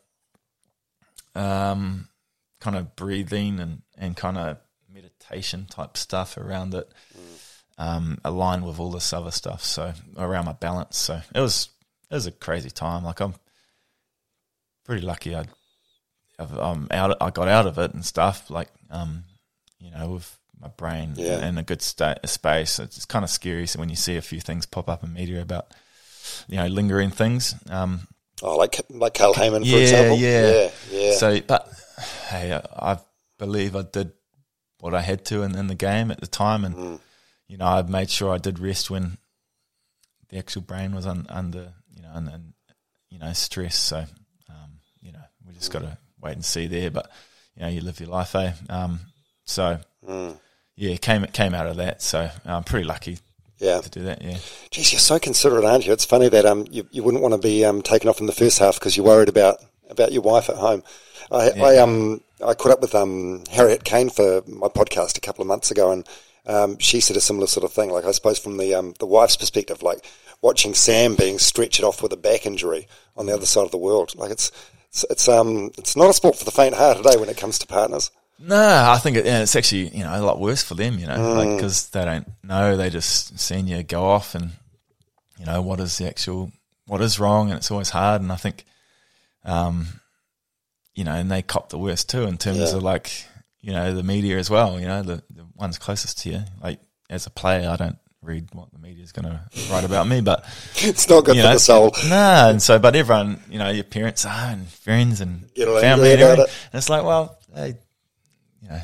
[1.35, 2.09] um,
[2.59, 4.57] kind of breathing and, and kind of
[4.93, 6.91] meditation type stuff around it,
[7.77, 9.63] um, aligned with all this other stuff.
[9.63, 10.97] So around my balance.
[10.97, 11.69] So it was
[12.09, 13.05] it was a crazy time.
[13.05, 13.35] Like I'm
[14.83, 15.33] pretty lucky.
[15.33, 15.45] I
[16.37, 17.15] I've, I'm out.
[17.21, 18.49] I got out of it and stuff.
[18.49, 19.23] Like um,
[19.81, 21.45] you know, with my brain Yeah.
[21.47, 22.77] in a good state, space.
[22.79, 23.65] It's, kind of scary.
[23.67, 25.67] So when you see a few things pop up in media about
[26.47, 27.55] you know lingering things.
[27.69, 28.07] Um,
[28.43, 30.17] Oh, like like Carl Hayman, for yeah, example.
[30.17, 31.13] yeah, yeah, yeah.
[31.15, 31.67] So, but
[32.29, 32.97] hey, I
[33.37, 34.13] believe I did
[34.79, 36.99] what I had to in, in the game at the time, and Mm.
[37.47, 39.17] you know, I made sure I did rest when
[40.29, 42.53] the actual brain was un, under, you know, and, and
[43.11, 43.75] you know, stress.
[43.75, 43.97] So,
[44.49, 46.89] um, you know, we just got to wait and see there.
[46.89, 47.11] But
[47.55, 48.53] you know, you live your life, eh?
[48.69, 49.01] Um,
[49.51, 50.37] so, Mm.
[50.75, 52.01] yeah, came came out of that.
[52.01, 53.19] So I'm pretty lucky
[53.59, 53.81] yeah.
[53.81, 54.21] to do that.
[54.23, 54.37] Yeah.
[54.71, 55.93] Geez, you're so considerate, aren't you?
[55.93, 58.31] It's funny that um you, you wouldn't want to be um taken off in the
[58.33, 59.57] first half because you're worried about
[59.89, 60.83] about your wife at home.
[61.31, 65.43] I, I um I caught up with um Harriet Cane for my podcast a couple
[65.43, 66.07] of months ago, and
[66.47, 67.91] um she said a similar sort of thing.
[67.91, 70.03] Like I suppose from the um the wife's perspective, like
[70.41, 73.77] watching Sam being stretched off with a back injury on the other side of the
[73.77, 74.15] world.
[74.15, 74.51] Like it's
[74.89, 77.67] it's, it's um it's not a sport for the faint-hearted, eh, when it comes to
[77.67, 78.09] partners.
[78.43, 81.07] No, I think it, yeah, it's actually you know a lot worse for them, you
[81.07, 82.75] know, like because they don't know.
[82.77, 84.51] They just seen you go off, and
[85.39, 86.51] you know what is the actual
[86.87, 88.21] what is wrong, and it's always hard.
[88.21, 88.65] And I think,
[89.45, 89.87] um,
[90.95, 92.77] you know, and they cop the worst too in terms Yeah.
[92.77, 93.25] of like
[93.61, 94.79] you know the media as well.
[94.79, 96.41] You know, the the ones closest to you.
[96.61, 96.79] Like
[97.09, 100.21] as a player, I don't read what the media is going to write about me,
[100.21, 100.45] but
[100.77, 101.91] It's not good you for the soul.
[102.07, 106.13] Nah, and so, but everyone, you know, your parents are and friends and Get family
[106.13, 106.21] and.
[106.21, 107.75] And it's like, well, they,
[108.61, 108.81] you know,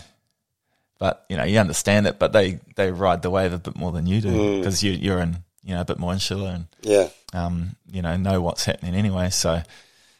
[0.99, 3.91] but you know, you understand it, but they they ride the wave a bit more
[3.91, 4.57] than you do Mm.
[4.57, 7.09] because you you're in, you know, a bit more insular and Yeah.
[7.33, 9.29] um, you know, know what's happening anyway.
[9.29, 9.61] So,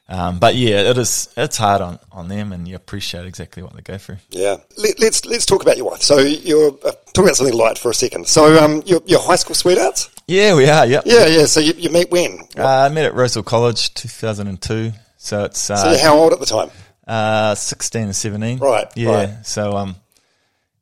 [0.10, 3.74] um, but yeah, it is it's hard on on them, and you appreciate exactly what
[3.76, 4.18] they go through.
[4.30, 6.02] Yeah, Let, let's let's talk about your wife.
[6.02, 8.28] So you're uh, talk about something light for a second.
[8.28, 10.10] So um, your your high school sweethearts.
[10.28, 10.86] Yeah, we are.
[10.86, 11.04] Yep.
[11.06, 11.46] Yeah, yeah.
[11.46, 12.40] So you, you meet when?
[12.58, 14.92] Uh, I met at Rosehill College, two thousand and two.
[15.18, 16.70] So it's uh, So how old at the time?
[17.08, 18.60] Uh, 16 and 17.
[18.60, 19.10] Right, Yeah.
[19.12, 19.46] right.
[19.46, 19.96] So, um,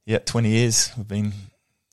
[0.05, 1.33] yeah, 20 years we've been,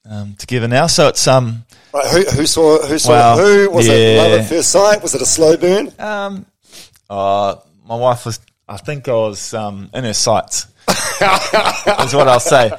[0.09, 0.87] um, together now.
[0.87, 3.71] So it's, um, Right, who who saw who saw Well, who?
[3.71, 5.03] Was it love at first sight?
[5.03, 5.93] Was it a slow burn?
[5.99, 6.47] um,
[7.11, 7.57] uh,
[7.87, 10.67] my wife was, I think I was, um, in her sights.
[10.89, 12.73] is what I'll say.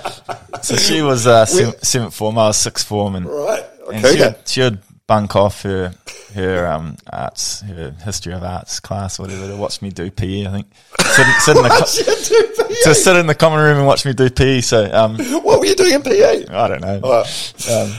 [0.64, 2.38] So she was, uh, seventh, seventh form.
[2.40, 3.64] I was sixth form and, Right.
[3.94, 4.16] and Okay.
[4.16, 5.94] she would, she would bunk off her,
[6.34, 10.52] her, um, arts, her history of arts class, whatever, to watch me do PE, I
[10.52, 10.68] think.
[11.02, 11.70] Sit, sit in the,
[12.86, 14.62] co- to sit in the common room and watch me do PE.
[14.62, 16.10] So, um, what were you doing in PA?
[16.12, 17.00] I don't know.
[17.04, 17.24] Oh.
[17.72, 17.94] Um,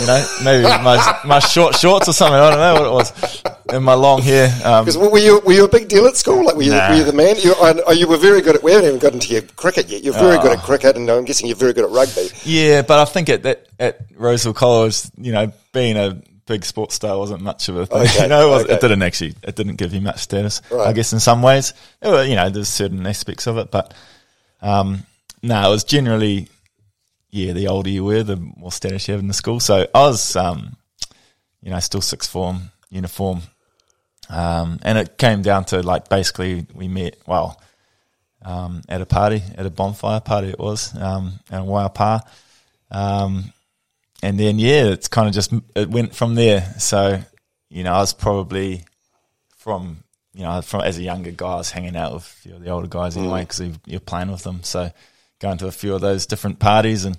[0.00, 2.34] you know, maybe my my short shorts or something.
[2.38, 3.42] I don't know what it was.
[3.74, 4.46] And my long hair.
[4.64, 6.44] Um, Because were you were you a big deal at school?
[6.46, 6.90] Like were you, Nah.
[6.90, 7.34] were you the man?
[7.38, 8.62] You, I, oh, you were very good at.
[8.62, 10.02] We haven't even got into your cricket yet.
[10.02, 10.66] You're very good at Oh.
[10.66, 12.28] cricket, and I'm guessing you're very good at rugby.
[12.44, 16.16] yeah, but I think at that at Rosehill College, you know, being a
[16.46, 18.02] big sports star wasn't much of a thing.
[18.02, 18.74] Okay, you know, it, was, okay.
[18.74, 19.34] it didn't actually.
[19.42, 20.60] It didn't give you much status.
[20.72, 23.94] I guess in some ways, were, you know, there's certain aspects of it, but
[24.60, 25.04] um,
[25.42, 26.48] no, it was generally.
[27.34, 29.58] Yeah, the older you were, the more status you have in the school.
[29.58, 30.76] So I was, um,
[31.62, 33.40] you know, still sixth form uniform.
[34.28, 37.60] Um, and it came down to like basically we met well
[38.44, 42.20] um, at a party at a bonfire party it was um, in Waiapa.
[42.90, 43.52] Um,
[44.22, 46.74] and then yeah, it's kind of just it went from there.
[46.78, 47.20] So
[47.68, 48.84] you know, I was probably
[49.56, 50.04] from
[50.34, 52.70] you know from as a younger guy, I was hanging out with you know, the
[52.70, 54.62] older guys anyway because you're playing with them.
[54.62, 54.90] So
[55.40, 57.18] going to a few of those different parties and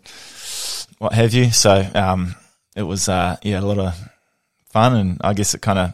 [0.98, 1.52] what have you.
[1.52, 2.36] So um,
[2.76, 4.10] it was uh, yeah a lot of
[4.72, 5.94] fun, and I guess it kind of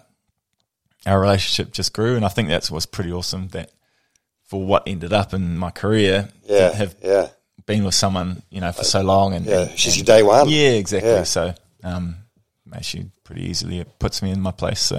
[1.06, 3.48] our relationship just grew, and I think that was pretty awesome.
[3.50, 3.72] That
[4.46, 7.30] for what ended up in my career, Yeah, have yeah,
[7.70, 9.68] been with someone you know for so long, and yeah.
[9.76, 10.50] She's and- your day one.
[10.50, 11.10] yeah, exactly.
[11.12, 11.24] Yeah.
[11.24, 11.54] So,
[11.84, 12.16] um,
[12.74, 14.80] actually, pretty easily it puts me in my place.
[14.82, 14.98] So,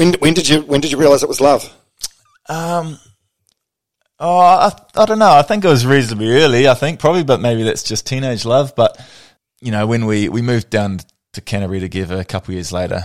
[0.00, 1.64] When when did you when did you realize it was love?
[2.48, 2.98] um,
[4.20, 5.32] oh, I, I don't know.
[5.32, 6.68] I think it was reasonably early.
[6.68, 8.74] I think probably, but maybe that's just teenage love.
[8.76, 8.96] But
[9.60, 11.00] you know, when we we moved down
[11.32, 13.02] to Canterbury together a couple of years later,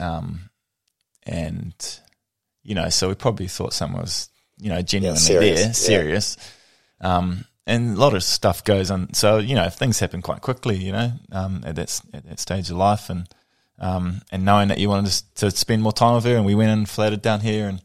[0.00, 0.48] um,
[1.24, 1.74] and
[2.64, 5.72] you know, so we probably thought someone was you know genuinely serious, there, yeah.
[5.72, 6.36] serious.
[7.00, 9.14] Um, and a lot of stuff goes on.
[9.14, 10.76] So you know, things happen quite quickly.
[10.76, 13.28] You know, um, at that at that stage of life, and
[13.78, 16.56] um, and knowing that you wanted to, to spend more time with her, and we
[16.56, 17.80] went and flatted down here, and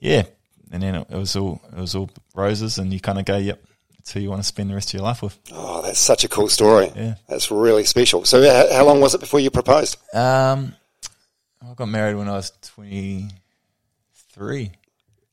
[0.00, 0.24] yeah,
[0.70, 3.38] and then it, it was all it was all roses, and you kind of go,
[3.38, 3.64] yep,
[3.96, 5.38] that's who you want to spend the rest of your life with.
[5.52, 6.92] Oh, that's such a cool story.
[6.94, 7.14] Yeah.
[7.28, 8.24] That's really special.
[8.26, 9.96] So, how, how long was it before you proposed?
[10.14, 10.74] Um,
[11.62, 13.28] I got married when I was twenty
[14.32, 14.72] three.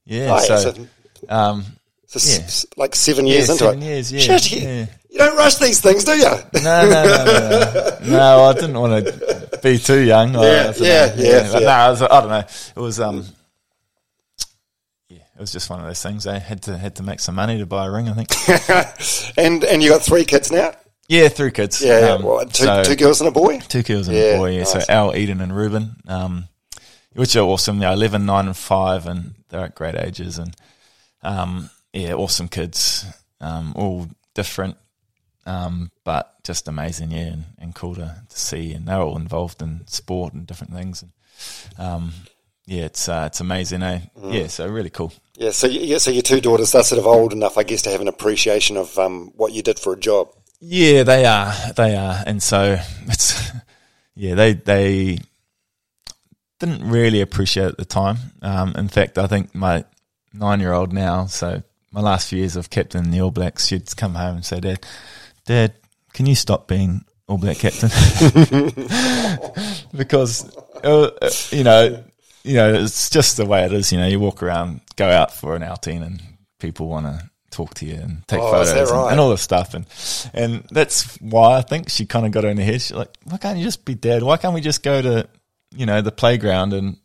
[0.06, 0.88] Yeah, Oh, yeah, so, so-
[1.30, 1.66] um,
[2.08, 2.46] So Yeah.
[2.46, 3.86] s- like seven years Yeah, into seven it.
[3.86, 4.86] years, yeah, Shit, you, yeah.
[5.10, 6.24] you don't rush these things, do you?
[6.24, 8.18] no, no, no, no, no.
[8.18, 10.34] no, I didn't want to be too young.
[10.34, 11.60] Yeah, I yeah, yeah, yeah.
[11.60, 12.38] No, it was, I don't know.
[12.76, 13.26] It was um,
[15.10, 16.26] yeah, it was just one of those things.
[16.28, 18.10] I had to had to make some money to buy a ring.
[18.10, 19.34] I think.
[19.38, 20.74] and and you got three kids now.
[21.08, 21.82] Yeah, three kids.
[21.84, 22.16] Yeah.
[22.18, 23.60] Um, What, two, so- two girls and a boy.
[23.60, 24.64] Two girls and a boy, yeah.
[24.64, 24.80] So.
[24.90, 26.48] Al, Eden, and Ruben, um,
[27.14, 27.78] which are awesome.
[27.78, 30.40] They're 11, 9, and 5, and they're at great ages.
[30.40, 30.56] And
[31.22, 33.06] um, yeah, awesome kids,
[33.40, 34.78] um, all different,
[35.46, 38.74] um, but just amazing, yeah, and, and cool to, to see.
[38.74, 41.04] And they're all involved in sport and different things.
[41.04, 41.12] And
[41.78, 42.14] um,
[42.66, 44.02] yeah, it's uh, it's amazing, eh?
[44.18, 44.34] Mm.
[44.34, 45.14] Yeah, so really cool.
[45.38, 45.52] Yeah.
[45.52, 48.02] So yeah, so your two daughters are sort of old enough, I guess, to have
[48.02, 50.30] an appreciation of um, what you did for a job.
[50.60, 51.54] Yeah, they are.
[51.76, 52.78] They are, and so
[53.08, 53.52] it's
[54.16, 54.36] yeah.
[54.36, 55.20] They they
[56.60, 58.18] didn't really appreciate it at the time.
[58.42, 59.86] Um, in fact, I think my
[60.34, 61.26] nine year old now.
[61.28, 61.64] So
[61.96, 64.60] my last few years of captain in the All Blacks, she'd come home and say,
[64.60, 64.86] "Dad,
[65.46, 65.74] Dad,
[66.14, 67.90] can you stop being All Black captain?"
[69.96, 72.04] because uh, uh, you know,
[72.44, 73.94] you know, it's just the way it is.
[73.94, 76.22] You know, you walk around, go out for an outing, and
[76.60, 79.42] people want to talk to you and take Oh, photos that and, and all this
[79.42, 79.86] stuff, and
[80.34, 82.82] and that's why I think she kind of got in her head.
[82.82, 84.22] She's like, "Why can't you just be dad?
[84.22, 85.30] Why can't we just go to,
[85.74, 86.98] you know, the playground and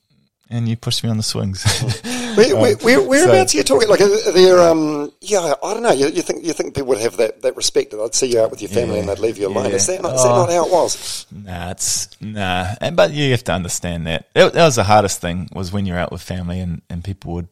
[0.50, 1.62] and you push me on the swings?"
[2.36, 3.88] Where, where, where, whereabouts so- are you talking?
[3.88, 4.60] Like, are there?
[4.60, 5.92] Um, yeah, I don't know.
[5.92, 8.40] You, you think you think people would have that, that respect that they'd see you
[8.40, 9.70] out with your family Yeah, and they'd leave you alone?
[9.70, 9.76] yeah.
[9.76, 10.36] Is that not, is that Oh.
[10.46, 11.26] not how it was?
[11.32, 12.74] Nah, it's nah.
[12.80, 14.26] And, but you have to understand that.
[14.34, 14.52] that.
[14.52, 17.48] That was the hardest thing was when you're out with family and, and people would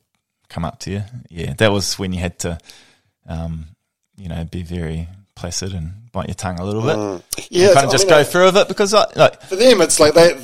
[0.49, 1.03] come up to you.
[1.29, 2.59] Yeah, that was when you had to,
[3.29, 3.67] um,
[4.17, 7.47] you know, be very placid and bite your tongue a little bit.
[7.51, 9.57] Yeah, kind of I just mean, go uh, through with it because I like For
[9.57, 10.37] them, it's like they.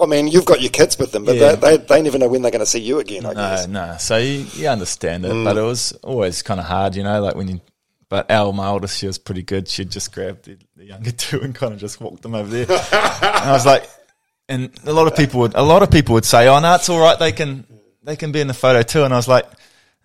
[0.00, 1.54] I mean, you've got your kids with them, but Yeah.
[1.56, 3.26] they, they they never know when they're going to see you again.
[3.26, 3.66] I no, guess.
[3.68, 3.86] no.
[3.86, 3.96] No.
[3.98, 5.44] So you, you understand it, Mm.
[5.44, 7.60] but it was always kind of hard, you know, like when you.
[8.08, 9.66] But Al, my oldest, she was pretty good.
[9.68, 12.66] She'd just grab the, the younger two and kind of just walk them over there.
[12.70, 12.80] and
[13.48, 13.88] I was like,
[14.48, 16.88] and a lot of people would, a lot of people would say, "Oh no, it's
[16.90, 17.18] all right.
[17.18, 17.64] They can,
[18.02, 19.46] they can be in the photo too." And I was like,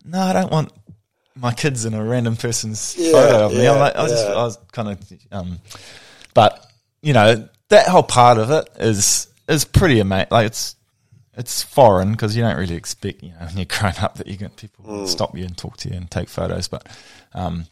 [0.05, 0.71] "No, I don't want
[1.35, 4.11] my kids in a random person's Yeah, photo of me." yeah, I'm like, I was,
[4.13, 4.25] just.
[4.27, 4.99] I was kind of,
[5.33, 5.59] um,
[6.33, 6.65] but
[7.01, 10.27] you know, that whole part of it is is pretty amazing.
[10.31, 10.75] Like it's
[11.37, 14.37] it's foreign because you don't really expect, you know, when you're growing up that you
[14.37, 15.07] get people Mm.
[15.07, 16.87] stop you and talk to you and take photos, but
[17.35, 17.65] um,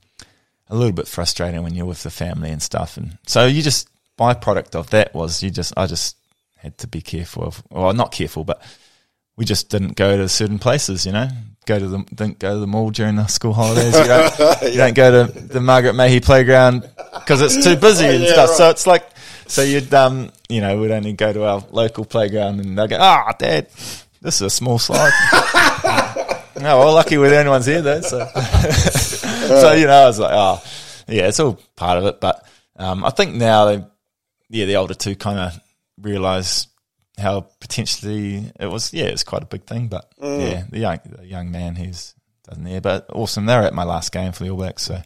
[0.69, 2.97] a little bit frustrating when you're with the family and stuff.
[2.97, 6.15] And so you just byproduct of that was you just I just
[6.57, 8.61] had to be careful of, well, not careful, but
[9.35, 11.27] we just didn't go to certain places, you know.
[11.65, 13.97] Go to the didn't go to the mall during the school holidays.
[13.97, 18.23] You don't, you don't go to the Margaret Mahy playground because it's too busy and
[18.23, 18.49] Yeah, stuff.
[18.51, 19.03] So it's like
[19.47, 22.97] so you'd um you know we'd only go to our local playground and they'll go
[22.99, 23.67] ah dad
[24.21, 25.11] this is a small slide.
[26.59, 28.01] no, we're lucky with anyone's here though.
[28.01, 28.25] So
[28.89, 30.63] so you know I was like oh
[31.07, 32.19] yeah it's all part of it.
[32.19, 33.83] But um I think now they
[34.49, 35.59] yeah the older two kind of
[36.01, 36.67] realise
[37.17, 38.93] how potentially it was.
[38.93, 40.51] Yeah, it's quite a big thing, but Mm.
[40.51, 42.13] yeah, the young the young man who's
[42.47, 43.45] doesn't there, but awesome.
[43.45, 45.01] They were at my last game for the All Blacks, so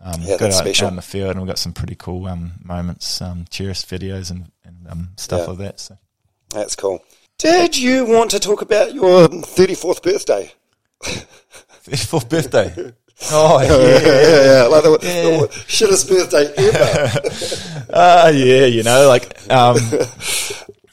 [0.00, 0.86] um, Yeah, got out, special.
[0.88, 4.50] out the field and we got some pretty cool um, moments, um, cheerist videos and,
[4.64, 5.46] and um, stuff Yeah.
[5.46, 5.80] like that.
[5.80, 5.98] So
[6.50, 7.02] That's cool.
[7.38, 10.52] Did you want to talk about your 34th birthday?
[11.02, 12.92] 34th birthday.
[13.32, 14.00] Oh, Yeah, yeah.
[14.00, 14.62] yeah, yeah.
[14.64, 17.86] Like the, the shittest birthday ever.
[17.92, 19.76] Ah, yeah, you know, like, um,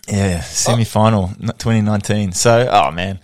[0.08, 2.32] yeah, semi final 2019.
[2.34, 3.20] So, oh, man.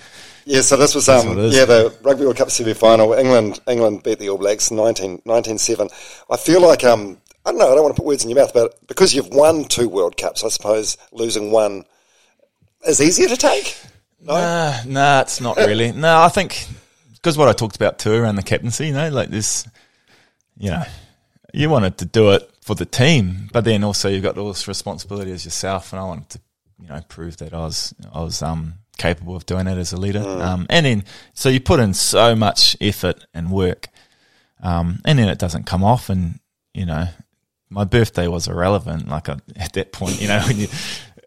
[0.45, 3.13] Yeah, so this was um yeah the Rugby World Cup semi final.
[3.13, 5.91] England England beat the All Blacks 19, 19-7.
[6.29, 8.39] I feel like um I don't know I don't want to put words in your
[8.39, 11.85] mouth, but because you've won two World Cups, I suppose losing one
[12.85, 13.77] is easier to take.
[14.21, 15.91] No, Nah, nah, it's not really.
[15.91, 16.65] no, I think
[17.13, 19.67] because what I talked about too around the captaincy, you know, like this,
[20.57, 20.83] you know,
[21.53, 24.67] you wanted to do it for the team, but then also you've got all this
[24.67, 26.39] responsibility as yourself, and I wanted to,
[26.81, 29.97] you know, prove that I was, I was um capable of doing it as a
[29.97, 30.21] leader.
[30.21, 33.87] Um, and then so you put in so much effort and work,
[34.61, 36.39] um, and then it doesn't come off, and
[36.73, 37.07] you know,
[37.69, 39.07] my birthday was irrelevant.
[39.07, 40.67] Like I, at that point, you know, when you.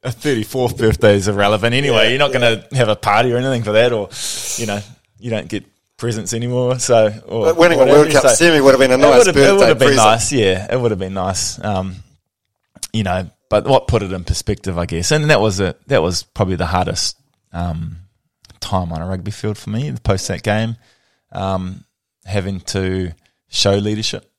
[0.03, 2.05] A 34th birthday is irrelevant anyway.
[2.05, 4.09] Yeah, You're not going to have a party or anything for that, or,
[4.57, 4.81] you know,
[5.19, 5.65] you don't get
[5.97, 6.79] presents anymore.
[6.79, 7.87] So, or But winning a.
[7.87, 10.07] World Cup So semi would have been a nice birthday it would have been present.
[10.07, 10.31] nice.
[10.33, 11.59] Yeah, it would have been nice.
[11.65, 11.97] Um,
[12.93, 16.03] you know, but what put it in perspective, I guess, and that was a that
[16.03, 17.17] was probably the hardest
[17.57, 17.97] um,
[18.61, 19.91] time on a rugby field for me.
[19.91, 20.77] The Post that game,
[21.33, 21.85] um,
[22.25, 23.13] having to
[23.49, 24.31] show leadership,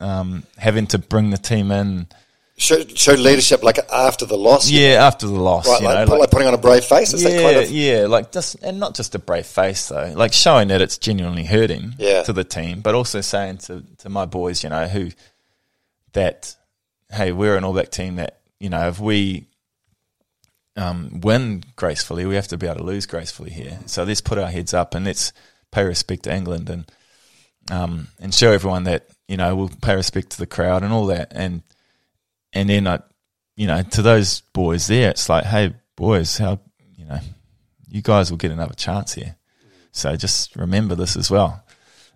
[0.00, 2.08] um, having to bring the team in.
[2.56, 4.68] Show, show leadership like after the loss.
[4.68, 5.80] Yeah, after the loss, right.
[5.80, 7.14] you like, know, like- like putting on a brave face.
[7.14, 10.12] Is yeah, that kind of yeah, like just and not just a brave face though,
[10.16, 12.24] like showing that it's genuinely hurting Yeah.
[12.24, 15.10] to the team, but also saying to to my boys, you know, who
[16.14, 16.56] that
[17.12, 19.46] hey, we're an All Black team that you know if we
[20.78, 23.78] um, win gracefully, we have to be able to lose gracefully here.
[23.86, 25.32] So let's put our heads up and let's
[25.70, 26.90] pay respect to England and
[27.70, 31.06] um, and show everyone that you know we'll pay respect to the crowd and all
[31.06, 31.62] that and
[32.52, 33.00] and then I,
[33.56, 36.60] you know, to those boys there, it's like, hey, boys, how,
[36.96, 37.18] you know,
[37.88, 39.36] you guys will get another chance here.
[39.92, 41.64] So just remember this as well,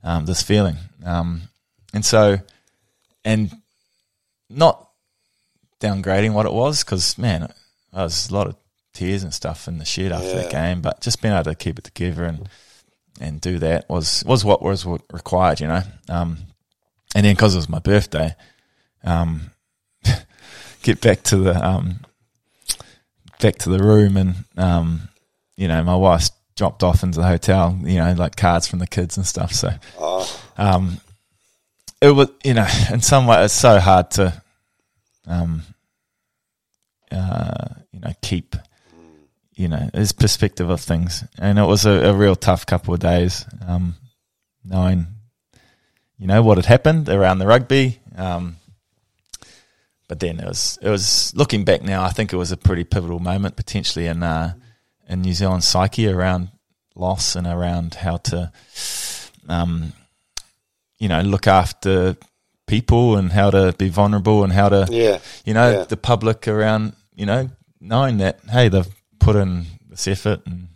[0.03, 0.77] um, this feeling.
[1.05, 1.43] Um,
[1.93, 2.39] and so,
[3.25, 3.53] and
[4.49, 4.89] not
[5.81, 7.53] downgrading what it was, because, man,
[7.93, 8.57] it was a lot of
[8.95, 11.79] tears and stuff in the shed after that game, but just being able to keep
[11.79, 12.49] it together and,
[13.21, 15.83] and do that was, was what was required, you know.
[16.09, 16.39] Um,
[17.15, 18.35] and then because it was my birthday,
[19.05, 19.51] um,
[20.83, 22.01] get back to the um,
[23.41, 25.09] back to the room, and um,
[25.57, 27.79] you know, my wife dropped off into the hotel.
[27.83, 29.53] You know, like cards from the kids and stuff.
[29.53, 29.71] So,
[30.57, 30.99] um,
[32.01, 34.43] it was you know, in some way, it's so hard to,
[35.27, 35.63] um,
[37.13, 38.57] uh, you know, keep.
[39.55, 43.01] You know, his perspective of things, and it was a, a real tough couple of
[43.01, 43.97] days, um,
[44.65, 45.07] knowing,
[46.17, 48.01] you know, what had happened around the rugby.
[48.17, 48.57] Um,
[50.09, 52.03] but then it was it was looking back now.
[52.03, 54.55] I think it was a pretty pivotal moment potentially in uh,
[55.07, 56.49] in New Zealand psyche around
[56.95, 58.51] loss and around how to,
[59.51, 59.93] um,
[60.99, 62.17] you know, look after
[62.67, 65.19] people and how to be vulnerable and how to, Yeah.
[65.45, 65.85] you know, Yeah.
[65.85, 67.51] the public around, you know,
[67.81, 68.89] knowing that hey they've
[69.19, 70.69] put in this effort and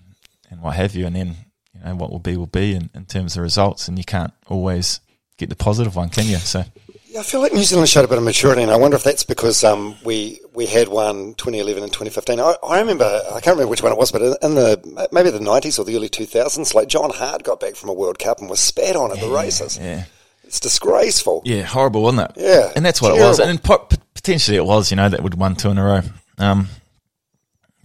[0.51, 1.37] and what have you, and then
[1.75, 4.33] you know what will be will be in, in terms of results, and you can't
[4.49, 5.01] always
[5.39, 6.37] get the positive won, can you?
[6.37, 6.65] So.
[7.09, 9.03] Yeah, I feel like New Zealand showed a bit of maturity, and I wonder if
[9.03, 12.41] that's because um, we we had one 2011 and 2015.
[12.41, 15.39] I, I remember, I can't remember which one it was, but in the maybe the
[15.39, 18.51] 90s or the early 2000s, like John Hart got back from a World Cup and
[18.51, 19.79] was spat on at the races.
[19.79, 20.05] Yeah.
[20.45, 21.43] It's disgraceful.
[21.45, 22.43] Yeah, horrible, wasn't it?
[22.43, 24.91] Yeah, and that's what it was, and po- potentially it was.
[24.91, 26.03] You know, that would won two in a row
[26.39, 26.69] um,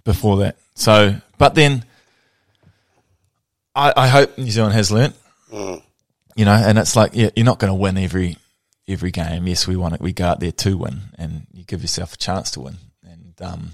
[0.03, 0.57] before that.
[0.75, 1.85] So, but then
[3.75, 5.15] I, I hope New Zealand has learnt.
[5.51, 5.81] Mm.
[6.35, 8.37] You know, and it's like, yeah, you're not going to win every
[8.87, 9.47] every game.
[9.47, 10.01] Yes, we want it.
[10.01, 12.77] We go out there to win, and you give yourself a chance to win.
[13.03, 13.71] And um,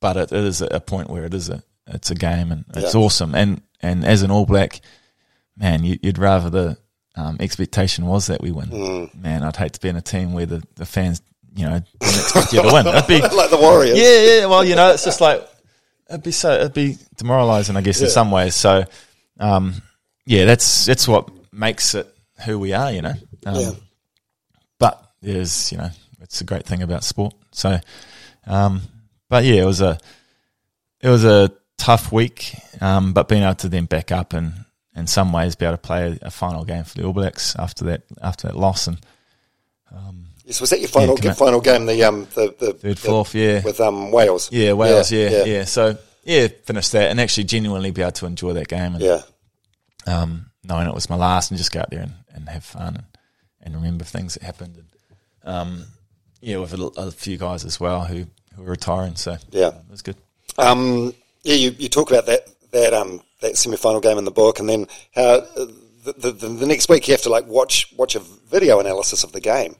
[0.00, 2.94] but it, it is a point where it is a it's a game, and it's
[2.94, 3.00] Yeah.
[3.00, 3.34] awesome.
[3.34, 4.80] And and as an All Black,
[5.56, 6.78] man, you, you'd rather the
[7.14, 8.68] um, expectation was that we win.
[8.70, 9.14] Mm.
[9.14, 11.20] Man, I'd hate to be in a team where the, the fans,
[11.54, 12.84] you know, didn't expect you to win.
[12.84, 13.98] That'd be like the Warriors.
[13.98, 14.46] yeah, yeah.
[14.46, 15.46] Well, you know, it's just like
[16.08, 18.54] it'd be so it'd be demoralising, I guess, in some ways.
[18.54, 18.84] So,
[19.40, 19.74] um,
[20.26, 22.06] yeah, that's that's what makes it
[22.44, 23.14] who we are, you know.
[23.46, 23.70] Um, Yeah.
[24.78, 25.90] But there's, you know,
[26.20, 27.34] it's a great thing about sport.
[27.50, 27.80] So,
[28.46, 28.82] um,
[29.28, 29.98] but yeah, it was a
[31.00, 34.52] it was a tough week, um, but being able to then back up and
[34.94, 37.84] in some ways be able to play a final game for the All Blacks after
[37.86, 38.98] that after that loss and
[40.48, 41.84] Yes, was that your final Yeah, final game?
[41.84, 44.48] The um the the, third, the- fourth, yeah, with um Wales.
[44.50, 45.12] Yeah, Wales.
[45.12, 48.94] Yeah, yeah, So yeah, finished that and actually genuinely be able to enjoy that game
[48.94, 49.20] and yeah.
[50.06, 52.96] um, knowing it was my last and just go out there and, and have fun
[52.96, 53.04] and,
[53.60, 54.76] and remember things that happened.
[55.44, 55.84] And, um,
[56.40, 58.24] yeah, with a, a few guys as well who,
[58.56, 59.16] who were retiring.
[59.16, 59.68] So Yeah.
[59.68, 60.16] it was good.
[60.56, 64.30] Um, yeah, you, you talk about that that um that semi final game in the
[64.30, 65.66] book, and then how uh,
[66.04, 69.24] the, the, the, the next week you have to like watch watch a video analysis
[69.24, 69.76] of the game.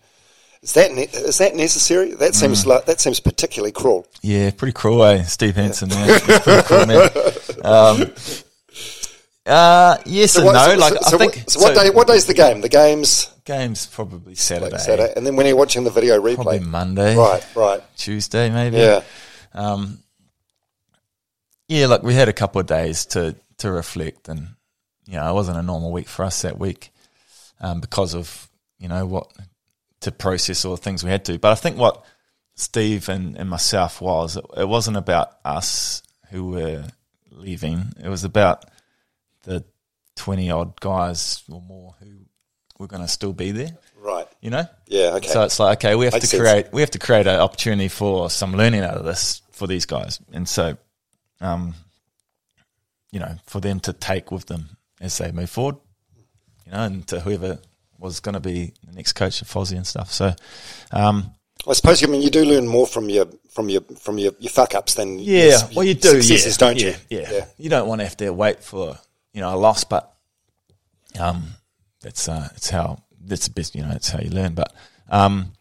[0.63, 2.15] Is that ne- is that necessary?
[2.15, 4.07] That seems like that seems particularly cruel.
[4.23, 5.23] Yeah, pretty cruel, eh?
[5.23, 5.73] Steve man.
[5.73, 7.11] Cruel, man.
[7.65, 8.13] Um,
[9.47, 10.65] uh, yes and what- no.
[10.67, 11.91] so- like so, I think what, so what so day?
[11.91, 12.61] What day's the game?
[12.61, 16.35] The game's game's probably Saturday, like Saturday, and then when you're watching the video replay,
[16.35, 18.77] probably Monday, right, right, Tuesday, maybe.
[18.77, 19.01] yeah,
[19.55, 20.03] Um,
[21.69, 24.49] yeah, like we had a couple of days to to reflect, and
[25.07, 26.91] you know, it wasn't a normal week for us that week
[27.61, 28.49] um, because of
[28.79, 29.33] you know what
[30.01, 31.39] to process all the things we had to.
[31.39, 32.05] But I think what
[32.55, 36.85] Steve and, and myself was it, it wasn't about us who were
[37.31, 38.65] leaving; it was about
[39.45, 39.65] the
[40.17, 42.09] twenty odd guys or more who
[42.79, 43.77] were going to still be there.
[44.01, 46.43] right, You know, yeah, okay, so it's like okay, we have Makes to sense.
[46.43, 49.87] create we have to create an opportunity for some learning out of this for these
[49.87, 50.77] guys, and so,
[51.41, 51.75] um,
[53.11, 55.77] you know, for them to take with them as they move forward,
[56.67, 57.59] you know, and to whoever
[57.99, 60.13] was going to be the next coach of Fozzie and stuff.
[60.13, 60.35] So,
[60.93, 61.33] um,
[61.67, 64.33] I suppose you I mean you do learn more from your from your from your,
[64.39, 67.21] your fuck ups than yeah, your, well, you do, yeah, don't yeah, you?
[67.21, 67.45] Yeah.
[67.57, 68.97] you don't want to have to wait for
[69.33, 70.15] you know a loss, but
[71.19, 71.45] um,
[72.01, 74.55] that's uh, it's how that's the best, you know, it's how you learn.
[74.55, 74.73] But
[75.11, 75.53] um,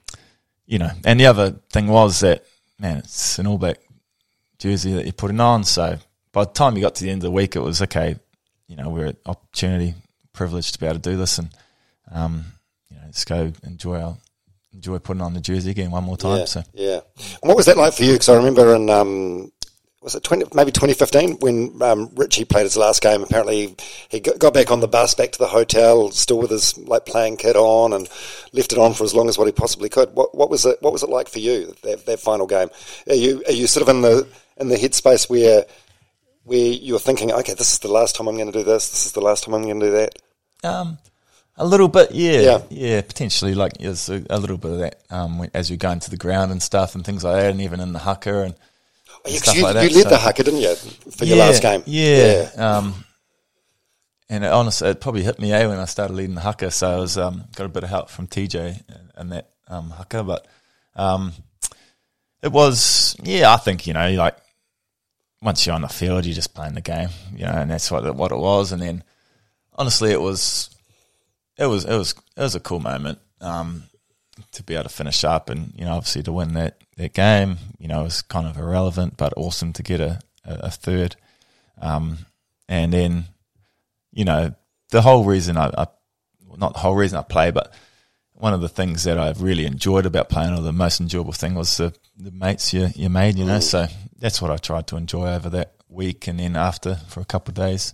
[0.66, 2.44] you know, and the other thing was that
[2.80, 3.80] man, it's an All Black
[4.60, 5.64] jersey that you're putting on.
[5.64, 5.98] So
[6.32, 8.16] by the time you got to the end of the week, it was okay.
[8.68, 9.96] You know, we're an opportunity,
[10.34, 11.50] privileged to be able to do this, and
[12.12, 12.45] um,
[12.89, 14.18] you know, let's go enjoy our
[14.74, 16.39] enjoy putting on the jersey again one more time.
[16.39, 16.99] Yeah, So yeah.
[17.16, 18.14] And what was that like for you?
[18.14, 19.51] Because I remember in um,
[20.01, 23.24] was it twenty maybe twenty fifteen when um, Richie played his last game.
[23.24, 23.76] Apparently,
[24.10, 27.38] he got back on the bus back to the hotel, still with his like playing
[27.38, 28.08] kit on, and
[28.53, 30.14] left it on for as long as what he possibly could.
[30.14, 30.78] What what was it?
[30.82, 32.70] What was it like for you that that final game?
[33.10, 34.28] Are you are you sort of in the
[34.58, 35.66] in the headspace where
[36.43, 38.89] where you're thinking, okay, this is the last time I'm going to do this.
[38.89, 40.16] This is the last time I'm going to do that.
[40.64, 40.97] Um,
[41.58, 42.62] a little bit, yeah, Yeah.
[42.70, 43.55] yeah, potentially.
[43.55, 46.51] Like there's a, a little bit of that um, as you go into the ground
[46.51, 48.55] and stuff and things like that, and even in the haka and
[49.26, 51.38] Oh, yeah, stuff you, like that, you led so- the haka, didn't you, for your
[51.38, 51.82] last game?
[51.86, 52.49] Yeah.
[52.55, 53.03] Um,
[54.30, 56.70] and it, honestly, it probably hit me eh, when I started leading the haka.
[56.72, 58.84] So I was um, got a bit of help from TJ
[59.16, 60.45] and, that um, but
[60.95, 61.34] um,
[62.43, 63.51] it was yeah.
[63.53, 64.38] I think you know, like
[65.41, 68.16] once you're on the field, you're just playing the game, you know, and that's what
[68.16, 68.72] what it was.
[68.72, 69.03] And then
[69.74, 70.70] honestly, it was
[71.58, 73.84] it was it was it was a cool moment um,
[74.51, 77.58] to be able to finish up, and you know, obviously to win that that game,
[77.80, 81.16] you know, it was kind of irrelevant, but awesome to get a a, a third,
[81.82, 82.20] um,
[82.70, 83.26] and then
[84.12, 84.53] you know
[84.89, 85.88] the whole reason I, I
[86.58, 87.74] not the whole reason I play, but
[88.34, 91.55] one of the things that I've really enjoyed about playing, or the most enjoyable thing,
[91.55, 93.38] was the, the mates you you made.
[93.38, 93.88] You know, so
[94.18, 97.51] that's what I tried to enjoy over that week, and then after for a couple
[97.51, 97.93] of days,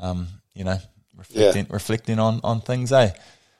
[0.00, 0.78] um, you know,
[1.20, 3.12] reflecting reflecting on on things, eh?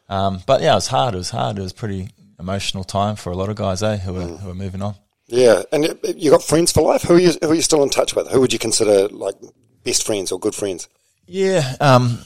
[0.09, 1.15] Um, but yeah, it was hard.
[1.15, 1.59] It was hard.
[1.59, 2.09] It was pretty
[2.41, 4.95] emotional time for a lot of guys, eh, who are who are moving on.
[5.29, 5.85] Yeah, and
[6.17, 7.03] you- got friends for life.
[7.03, 7.33] Who are you?
[7.41, 8.29] Who are you still in touch with?
[8.29, 9.37] Who would you consider like
[9.85, 10.89] best friends or good friends?
[11.27, 12.25] Yeah, um,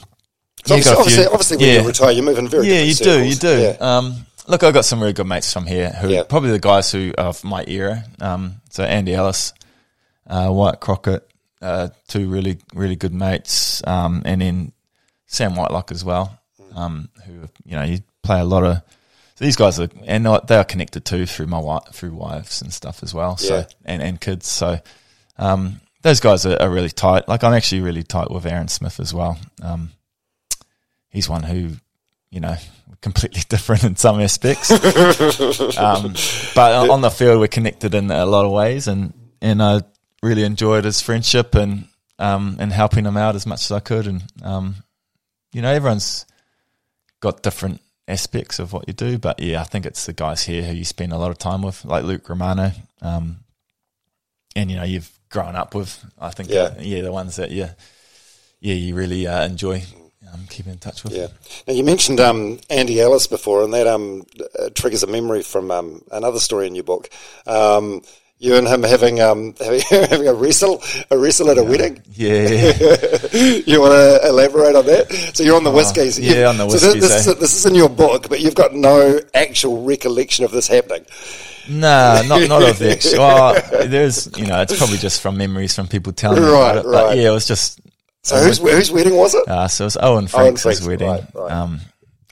[0.65, 1.81] So yeah, obviously, obviously, obviously, when Yeah.
[1.81, 3.61] you retire, you move in very yeah, you different do, you do.
[3.61, 3.97] Yeah.
[3.97, 6.23] Um, look, I've got some really good mates from here who Yeah.
[6.23, 8.03] probably the guys who are of my era.
[8.19, 9.53] Um, so Andy Ellis,
[10.27, 11.27] uh, Wyatt Crockett,
[11.61, 14.71] uh, two really really good mates, um, and then
[15.35, 16.39] Sam Whitelock as well.
[16.73, 17.33] Um, who
[17.63, 18.81] you know you play a lot of.
[19.35, 22.71] So these guys are and they are connected too through my wife through wives and
[22.73, 23.37] stuff as well.
[23.37, 23.65] So Yeah.
[23.85, 24.47] and and kids.
[24.47, 24.79] So
[25.37, 27.27] um, those guys are, are really tight.
[27.27, 29.37] Like I'm actually really tight with Aaron Smith as well.
[29.61, 29.91] Um,
[31.09, 31.71] he's one who,
[32.29, 32.55] you know,
[33.01, 34.71] completely different in some aspects.
[35.77, 36.13] um,
[36.55, 39.81] but on the field, we're connected in a lot of ways, and and I
[40.23, 41.87] really enjoyed his friendship and
[42.19, 44.07] um, and helping him out as much as I could.
[44.07, 44.75] And um,
[45.55, 46.25] you know, everyone's
[47.21, 47.79] got different
[48.09, 50.83] aspects of what you do, but yeah, I think it's the guys here who you
[50.83, 53.37] spend a lot of time with, like Luke Romano, um,
[54.53, 56.03] and you know, you've grown up with.
[56.19, 56.61] I think, Yeah.
[56.63, 57.71] uh, yeah, the ones that yeah,
[58.59, 59.81] yeah, you really uh, enjoy
[60.33, 61.13] um, keeping in touch with.
[61.13, 61.27] Yeah.
[61.65, 64.25] Now you mentioned um, Andy Ellis before, and that um,
[64.59, 67.09] uh, triggers a memory from um, another story in your book.
[68.45, 72.03] You and him having um, having, a wrestle, a wrestle at a wedding.
[72.13, 73.61] Yeah, yeah.
[73.65, 75.11] You want to elaborate on that?
[75.33, 76.19] So you're on the whiskies.
[76.19, 77.31] Oh, yeah, on the So this, whiskies, this, eh?
[77.31, 81.05] is, this is in your book, but you've got no actual recollection of this happening.
[81.67, 83.17] No, not not of the actual.
[83.17, 86.85] Well, there's, you know, it's probably just from memories from people telling me Right, about
[86.85, 86.87] it.
[86.87, 87.03] right.
[87.07, 87.79] But yeah, it was just.
[88.21, 89.47] So whose, whose wedding was it?
[89.47, 91.51] Uh, so it was Owen Franks' Franks, wedding, right.
[91.51, 91.79] Um,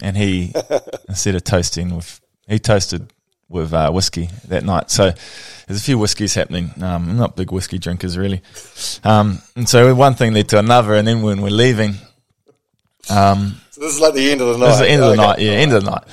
[0.02, 0.54] and he
[1.10, 3.13] instead of toasting with, he toasted
[3.50, 4.90] with uh, whiskey that night.
[4.92, 5.12] So
[5.68, 6.72] there's a few whiskeys happening.
[6.82, 8.42] Um, I'm not big whiskey drinkers really.
[9.04, 11.96] Um, and so one thing led to another, and then when we're leaving,
[13.10, 14.66] um, So this is like the end of the night.
[14.66, 15.28] it was the end of the Okay.
[15.28, 15.40] night.
[15.40, 16.04] Yeah, end of the night.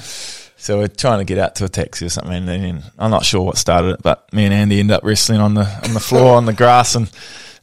[0.57, 3.25] So we're trying to get out to a taxi or something, and then I'm not
[3.25, 6.01] sure what started it, but me and Andy end up wrestling on the on the
[6.01, 7.11] floor on the grass, and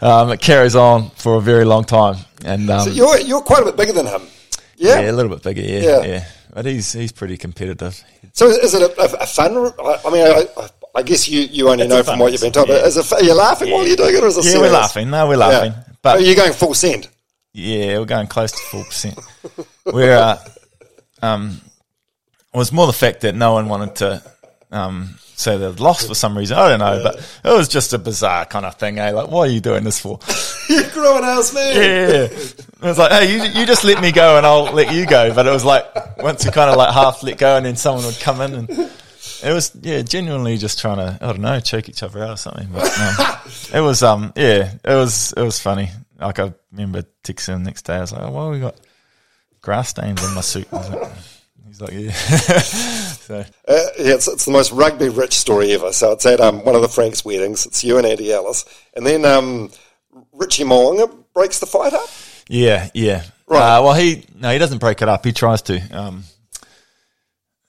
[0.02, 2.16] um, it carries on for a very long time.
[2.44, 4.22] And um, So you're you're quite a bit bigger than him.
[4.78, 5.00] yeah.
[5.02, 5.12] Yeah.
[5.12, 5.62] a little bit bigger.
[5.62, 6.06] Yeah, Yeah.
[6.06, 6.26] yeah.
[6.58, 8.04] But he's he's pretty competitive.
[8.34, 9.52] So is it a, a, fun?
[9.56, 10.48] I mean, I,
[10.96, 12.66] I- guess you, you only It's know from what you've been told.
[12.68, 12.88] But yeah.
[12.88, 14.72] is it, are you laughing while you're doing it, or is it Yeah, serious?
[14.72, 15.12] we're laughing.
[15.12, 15.74] No, we're laughing.
[15.74, 15.94] Yeah.
[16.02, 17.10] But are you going full send?
[17.54, 19.20] Yeah, we're going close to four percent.
[19.86, 20.40] We're uh,
[21.22, 21.62] um,
[22.52, 24.24] it was more the fact that no one wanted to
[24.72, 26.58] um, say they'd lost for some reason.
[26.58, 29.00] I don't know, but it was just a bizarre kind of thing.
[29.00, 29.12] Eh?
[29.12, 30.20] Like, what are you doing this for?
[30.70, 31.76] you grown ass man.
[31.76, 35.06] Yeah, it was like, hey, you, you just let me go and I'll let you
[35.06, 35.34] go.
[35.34, 35.86] But it was like
[36.18, 38.92] once you kind of like half let go, and then someone would come in and.
[39.44, 42.38] It was yeah, genuinely just trying to I don't know choke each other out or
[42.38, 42.70] something.
[42.72, 43.38] But um,
[43.74, 45.92] it was um yeah, it was it was funny.
[46.20, 47.98] Like I remember texting him the next day.
[47.98, 48.76] I was like, oh, well, we got
[49.62, 50.68] grass stains on my suit.
[51.68, 53.04] He's like, yeah.
[53.28, 55.92] so Uh, yeah, it's, it's the most rugby rich story ever.
[55.92, 57.66] So it's at um, one of the Franks' weddings.
[57.66, 58.64] It's you and Andy Ellis,
[58.96, 59.70] and then um,
[60.32, 62.10] Richie Mo'unga breaks the fight up.
[62.48, 63.24] yeah, yeah.
[63.48, 63.78] Right.
[63.78, 65.26] Uh, well, he no, he doesn't break it up.
[65.26, 65.80] He tries to.
[65.92, 66.24] Um,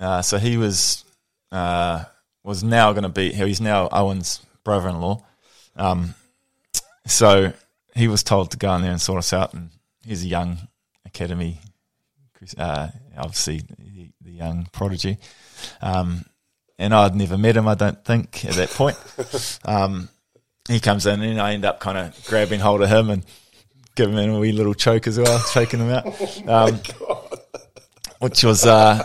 [0.01, 1.05] uh, so he was
[1.51, 2.05] uh,
[2.44, 3.32] was now going to be.
[3.32, 5.24] He's now Owen's brother-in-law.
[5.76, 6.14] Um,
[7.06, 7.52] so
[7.94, 9.55] he was told to go in there and sort us out.
[9.55, 9.70] And
[10.05, 10.59] he's a young
[11.05, 11.60] academy,
[12.56, 15.18] uh, obviously the, the young prodigy.
[15.80, 16.24] Um,
[16.78, 18.97] and I'd never met him, I don't think, at that point.
[19.64, 20.09] Um,
[20.68, 23.24] he comes in and I end up kind of grabbing hold of him and
[23.94, 26.48] giving him a wee little choke as well, choking him out.
[26.48, 26.80] Um,
[28.20, 29.02] which was, uh,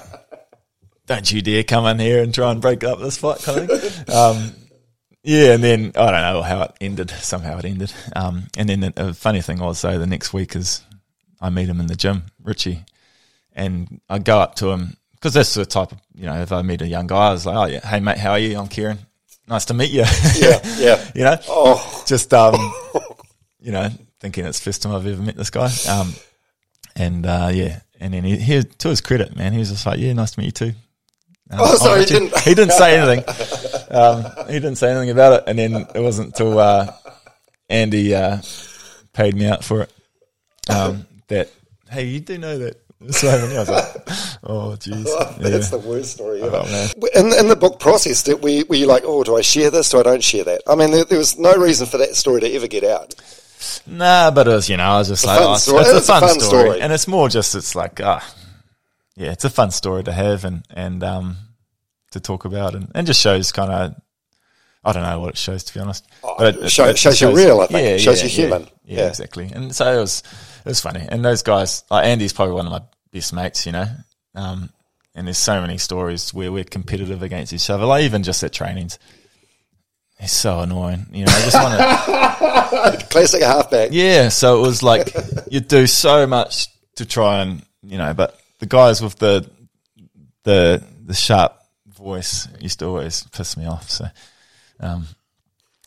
[1.07, 3.81] don't you dare come in here and try and break up this fight kind of
[3.81, 4.05] thing.
[4.15, 4.51] Um,
[5.23, 7.09] yeah, and then I don't know how it ended.
[7.09, 7.93] Somehow it ended.
[8.13, 10.83] Um, and then the, the funny thing was, though, the next week is
[11.39, 12.83] I meet him in the gym, Richie,
[13.53, 16.61] and I go up to him because that's the type of you know if I
[16.63, 18.59] meet a young guy, I was like, oh yeah, hey mate, how are you?
[18.59, 18.99] I'm Kieran.
[19.47, 20.03] Nice to meet you.
[20.35, 21.11] Yeah, yeah.
[21.15, 22.55] you know, Oh, just um,
[23.61, 23.87] you know,
[24.19, 25.69] thinking it's the first time I've ever met this guy.
[25.89, 26.13] Um,
[26.97, 29.97] and uh, yeah, and then he, he, to his credit, man, he was just like,
[29.97, 30.77] yeah, nice to meet you too.
[31.51, 33.23] Um, Oh, sorry, he didn't- he didn't say anything.
[33.89, 36.91] Um, he didn't say anything about it, and then it wasn't until uh,
[37.69, 38.41] Andy uh,
[39.13, 39.93] paid me out for it
[40.69, 41.49] um, that
[41.89, 42.82] hey, you do know that.
[43.11, 43.95] So I was like,
[44.43, 45.03] oh jeez,
[45.39, 45.77] that's yeah.
[45.79, 46.61] the worst story ever.
[46.63, 46.91] Oh.
[47.15, 49.89] In, in the book process, did we, were you like, oh, do I share this?
[49.89, 50.61] Do I don't share that?
[50.67, 53.13] I mean, there, there was no reason for that story to ever get out.
[53.85, 56.09] Nah, but it was, you know, I was just like, oh, it's, it's a It's
[56.09, 56.63] a fun, fun story.
[56.63, 56.81] story.
[56.81, 58.25] And it's more just, it's like, ah,
[59.15, 61.37] yeah, it's a fun story to have and, and, um,
[62.11, 63.95] to talk about and, and just shows kind of,
[64.85, 66.05] I don't know what it shows to be honest.
[66.23, 67.87] Oh, it show- shows you're real, I think.
[67.87, 68.63] It shows you're human.
[68.85, 69.07] Yeah, Yeah.
[69.07, 69.49] exactly.
[69.51, 70.23] And so it was,
[70.65, 71.05] it was funny.
[71.07, 72.81] And those guys, like Andy's probably one of my
[73.13, 73.85] best mates, you know,
[74.35, 74.69] um,
[75.15, 78.51] and there's so many stories where we're competitive against each other, like even just at
[78.51, 78.99] trainings.
[80.19, 81.31] It's so annoying, you know.
[81.33, 83.89] I just want to, Classic halfback.
[83.91, 85.13] yeah, so it was like
[85.51, 89.49] you do so much to try and you know, but the guys with the
[90.43, 91.53] the the sharp
[91.87, 93.89] voice used to always piss me off.
[93.89, 94.05] So
[94.79, 95.07] um,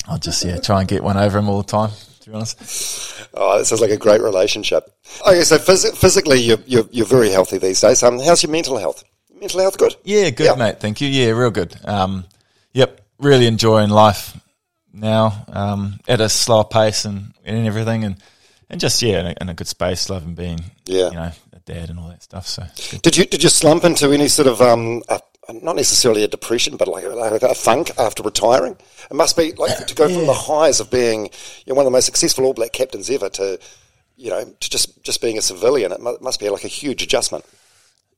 [0.07, 1.91] I'll just yeah try and get one over him all the time.
[2.27, 4.93] To be honest, Oh, that sounds like a great relationship.
[5.25, 8.03] Okay, so phys- physically, you're, you're, you're very healthy these days.
[8.03, 9.05] Um, how's your mental health?
[9.41, 9.95] Mental health good?
[10.03, 10.81] yeah, good mate.
[10.81, 11.07] Thank you.
[11.09, 11.77] Yeah, real good.
[11.85, 12.25] Um,
[12.73, 14.37] yep, really enjoying life
[14.93, 18.17] now um, at a slower pace and, and everything, and
[18.69, 21.11] and just yeah, in a, in a good space, loving being Yeah.
[21.11, 22.49] you know a dad and all that stuff.
[22.49, 22.65] So.
[23.03, 25.21] Did you did you slump into any sort of um, a,
[25.53, 28.77] not necessarily a depression, but like a, like a funk after retiring?
[29.11, 31.27] It must be like to go from the highs of being
[31.65, 33.59] you know, one of the most successful All Black captains ever to
[34.17, 35.93] you know to just just being a civilian.
[35.93, 37.45] It must be like a huge adjustment.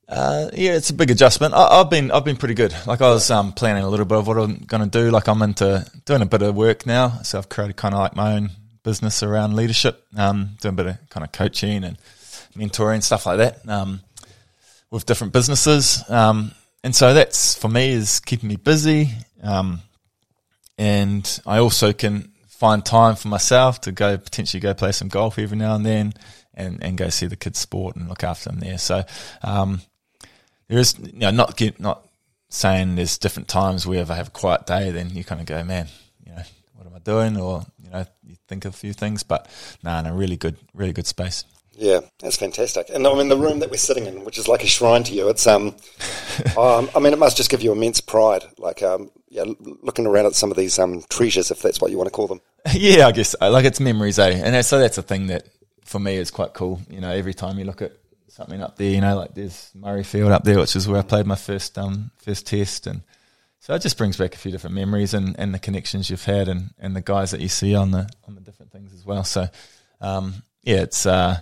[0.07, 1.53] Uh, yeah, it's a big adjustment.
[1.53, 2.73] I, I've been I've been pretty good.
[2.87, 5.11] Like I was um, planning a little bit of what I'm going to do.
[5.11, 8.15] Like I'm into doing a bit of work now, so I've created kind of like
[8.15, 8.49] my own
[8.83, 10.03] business around leadership.
[10.17, 11.97] Um, doing a bit of kind of coaching and
[12.55, 14.01] mentoring stuff like that um,
[14.89, 16.03] with different businesses.
[16.09, 16.53] Um,
[16.83, 19.09] and so that's for me is keeping me busy.
[19.43, 19.81] Um,
[20.77, 25.37] and I also can find time for myself to go potentially go play some golf
[25.39, 26.13] every now and then,
[26.53, 28.77] and, and go see the kids' sport and look after them there.
[28.77, 29.03] So
[29.41, 29.81] um,
[30.67, 32.05] there is, you know, not get, not
[32.49, 35.47] saying there's different times where if I have a quiet day, then you kind of
[35.47, 35.87] go, man,
[36.25, 36.41] you know,
[36.75, 37.37] what am I doing?
[37.37, 39.47] Or you know, you think of a few things, but
[39.83, 41.43] no, in a really good, really good space.
[41.79, 42.89] Yeah, that's fantastic.
[42.89, 45.13] And I mean, the room that we're sitting in, which is like a shrine to
[45.13, 45.75] you, it's um,
[46.57, 48.43] um I mean, it must just give you immense pride.
[48.57, 49.45] Like, um, yeah,
[49.81, 52.27] looking around at some of these um treasures, if that's what you want to call
[52.27, 52.41] them.
[52.73, 54.41] Yeah, I guess like it's memories, eh?
[54.43, 55.47] And so that's a thing that
[55.85, 56.81] for me is quite cool.
[56.89, 57.93] You know, every time you look at
[58.27, 61.25] something up there, you know, like there's Murrayfield up there, which is where I played
[61.25, 63.03] my first um first test, and
[63.61, 66.49] so it just brings back a few different memories and, and the connections you've had
[66.49, 69.23] and, and the guys that you see on the on the different things as well.
[69.23, 69.47] So,
[70.01, 71.39] um, yeah, it's uh,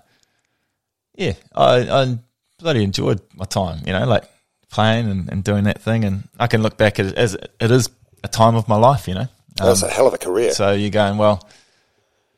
[1.17, 2.17] yeah, I, I
[2.59, 3.81] bloody enjoyed my time.
[3.85, 4.23] You know, like
[4.69, 7.71] playing and, and doing that thing, and I can look back at it as it
[7.71, 7.89] is
[8.23, 9.07] a time of my life.
[9.07, 9.27] You know, um,
[9.57, 10.51] that's a hell of a career.
[10.51, 11.47] So you're going well.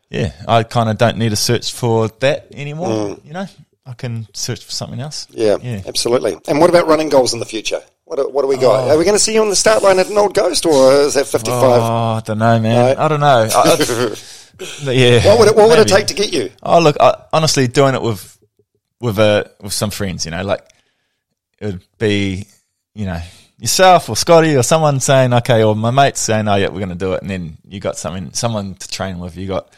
[0.10, 2.88] Yeah, I kind of don't need to search for that anymore.
[2.88, 3.26] Mm.
[3.26, 3.46] You know,
[3.86, 5.28] I can search for something else.
[5.30, 6.38] Yeah, yeah, absolutely.
[6.48, 7.82] And what about running goals in the future?
[8.06, 8.88] What, what do we got?
[8.88, 8.90] Oh.
[8.92, 10.94] Are we going to see you on the start line at an old ghost, or
[10.94, 11.62] is that 55?
[11.62, 12.96] Oh, I don't know, man.
[12.96, 13.04] No?
[13.04, 13.50] I don't know.
[13.54, 15.28] I, yeah.
[15.28, 16.50] What would it, what would it take to get you?
[16.64, 18.39] Oh, look, I, honestly, doing it with
[19.02, 20.68] with a with some friends, you know, like
[21.60, 22.48] it would be,
[22.94, 23.22] you know,
[23.60, 26.90] yourself or Scotty or someone saying, okay, or my mates saying, oh yeah, we're going
[26.90, 29.72] to do it, and then you got something, someone to train with, you got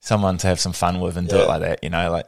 [0.00, 1.42] someone to have some fun with, and do yeah.
[1.42, 2.26] it like that, you know, like,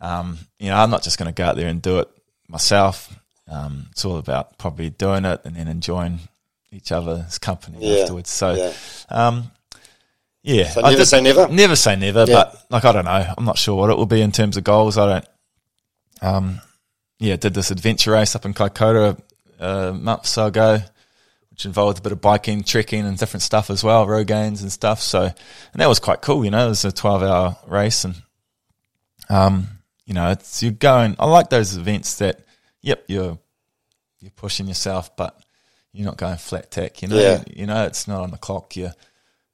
[0.00, 2.08] um, you know, I'm not just going to go out there and do it
[2.48, 3.14] myself.
[3.48, 6.20] Um, it's all about probably doing it and then enjoying
[6.70, 8.02] each other's company yeah.
[8.02, 8.30] afterwards.
[8.30, 8.72] So, yeah.
[9.08, 9.50] Um,
[10.42, 11.46] yeah, so never did, say never.
[11.48, 12.34] Never say never, yeah.
[12.34, 13.34] but like I don't know.
[13.38, 14.98] I'm not sure what it will be in terms of goals.
[14.98, 15.28] I don't.
[16.22, 16.60] Um,
[17.18, 19.20] yeah, did this adventure race up in Kaikoura
[19.60, 20.78] uh, a month or so ago,
[21.50, 25.00] which involved a bit of biking, trekking, and different stuff as well, Rogaines and stuff.
[25.00, 25.34] So, and
[25.74, 26.44] that was quite cool.
[26.44, 28.14] You know, it was a 12 hour race, and
[29.28, 29.68] um,
[30.06, 31.16] you know, it's you're going.
[31.18, 32.40] I like those events that,
[32.80, 33.38] yep, you're
[34.20, 35.38] you're pushing yourself, but
[35.92, 37.02] you're not going flat tack.
[37.02, 37.42] You know, yeah.
[37.46, 38.76] you, you know, it's not on the clock.
[38.76, 38.94] You're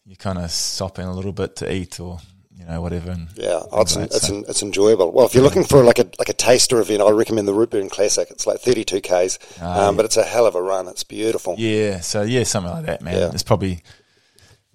[0.06, 2.18] you kind of stop in a little bit to eat or
[2.58, 3.10] you know whatever.
[3.10, 4.44] And yeah, oh, it's, it's, so.
[4.48, 5.12] it's enjoyable.
[5.12, 7.90] Well, if you're looking for like a like a taster event, I recommend the Routeburn
[7.90, 8.28] Classic.
[8.30, 10.88] It's like 32 k's, uh, um, but it's a hell of a run.
[10.88, 11.54] It's beautiful.
[11.58, 13.16] Yeah, so yeah, something like that, man.
[13.16, 13.30] Yeah.
[13.32, 13.82] It's probably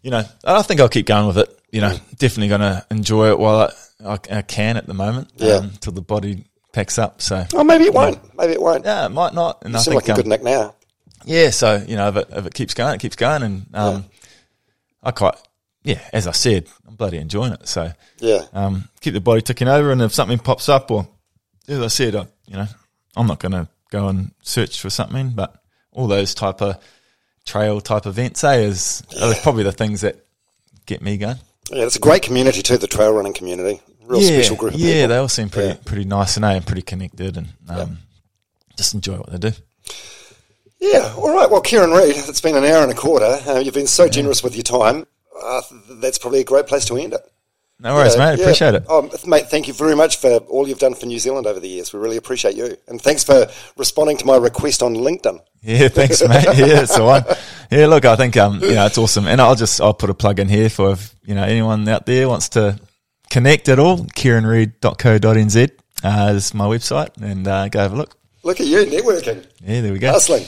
[0.02, 1.60] you know I think I'll keep going with it.
[1.72, 2.18] You know, mm.
[2.18, 3.72] definitely going to enjoy it while
[4.06, 5.32] I, I, can at the moment.
[5.38, 7.22] Yeah, um, till the body packs up.
[7.22, 8.20] So, oh, maybe it won't.
[8.38, 8.86] Maybe it won't.
[8.86, 9.64] Yeah, it might not.
[9.64, 10.76] And you I seem think, like a um, good neck now.
[11.26, 13.96] Yeah, so you know, if it, if it keeps going, it keeps going, and um,
[13.96, 14.02] yeah.
[15.04, 15.36] I quite
[15.84, 17.68] yeah, as I said, I'm bloody enjoying it.
[17.68, 21.08] So yeah, um, keep the body ticking over, and if something pops up, or
[21.68, 22.68] as I said, I, you know,
[23.16, 25.62] I'm not going to go and search for something, but
[25.92, 26.82] all those type of
[27.46, 29.32] trail type events, eh, is yeah.
[29.32, 30.26] are probably the things that
[30.86, 31.38] get me going.
[31.72, 33.82] Yeah, it's a great community too, the trail running community.
[34.06, 34.74] Real yeah, special group.
[34.76, 35.08] yeah, people.
[35.08, 35.78] they all seem pretty yeah.
[35.86, 37.86] pretty nice and, eh, and pretty connected, and um, yeah.
[38.78, 39.52] just enjoy what they do.
[40.80, 41.50] Yeah, all right.
[41.50, 43.40] Well, Kieran Read, it's been an hour and a quarter.
[43.48, 45.06] Uh, you've been so generous with your time
[45.42, 45.62] uh,
[46.02, 47.22] that's probably a great place to end it.
[47.80, 48.38] No worries, mate.
[48.38, 48.46] Yeah.
[48.46, 48.86] Appreciate it.
[48.88, 51.68] Oh, mate, thank you very much for all you've done for New Zealand over the
[51.68, 51.92] years.
[51.92, 52.78] We really appreciate you.
[52.88, 55.40] And thanks for responding to my request on LinkedIn.
[55.62, 56.46] Yeah, thanks, mate.
[56.56, 57.38] Yeah, so I,
[57.70, 59.28] yeah, look, I think um, you know, it's awesome.
[59.28, 62.06] And I'll just I'll put a plug in here for if, you know, anyone out
[62.06, 62.80] there wants to
[63.30, 65.72] connect at all, kieranread.co.nz
[66.04, 68.16] uh, is my website and uh, go have a look.
[68.44, 69.46] Look at you networking.
[69.62, 70.12] Yeah, there we go.
[70.12, 70.46] Hustling.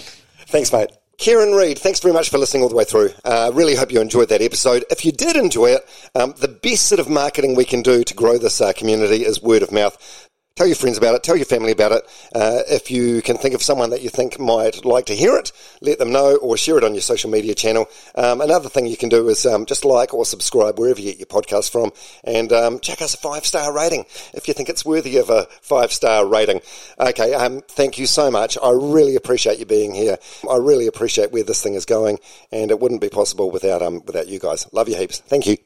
[0.47, 0.91] Thanks, mate.
[1.17, 3.11] Kieran Read, thanks very much for listening all the way through.
[3.23, 4.83] Uh, really hope you enjoyed that episode.
[4.89, 8.13] If you did enjoy it, um, the best sort of marketing we can do to
[8.13, 10.24] grow this uh, community is word of mouth.
[10.55, 11.23] Tell your friends about it.
[11.23, 12.05] Tell your family about it.
[12.33, 15.51] Uh, if you can think of someone that you think might like to hear it,
[15.81, 17.89] let them know or share it on your social media channel.
[18.15, 21.19] Um, another thing you can do is um, just like or subscribe wherever you get
[21.19, 21.91] your podcast from
[22.23, 25.45] and um, check us a five star rating if you think it's worthy of a
[25.61, 26.61] five star rating.
[27.01, 28.57] Okay, um, thank you so much.
[28.63, 30.17] I really appreciate you being here.
[30.49, 32.17] I really appreciate where this thing is going,
[32.53, 34.71] and it wouldn't be possible without um, without you guys.
[34.71, 35.19] Love you heaps.
[35.19, 35.57] Thank you.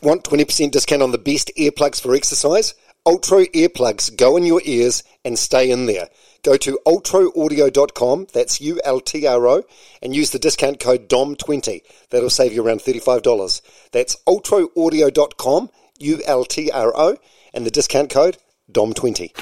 [0.00, 2.74] Want 20% discount on the best earplugs for exercise?
[3.04, 6.08] Ultro earplugs go in your ears and stay in there.
[6.44, 9.62] Go to ultroaudio.com, that's U L T R O,
[10.00, 11.80] and use the discount code DOM20.
[12.10, 13.60] That'll save you around $35.
[13.90, 17.16] That's ultroaudio.com, U L T R O,
[17.52, 18.38] and the discount code
[18.70, 19.32] DOM20.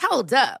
[0.00, 0.60] Hold up.